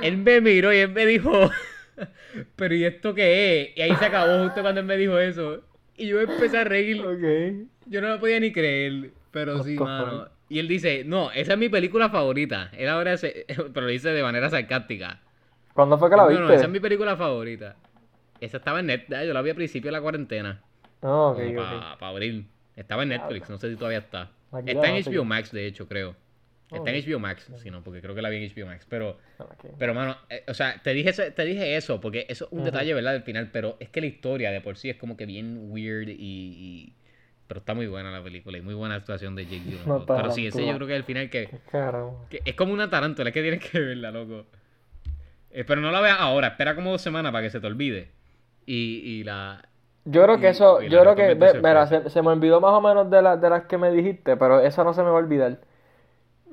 [0.01, 1.51] Él me miró y él me dijo,
[2.55, 3.77] pero ¿y esto qué es?
[3.77, 5.61] Y ahí se acabó justo cuando él me dijo eso.
[5.95, 6.97] Y yo empecé a reír.
[7.85, 10.25] Yo no lo podía ni creer, pero What sí, mano.
[10.25, 10.31] fuck?
[10.49, 12.69] Y él dice, no, esa es mi película favorita.
[12.77, 13.45] Él ahora se...
[13.73, 15.21] pero lo dice de manera sarcástica.
[15.73, 16.41] ¿Cuándo fue que la no, viste?
[16.41, 17.75] no, esa es mi película favorita.
[18.39, 20.61] Esa estaba en Netflix, yo la vi al principio de la cuarentena.
[21.01, 22.01] No, ok, Para ok.
[22.03, 22.47] abril.
[22.75, 24.31] Estaba en Netflix, no sé si todavía está.
[24.51, 26.15] Aquí Está en no HBO Max, de hecho, creo.
[26.71, 26.95] Está en.
[26.97, 28.85] HBO Max, si no, porque creo que la vi en HBO Max.
[28.89, 29.17] Pero,
[29.77, 32.63] pero mano, eh, o sea, te dije, ese- te dije eso, porque eso es un
[32.63, 33.13] detalle, ¿verdad?
[33.13, 36.09] Del final, pero es que la historia de por sí es como que bien weird
[36.09, 36.15] y...
[36.15, 36.95] y-
[37.53, 40.05] Pero está muy buena la película y muy buena actuación de Jake Gyllenhaal.
[40.07, 41.49] Pero sí, ese yo creo que es el final que,
[42.45, 44.45] es como una tarántula, es que tienes que verla, loco.
[45.51, 48.09] Eh, pero no la veas ahora, espera como dos semanas para que se te olvide.
[48.65, 49.61] Y, y la...
[50.05, 52.59] Yo creo que Y- eso, y yo creo que, ve- mira, se, se me olvidó
[52.59, 55.09] más o menos de, la- de las que me dijiste, pero eso no se me
[55.11, 55.59] va a olvidar.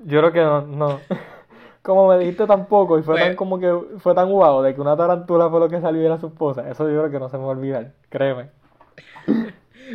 [0.05, 1.01] Yo creo que no, no.
[1.81, 4.83] Como me dijiste tampoco, y fue Pues- tan como que, fue tan guau de que
[4.83, 6.69] una tarántula fue lo que salió y era su esposa.
[6.71, 8.51] Eso yo creo que no se me va a olvidar, créeme.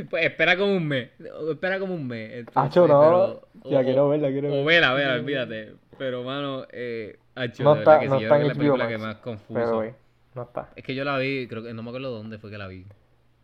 [0.10, 1.10] Pues espera como un mes.
[1.52, 2.32] Espera como un mes.
[2.34, 3.00] entonces, Hacho, no.
[3.02, 4.94] pero- Ya o- quiero o- verla, quiero O verla.
[4.94, 5.74] vela, vela, olvídate.
[5.98, 8.78] Pero, mano, eh, hacho, No está, que no sí, yo está creo en que es
[8.78, 9.54] la que más confuso.
[9.54, 9.94] pero güey,
[10.36, 10.70] no está.
[10.76, 12.86] Es que yo la vi, creo que no me acuerdo dónde fue que la vi.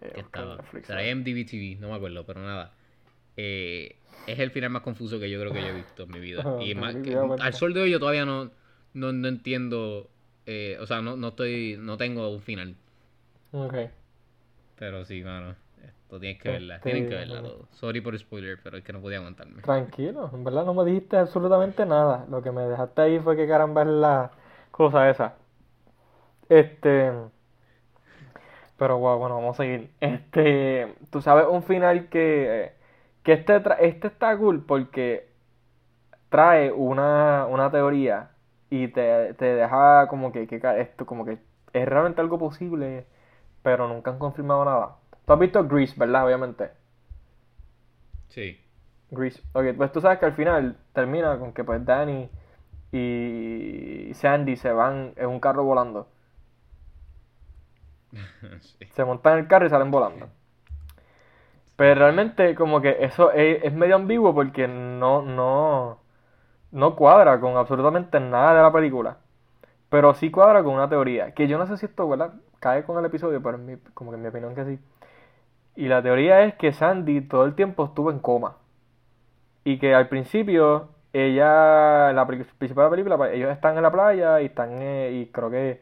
[0.01, 0.57] Eh, Que estaba.
[0.83, 1.15] Será ¿no?
[1.21, 2.71] MDB TV, no me acuerdo, pero nada.
[3.37, 3.95] Eh,
[4.27, 6.43] es el final más confuso que yo creo que yo he visto en mi vida.
[6.61, 8.51] Y más, que- al sol de hoy yo todavía no,
[8.93, 10.09] no, no entiendo.
[10.47, 11.77] eh, o sea, no, no estoy.
[11.79, 12.75] No tengo un final.
[13.53, 13.75] Ok.
[14.77, 15.55] Pero sí, mano.
[16.19, 16.75] Tienes que verla.
[16.75, 17.67] Este, Tienen que verla todo.
[17.71, 19.61] Sorry por spoiler, pero es que no podía aguantarme.
[19.61, 22.25] Tranquilo, en verdad no me dijiste absolutamente nada.
[22.29, 24.31] Lo que me dejaste ahí fue que caramba es la
[24.71, 25.35] cosa esa.
[26.49, 27.11] Este.
[28.77, 29.91] Pero wow, bueno, vamos a seguir.
[29.99, 30.95] Este.
[31.11, 32.73] Tú sabes un final que.
[33.23, 35.29] Que este, este está cool porque
[36.29, 38.31] trae una, una teoría
[38.69, 41.37] y te, te deja como que, que esto como que
[41.73, 43.05] es realmente algo posible,
[43.63, 44.95] pero nunca han confirmado nada.
[45.31, 46.25] Tú has visto Grease, ¿verdad?
[46.25, 46.71] Obviamente.
[48.29, 48.57] Sí.
[49.11, 49.41] Grease.
[49.53, 52.29] Ok, pues tú sabes que al final termina con que pues Danny
[52.91, 56.07] y Sandy se van en un carro volando.
[58.61, 58.87] sí.
[58.91, 60.29] Se montan en el carro y salen volando.
[61.75, 65.99] Pero realmente como que eso es, es medio ambiguo porque no, no,
[66.71, 69.17] no cuadra con absolutamente nada de la película.
[69.89, 71.33] Pero sí cuadra con una teoría.
[71.33, 72.33] Que yo no sé si esto, ¿verdad?
[72.59, 74.79] Cae con el episodio, pero en mi- como que en mi opinión que sí.
[75.75, 78.55] Y la teoría es que Sandy todo el tiempo estuvo en coma.
[79.63, 84.41] Y que al principio, ella, la pri- principal película, pues, ellos están en la playa
[84.41, 85.81] y están, eh, y creo que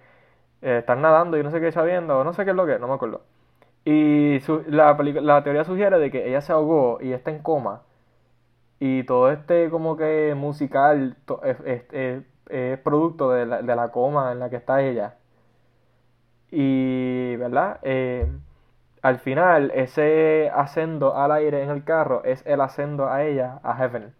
[0.61, 2.79] eh, están nadando y no sé qué sabiendo, o no sé qué es lo que,
[2.79, 3.23] no me acuerdo.
[3.85, 7.83] Y la, la teoría sugiere de que ella se ahogó y está en coma.
[8.79, 11.17] Y todo este como que musical
[11.65, 15.15] es- es- es producto de la, de la coma en la que está ella.
[16.51, 17.79] Y, ¿verdad?
[17.83, 18.27] Eh,
[19.01, 23.75] al final, ese ascendo al aire en el carro es el ascendo a ella, a
[23.75, 24.13] Heaven.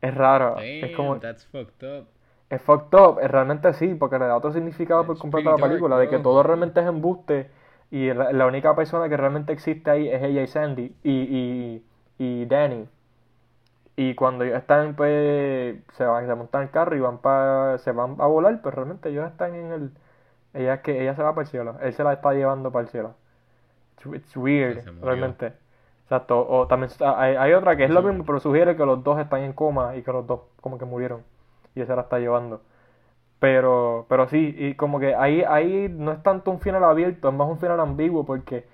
[0.00, 0.58] Es raro.
[0.58, 2.06] es como, that's fucked up.
[2.50, 5.58] es fucked up, es realmente sí, porque le da otro significado por completo a la
[5.58, 7.50] dark, película, de que todo realmente es embuste
[7.90, 11.84] y la, la única persona que realmente existe ahí es ella y Sandy y, y,
[12.18, 12.88] y Danny.
[13.96, 17.92] Y cuando ellos están, pues, se van, se montan el carro y van pa, se
[17.92, 19.92] van a volar, pues realmente ellos están en el,
[20.54, 22.84] ella es que ella se va para el cielo, él se la está llevando para
[22.84, 23.16] el cielo.
[24.14, 25.52] It's, weird, realmente.
[26.04, 29.18] Exacto, o también hay, hay otra que es lo mismo, pero sugiere que los dos
[29.18, 31.22] están en coma y que los dos como que murieron
[31.74, 32.62] y se la está llevando.
[33.40, 37.34] Pero, pero sí, y como que ahí, ahí no es tanto un final abierto, es
[37.34, 38.66] más un final ambiguo, porque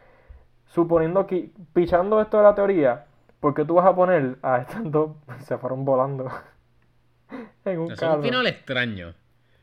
[0.66, 3.06] suponiendo que, pichando esto de la teoría,
[3.40, 6.30] ¿por qué tú vas a poner a estos dos, se fueron volando
[7.64, 8.16] en un Es carro?
[8.16, 9.14] un final extraño.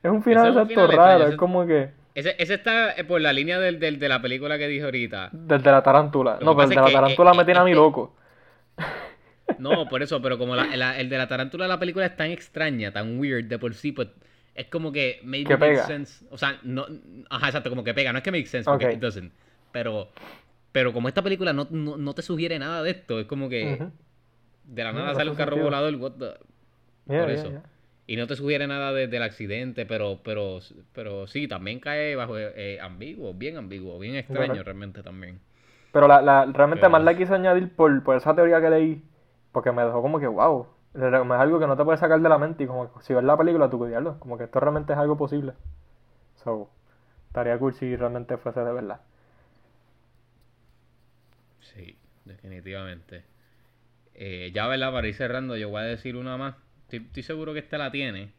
[0.03, 2.93] Es un final es un exacto final raro, extraño, es como que Ese, ese está
[2.93, 5.29] eh, por la línea del, del- de la película que dije ahorita.
[5.31, 6.39] desde la tarántula.
[6.41, 8.15] No, pero el de la que, tarántula eh, me tiene a mí eh, loco.
[9.59, 12.15] No, por eso, pero como la- la- el de la tarántula de la película es
[12.17, 14.09] tan extraña, tan weird de por sí, pues
[14.55, 16.25] es como que maybe Que makes sense.
[16.31, 16.85] O sea, no,
[17.29, 18.11] ajá, exacto, como que pega.
[18.11, 18.93] No es que make sense, porque Ok.
[18.93, 19.31] it doesn't.
[19.71, 20.09] Pero,
[20.71, 23.79] pero como esta película no, no, no te sugiere nada de esto, es como que
[24.63, 25.65] de la nada sale un carro sentido.
[25.65, 26.33] volador, what the-
[27.09, 27.49] Yeah, por yeah, eso.
[27.51, 27.63] yeah.
[28.07, 30.59] Y no te sugiere nada de- del accidente, pero, pero,
[30.93, 35.39] pero sí, también cae bajo eh, ambiguo, bien ambiguo, bien extraño realmente también.
[35.91, 39.03] Pero la, la, realmente Pero- más la quise añadir por, por esa teoría que leí,
[39.51, 42.37] porque me dejó como que, wow, es algo que no te puedes sacar de la
[42.37, 44.99] mente y como que si ves la película tú cuidarlo, como que esto realmente es
[44.99, 45.53] algo posible.
[46.43, 46.69] So,
[47.27, 49.01] estaría cool si realmente fuese de verdad.
[51.61, 53.23] Sí, definitivamente.
[54.15, 54.91] Eh, ya, ¿verdad?
[54.91, 56.55] Para ir cerrando, yo voy a decir una más.
[56.87, 58.31] Estoy, estoy seguro que esta la tiene.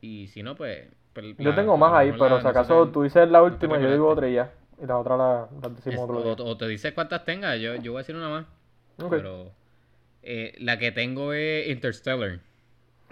[0.00, 0.86] Y si no, pues.
[1.12, 3.90] pues, Yo la- tengo más ahí, pero la- si acaso tú dices la última, yo
[3.90, 4.18] digo recordaste.
[4.18, 4.52] otra y ya.
[4.82, 6.44] Y la otra la, la es- decimos otro o, día.
[6.44, 8.46] o te dices cuántas tengas, yo, yo voy a decir una más.
[9.02, 9.10] Ok.
[9.10, 9.52] Pero.
[10.22, 12.40] eh, la que tengo es Interstellar.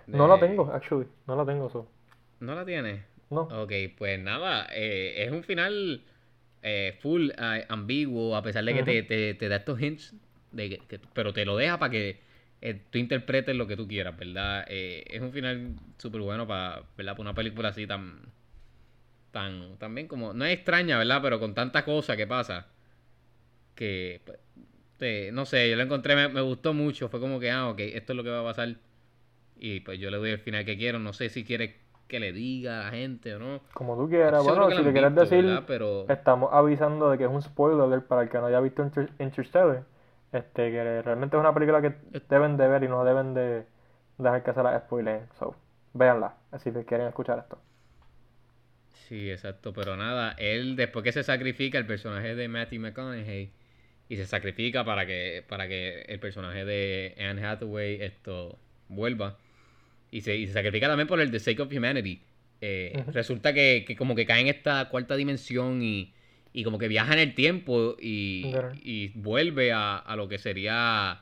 [0.07, 1.07] No la tengo, actually.
[1.27, 1.89] No la tengo, so.
[2.41, 3.03] ¿No la tienes?
[3.31, 3.43] No.
[3.63, 6.03] Ok, pues nada, eh, es un final
[6.63, 7.31] eh, full
[7.69, 10.15] ambiguo, a pesar de que te, te, te da estos hints,
[10.53, 12.21] de que, que- pero te lo deja para que
[12.61, 14.65] eh, tú interpretes lo que tú quieras, ¿verdad?
[14.69, 17.13] Eh, es un final súper bueno para, ¿verdad?
[17.15, 18.21] Para una película así tan,
[19.31, 21.21] tan, también como, no es extraña, ¿verdad?
[21.23, 22.67] Pero con tanta cosa que pasa,
[23.75, 24.39] que, pues,
[24.99, 27.81] te- no sé, yo lo encontré, me, me gustó mucho, fue como que, ah, ok,
[27.81, 28.77] esto es lo que va a pasar,
[29.59, 31.75] y pues yo le doy el final que quiero, no sé si quieres
[32.09, 33.61] que le diga a la gente o no.
[33.75, 34.43] Como tú quieras.
[34.45, 35.47] Seguro Bueno, si le quieres visto, decir,
[36.09, 39.85] estamos avisando de que es un spoiler para el que no haya visto Inter- Interstellar.
[40.33, 41.95] Este, que realmente es una película que
[42.29, 43.65] deben de ver y no deben de
[44.19, 45.27] dejar que se la spoileen.
[45.39, 45.57] So,
[45.95, 47.59] véanla, si quieren escuchar esto.
[49.09, 53.51] Sí, exacto, pero nada, él después que se sacrifica el personaje de Matthew McConaughey
[54.11, 59.39] y se sacrifica para que para que el personaje de Anne Hathaway esto vuelva
[60.11, 62.23] y se, y se sacrifica también por el The Sake of Humanity.
[62.61, 63.05] Eh.
[63.13, 66.13] Resulta que, que como que cae en esta cuarta dimensión y,
[66.53, 68.53] y como que viaja en el tiempo y,
[68.83, 71.21] y vuelve a, a lo que sería...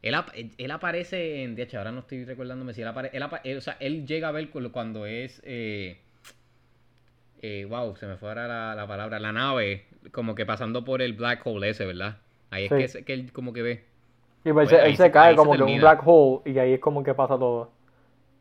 [0.00, 1.56] Él, ap- él aparece en...
[1.56, 3.16] De hecho, ahora no estoy recordándome si él aparece...
[3.16, 5.42] Él, apa- él- o sea, él llega a ver cu- cuando es...
[5.44, 5.98] Eh,
[7.42, 9.18] eh, wow, se me fue ahora la, la palabra.
[9.18, 12.18] La nave, como que pasando por el black hole ese, ¿verdad?
[12.50, 13.84] Ahí es que, que él como que ve.
[14.44, 16.40] Y pues Pues él, ahí se- se cae ahí se como que un black hole
[16.50, 17.72] y ahí es como que pasa todo.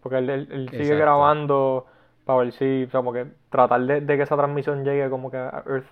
[0.01, 0.97] Porque él, él- él sigue Exacto.
[1.01, 1.85] grabando
[2.25, 5.31] para ver si, o sea, como que tratar de, de que esa transmisión llegue como
[5.31, 5.87] que a Earth.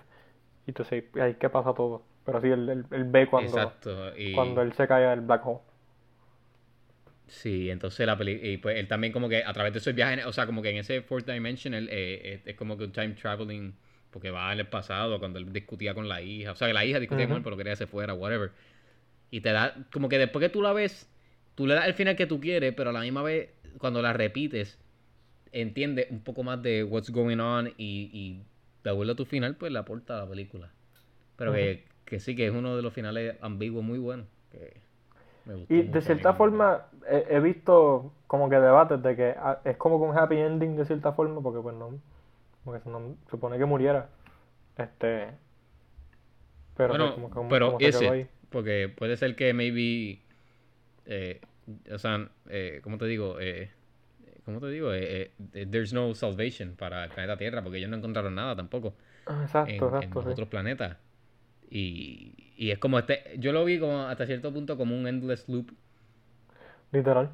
[0.66, 2.02] Y entonces ahí es que pasa todo.
[2.24, 3.72] Pero sí, él, él- él ve cuando.
[4.16, 5.60] Y, cuando él se cae del black hole.
[7.28, 10.24] Sí, entonces la peli y pues él también como que a través de esos viajes,
[10.26, 13.10] o sea, como que en ese fourth dimension él eh, es como que un time
[13.14, 13.74] traveling
[14.10, 16.84] porque va en el pasado cuando él discutía con la hija, o sea, que la
[16.84, 18.52] hija discutía con él pero quería que se fuera, whatever.
[19.30, 21.08] Y te da como que después que tú la ves,
[21.56, 24.12] tú le das el final que tú quieres, pero a la misma vez cuando la
[24.12, 24.78] repites
[25.52, 28.42] entiendes un poco más de what's going on y, y
[28.86, 30.72] de acuerdo a tu final pues le aporta a la película.
[31.36, 34.26] Pero que, que sí que es uno de los finales ambiguos muy buenos.
[34.52, 34.80] Que
[35.46, 39.58] me gustó Y de cierta forma he, he visto como que debates de que ah,
[39.64, 41.90] es como con happy ending de cierta forma, porque pues no,
[42.64, 44.08] porque se no- supone que muriera.
[44.78, 45.28] Este,
[46.76, 48.10] pero Bueno, como, como- pero como se is quedó it?
[48.10, 48.28] ahí.
[48.50, 50.20] Porque puede ser que maybe,
[51.06, 51.40] eh,
[51.92, 53.40] o sea, eh, ¿cómo te digo?
[53.40, 53.70] Eh,
[54.46, 54.94] ¿Cómo te digo?
[54.94, 58.96] Eh, eh, there's no salvation para el planeta Tierra porque ellos no encontraron nada tampoco
[59.26, 60.28] Ah, en, Exacto, en exacto, sí.
[60.30, 60.98] otros planetas.
[61.70, 65.48] Y, y es como este, yo lo vi como hasta cierto punto como un endless
[65.48, 65.72] loop.
[66.92, 67.28] Literal.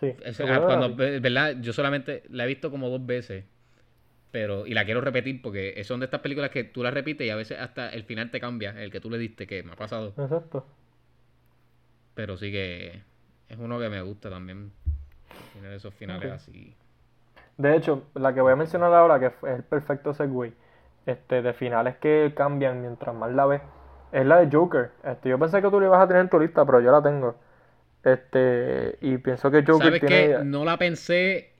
[0.00, 0.14] Sí.
[0.24, 1.56] Es- ah, cuando, ve- ¿verdad?
[1.60, 3.44] Yo solamente la he visto como dos veces.
[4.32, 7.30] Pero, y la quiero repetir porque son de estas películas que tú las repites y
[7.30, 9.76] a veces hasta el final te cambia, el que tú le diste, que me ha
[9.76, 10.14] pasado.
[10.16, 10.64] Exacto.
[12.14, 13.02] Pero sí que
[13.48, 14.72] es uno que me gusta también.
[15.52, 16.74] Tiene esos finales así.
[17.56, 20.52] De hecho, la que voy a mencionar ahora, que fue el perfecto segue,
[21.06, 23.62] este, de finales que cambian mientras más la ves,
[24.12, 24.90] es la de Joker.
[25.04, 27.02] Este, yo pensé que tú la ibas a tener en tu lista, pero yo la
[27.02, 27.36] tengo.
[28.02, 30.28] Este, y pienso que Joker ¿Sabes tiene.
[30.28, 30.44] qué?
[30.44, 31.52] No la pensé,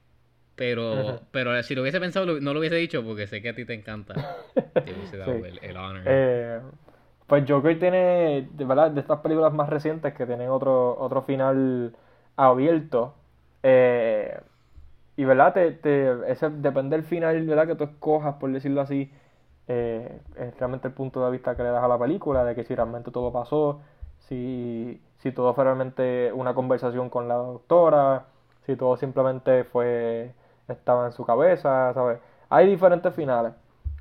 [0.56, 3.64] pero, pero si lo hubiese pensado, no lo hubiese dicho porque sé que a ti
[3.64, 4.14] te encanta.
[4.74, 5.42] Te hubiese dado Sí.
[5.44, 6.02] el, el honor.
[6.06, 6.60] Eh,
[7.26, 11.94] pues Joker tiene, de verdad, de estas películas más recientes que tienen otro, otro final
[12.36, 13.14] abierto.
[13.64, 14.40] Eh,
[15.16, 17.66] y verdad, te, te, ese depende del final, ¿verdad?
[17.68, 19.12] Que tú escojas, por decirlo así,
[19.68, 22.64] eh, es realmente el punto de vista que le das a la película, de que
[22.64, 23.80] si realmente todo pasó,
[24.20, 28.26] si, si todo fue realmente una conversación con la doctora,
[28.66, 30.34] si todo simplemente fue,
[30.68, 32.20] estaba en su cabeza, ¿sabes?
[32.50, 33.54] Hay diferentes finales.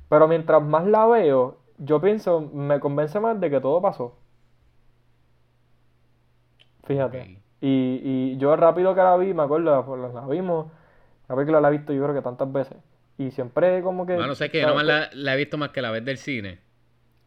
[0.08, 4.16] Pero mientras más la veo, yo pienso, me convence más de que todo pasó.
[6.86, 7.43] Fíjate.
[7.66, 10.66] Y, y yo rápido que la vi, me acuerdo, pues, la vimos,
[11.30, 12.76] la película la he visto yo creo que tantas veces.
[13.16, 14.18] Y siempre como que...
[14.18, 16.58] no sé que yo nomás la, la, he visto más que la vez del cine.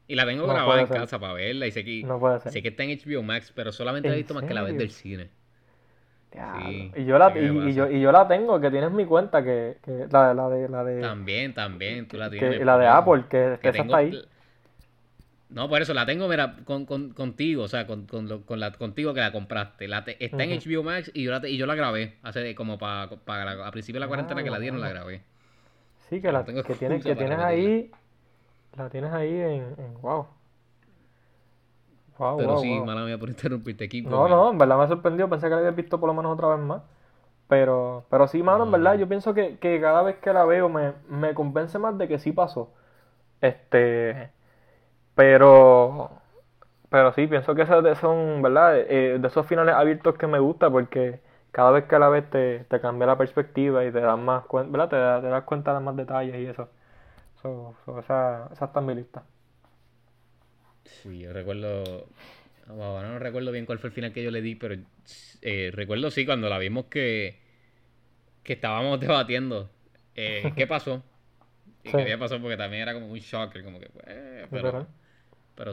[0.08, 2.52] Y la tengo grabada en casa para verla y sé que, no puede ser.
[2.52, 4.78] sé que está en HBO Max, pero solamente la he visto más que la vez
[4.78, 5.32] del cine.
[6.32, 9.78] Sí, y, yo la, y, yo, y yo la tengo, que tienes mi cuenta, que,
[9.82, 11.02] que la, la, de, la de...
[11.02, 12.60] También, también, tú la tienes.
[12.60, 14.22] Que, la de Apple, que, que esa está ahí.
[15.50, 18.72] No, por eso la tengo, mira, con, con, contigo, o sea, con, con, con, la,
[18.74, 19.88] contigo que la compraste.
[19.88, 23.04] La está en HBO Max y yo la, y yo la grabé, hace como para
[23.04, 25.22] a principio de la cuarentena que la dieron, la grabé.
[26.10, 27.92] Sí, que la, tengo que tienes, que tienes ahí,
[28.76, 30.28] la tienes ahí en, en wow.
[32.38, 34.02] Pero sí, mala mía por interrumpirte aquí.
[34.02, 36.34] No, no, en verdad me ha sorprendido, pensé que la había visto por lo menos
[36.34, 36.82] otra vez más.
[37.48, 40.68] Pero, pero sí, mano, en verdad, yo pienso que, que cada vez que la veo
[40.68, 42.74] me, me convence más de que sí pasó.
[43.40, 44.32] Este,
[45.18, 46.12] pero,
[46.92, 48.78] pero sí, pienso que esos son, ¿verdad?
[48.80, 51.20] Eh, de esos finales abiertos que me gusta porque
[51.52, 54.72] cada vez que la ves te, te cambia la perspectiva y te das más cuenta,
[54.78, 55.20] ¿verdad?
[55.20, 56.70] Te, te, das cuenta de más detalles y eso.
[57.42, 59.24] So, esa, esa está en mi lista.
[60.84, 62.06] Sí, yo recuerdo.
[62.68, 64.76] no recuerdo bien cuál fue el final que yo le di, pero
[65.42, 67.40] eh, recuerdo sí cuando la vimos que,
[68.44, 69.68] que estábamos debatiendo
[70.14, 71.02] eh, qué pasó.
[71.84, 74.88] Y qué pasó porque también era como un shocker, como que, pues, pero, pero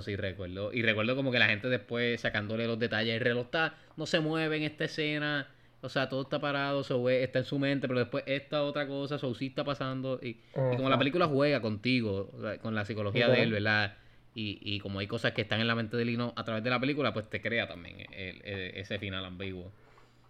[0.03, 0.73] sí recuerdo.
[0.73, 3.15] Y recuerdo como que la gente después sacándole los detalles.
[3.15, 5.49] El reloj está, no se mueve en esta escena.
[5.83, 9.35] O sea, todo está parado, está en su mente, pero después esta otra cosa, so,
[9.35, 10.19] sí está pasando.
[10.23, 12.31] Y, como la película juega contigo,
[12.63, 13.95] con la psicología de él, ¿verdad?
[14.35, 16.71] Y, y como hay cosas que están en la mente de Lino a través de
[16.71, 19.71] la película, pues te crea también ese final ambiguo.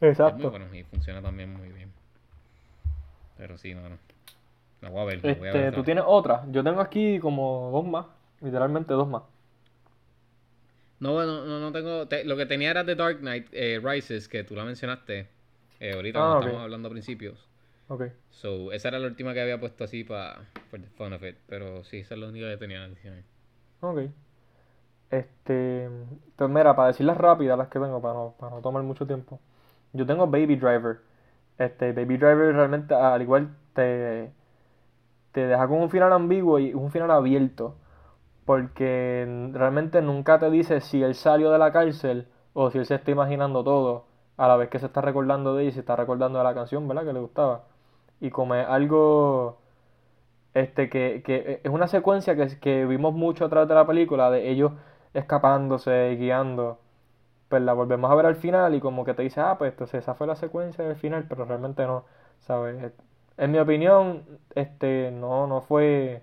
[0.00, 0.50] Exacto.
[0.50, 1.92] bueno y funciona también muy bien.
[3.36, 3.98] Pero sí, no, no.
[4.80, 5.20] La voy a ver.
[5.20, 6.44] voy a ver este, ¿Tú tienes otra?
[6.50, 8.06] Yo tengo aquí como dos más,
[8.40, 9.22] literalmente dos más.
[11.00, 12.06] No, bueno, no, no tengo.
[12.24, 15.28] lo que tenía era The Dark Knight eh, Rises, que tú la mencionaste
[15.80, 17.48] eh, ahorita ah, cuando estábamos hablando a principios.
[17.88, 18.04] Ok.
[18.30, 20.46] So, esa era la última que había puesto así para.
[20.70, 21.36] For the fun of it.
[21.46, 22.88] Pero sí, esa es la única que tenía.
[23.80, 24.00] Ok.
[25.10, 25.88] Este.
[26.36, 29.40] Pues mira, para decirlas rápidas las que tengo, para no, para no tomar mucho tiempo.
[29.92, 31.00] Yo tengo Baby Driver.
[31.58, 34.32] Este, Baby Driver realmente, al igual, te.
[35.32, 37.76] Te deja con un final ambiguo y un final abierto
[38.44, 42.96] porque realmente nunca te dice si él salió de la cárcel o si él se
[42.96, 44.06] está imaginando todo
[44.36, 46.54] a la vez que se está recordando de ella y se está recordando de la
[46.54, 47.04] canción, ¿verdad?
[47.04, 47.64] Que le gustaba.
[48.20, 49.58] Y como es algo
[50.54, 54.30] este que, que es una secuencia que, que vimos mucho a través de la película
[54.30, 54.72] de ellos
[55.14, 56.78] escapándose y guiando
[57.48, 60.02] pues la volvemos a ver al final y como que te dice ah pues entonces
[60.02, 62.04] esa fue la secuencia del final pero realmente no
[62.40, 62.92] sabes
[63.36, 66.22] en mi opinión este no no fue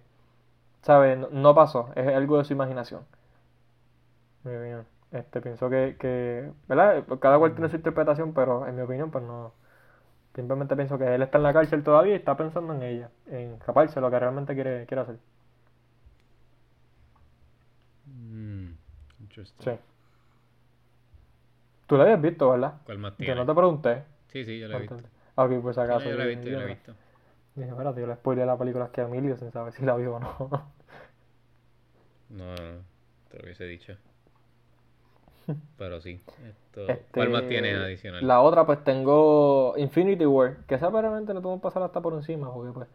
[0.81, 1.17] ¿sabes?
[1.31, 3.01] No, pasó, es algo de su imaginación.
[4.43, 4.85] Muy bien.
[5.11, 7.03] Este, pienso que, que, ¿verdad?
[7.19, 9.53] Cada cual tiene su interpretación, pero en mi opinión, pues no.
[10.35, 13.53] Simplemente pienso que él está en la cárcel todavía y está pensando en ella, en
[13.55, 15.17] escaparse, lo que realmente quiere, quiere hacer.
[18.05, 18.69] Mm,
[19.35, 19.71] sí.
[21.87, 22.75] Tú la habías visto, ¿verdad?
[22.85, 24.03] ¿Cuál más Que no te pregunté.
[24.29, 24.97] Sí, sí, yo la he visto.
[25.35, 26.09] Ok, pues acaso.
[26.09, 26.93] yo la he visto, yo la he visto.
[27.55, 30.15] Dije, espérate, yo le spoilé la película que a Emilio sin saber si la vio
[30.15, 30.37] o no.
[32.29, 32.83] no, no,
[33.29, 33.97] te lo hubiese dicho.
[35.77, 36.21] Pero sí.
[36.47, 36.87] Esto...
[36.87, 38.25] Este, ¿Cuál más tiene adicional?
[38.25, 42.53] La otra, pues tengo Infinity War, que esa realmente no podemos pasar hasta por encima,
[42.53, 42.87] porque pues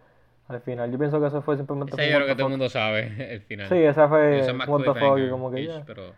[0.49, 1.93] al final yo pienso que eso fue simplemente...
[1.93, 3.69] Esa yo creo que todo el mundo sabe, el final.
[3.69, 5.83] Sí, esa fue fuck y como que ya.
[5.87, 6.15] Pero...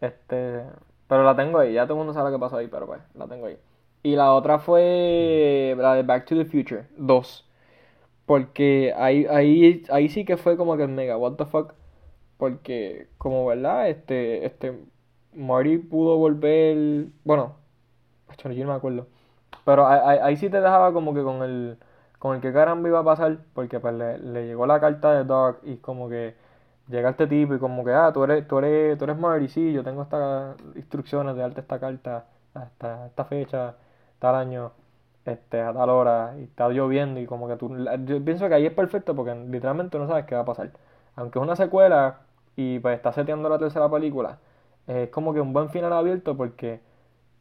[0.00, 0.62] Este,
[1.08, 3.00] pero la tengo ahí, ya todo el mundo sabe lo que pasó ahí, pero pues
[3.14, 3.56] la tengo ahí.
[4.02, 7.45] Y la otra fue la de Back to the Future 2.
[8.26, 11.74] Porque ahí, ahí, ahí sí que fue como que mega, what the fuck.
[12.38, 14.72] Porque, como verdad, este, este,
[15.90, 17.56] pudo volver, bueno,
[18.44, 19.06] yo no me acuerdo.
[19.64, 21.78] Pero ahí, ahí, sí te dejaba como que con el,
[22.18, 25.24] con el que caramba iba a pasar, porque pues le, le llegó la carta de
[25.24, 26.34] Doc y como que
[26.88, 29.72] llega este tipo y como que, ah, tú eres, tú eres, tú eres Marty, sí,
[29.72, 33.76] yo tengo estas instrucciones de darte esta carta hasta esta fecha,
[34.18, 34.72] tal año
[35.26, 37.74] este, a tal hora y está lloviendo y como que tú...
[38.06, 40.72] Yo pienso que ahí es perfecto porque literalmente no sabes qué va a pasar.
[41.16, 42.20] Aunque es una secuela
[42.56, 44.38] y pues está seteando la tercera película,
[44.86, 46.80] es como que un buen final abierto porque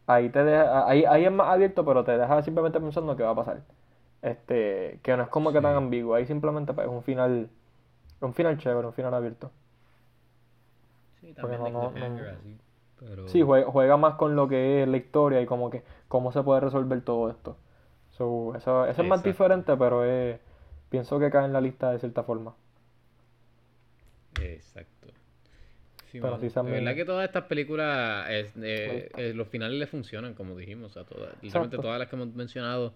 [0.07, 3.31] ahí te deja, ahí, ahí es más abierto pero te deja simplemente pensando qué va
[3.31, 3.61] a pasar.
[4.21, 7.49] Este, que no es como que tan ambiguo, ahí simplemente pues, es un final,
[8.21, 9.51] un final chévere, un final abierto.
[11.21, 12.57] Sí, Porque también no- de no- no- así.
[12.99, 13.25] Pero...
[13.27, 16.43] Sí, juega, juega más con lo que es la historia y como que cómo se
[16.43, 17.57] puede resolver todo esto.
[18.17, 20.39] So, eso, eso es más diferente, pero es,
[20.89, 22.55] pienso que cae en la lista de cierta forma.
[24.41, 25.07] Exacto.
[26.11, 29.77] Sí, Pero sí de también- verdad que todas estas películas, es- eh, eh, los finales
[29.77, 30.91] le funcionan, como dijimos.
[30.91, 32.93] O sea, todas, literalmente todas las que hemos mencionado,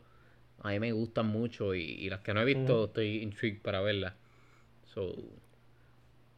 [0.61, 2.85] a mí me gustan mucho y, y las que no he visto, Ujú.
[2.85, 4.13] estoy intrigued para verlas.
[4.85, 5.15] So,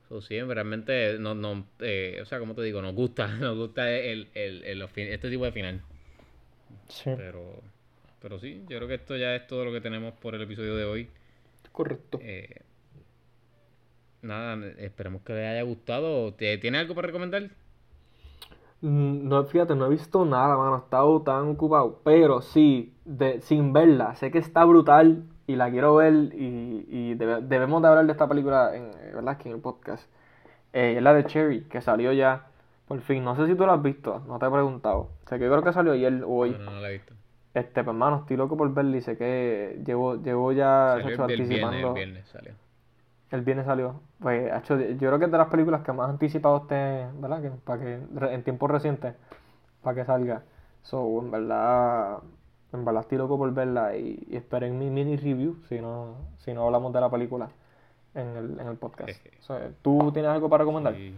[0.10, 3.92] so sí, realmente, no, no, eh, o sea, como te digo, nos gusta, nos gusta
[3.92, 5.82] el, el, el- fin- este tipo de final.
[6.90, 7.62] Sí, Pero,
[8.22, 10.76] pero sí, yo creo que esto ya es todo lo que tenemos por el episodio
[10.76, 11.10] de hoy.
[11.72, 12.20] correcto.
[12.20, 12.62] Eh,
[14.22, 16.34] nada, esperemos que les haya gustado.
[16.34, 17.50] ¿Te- ¿Tiene algo para recomendar?
[18.82, 23.42] Mm, No, fíjate, no he visto nada, mano, he estado tan ocupado, pero sí, de,
[23.42, 27.88] sin verla, sé que está brutal y la quiero ver y, y debe- debemos de
[27.90, 29.30] hablar de esta película, en, eh, ¿verdad?
[29.36, 30.10] Aquí en el podcast.
[30.74, 32.48] Eh, es la de Cherry, que salió ya,
[32.88, 35.48] por fin, no sé si tú la has visto, no te he preguntado, sé que
[35.48, 37.14] creo que salió ayer o hoy, No, no, no la he visto.
[37.54, 41.12] Este, pues mano, estoy loco por verla y sé que llevo, llevo ya, Salió el,
[41.12, 42.54] el viernes, el anticipando, viernes salió.
[43.32, 46.58] el viernes salió, pues, hacho, yo creo que es de las películas que más anticipado
[46.58, 47.42] esté, ¿verdad?
[47.42, 48.00] Que, para que,
[48.34, 49.16] en tiempos recientes,
[49.82, 50.44] para que salga.
[50.84, 52.20] So, en verdad,
[52.74, 56.54] en verdad estoy loco por verla y, y esperen mi mini review si no, si
[56.54, 57.50] no hablamos de la película
[58.14, 59.14] en el, en el podcast.
[59.40, 60.96] So, ¿Tú tienes algo para recomendar?
[60.96, 61.16] Sí.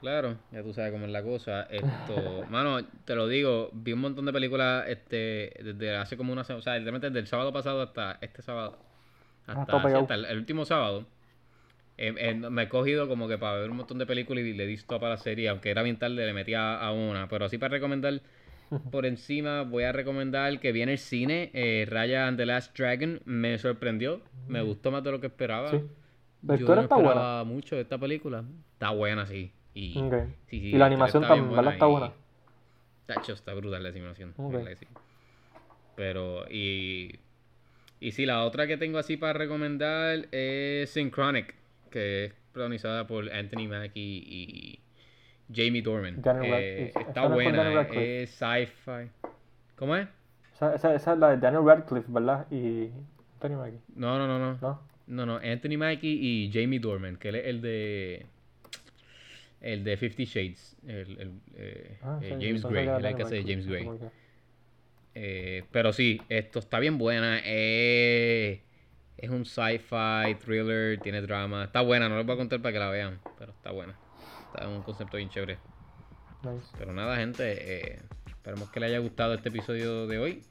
[0.00, 1.64] Claro, ya tú sabes cómo es la cosa.
[1.64, 6.42] Esto, mano, te lo digo, vi un montón de películas este desde hace como una
[6.42, 8.78] semana, o sea, literalmente desde el sábado pasado hasta este sábado.
[9.46, 11.04] Ah, Hasta, sí, el, el último sábado.
[11.98, 14.66] Eh, eh, me he cogido como que para ver un montón de películas y le
[14.66, 17.28] di stop a la serie, aunque era bien tarde, le metí a, una.
[17.28, 18.22] Pero así para recomendar
[18.90, 23.20] por encima, voy a recomendar que viene el cine, eh, Raya and the Last Dragon.
[23.26, 25.72] Me sorprendió, me gustó más de lo que esperaba.
[25.72, 25.82] Sí.
[26.42, 27.10] Yo no está buena.
[27.10, 28.44] esperaba mucho esta película.
[28.72, 29.52] Está buena, sí.
[29.74, 30.14] Y, Ok.
[30.48, 31.72] sí, sí, Y la animación también, ¿verdad?
[31.74, 32.12] Está buena.
[33.06, 34.34] Tacho, está brutal la animación.
[34.36, 34.52] de Ok.
[34.52, 34.86] verdad que sí.
[35.96, 37.18] Pero, y.
[38.02, 41.54] Y sí, la otra que tengo así para recomendar es Synchronic,
[41.90, 44.78] que es protagonizada por Anthony Mackie y
[45.54, 46.22] Jamie Dorman.
[46.22, 47.08] Daniel Eh, Radcliffe.
[47.10, 49.10] está buena, es sci-fi.
[49.76, 50.08] ¿Cómo es?
[50.54, 52.46] Esa, esa, esa es la de Daniel Radcliffe, ¿verdad?
[52.50, 52.88] Y
[53.34, 54.58] Anthony Mackie, No, no, no, no.
[54.60, 54.80] ¿no?
[55.06, 58.24] No, no, Anthony Mackie y Jamie Dorman, que él es el de.
[59.60, 60.76] El de Fifty Shades.
[60.86, 63.88] El, el, eh, Ah, eh, sí, James Gray, el que hace de James Gray.
[65.14, 67.40] Eh, pero sí, esto está bien buena.
[67.44, 68.62] eh,
[69.18, 71.64] es un sci-fi, thriller, tiene drama.
[71.64, 73.98] Está buena, no les voy a contar para que la vean, pero está buena.
[74.46, 75.58] Está un concepto bien chévere.
[76.42, 76.66] Nice.
[76.78, 80.42] Pero nada, gente, esperemos que les haya gustado este episodio de hoy.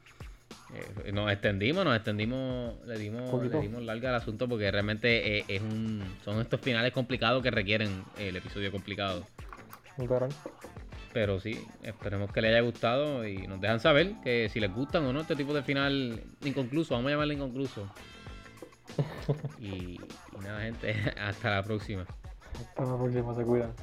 [0.74, 5.46] Eh, nos extendimos, nos extendimos, le dimos, le dimos larga al asunto porque realmente eh,
[5.48, 9.26] es un, son estos finales complicados que requieren el episodio complicado.
[11.12, 15.06] Pero sí, esperemos que les haya gustado y nos dejan saber que si les gustan
[15.06, 17.92] o no este tipo de final inconcluso, vamos a llamarle inconcluso.
[19.60, 22.06] Y, y nada, gente, hasta la próxima.
[22.60, 23.74] Hasta la próxima, se cuidan.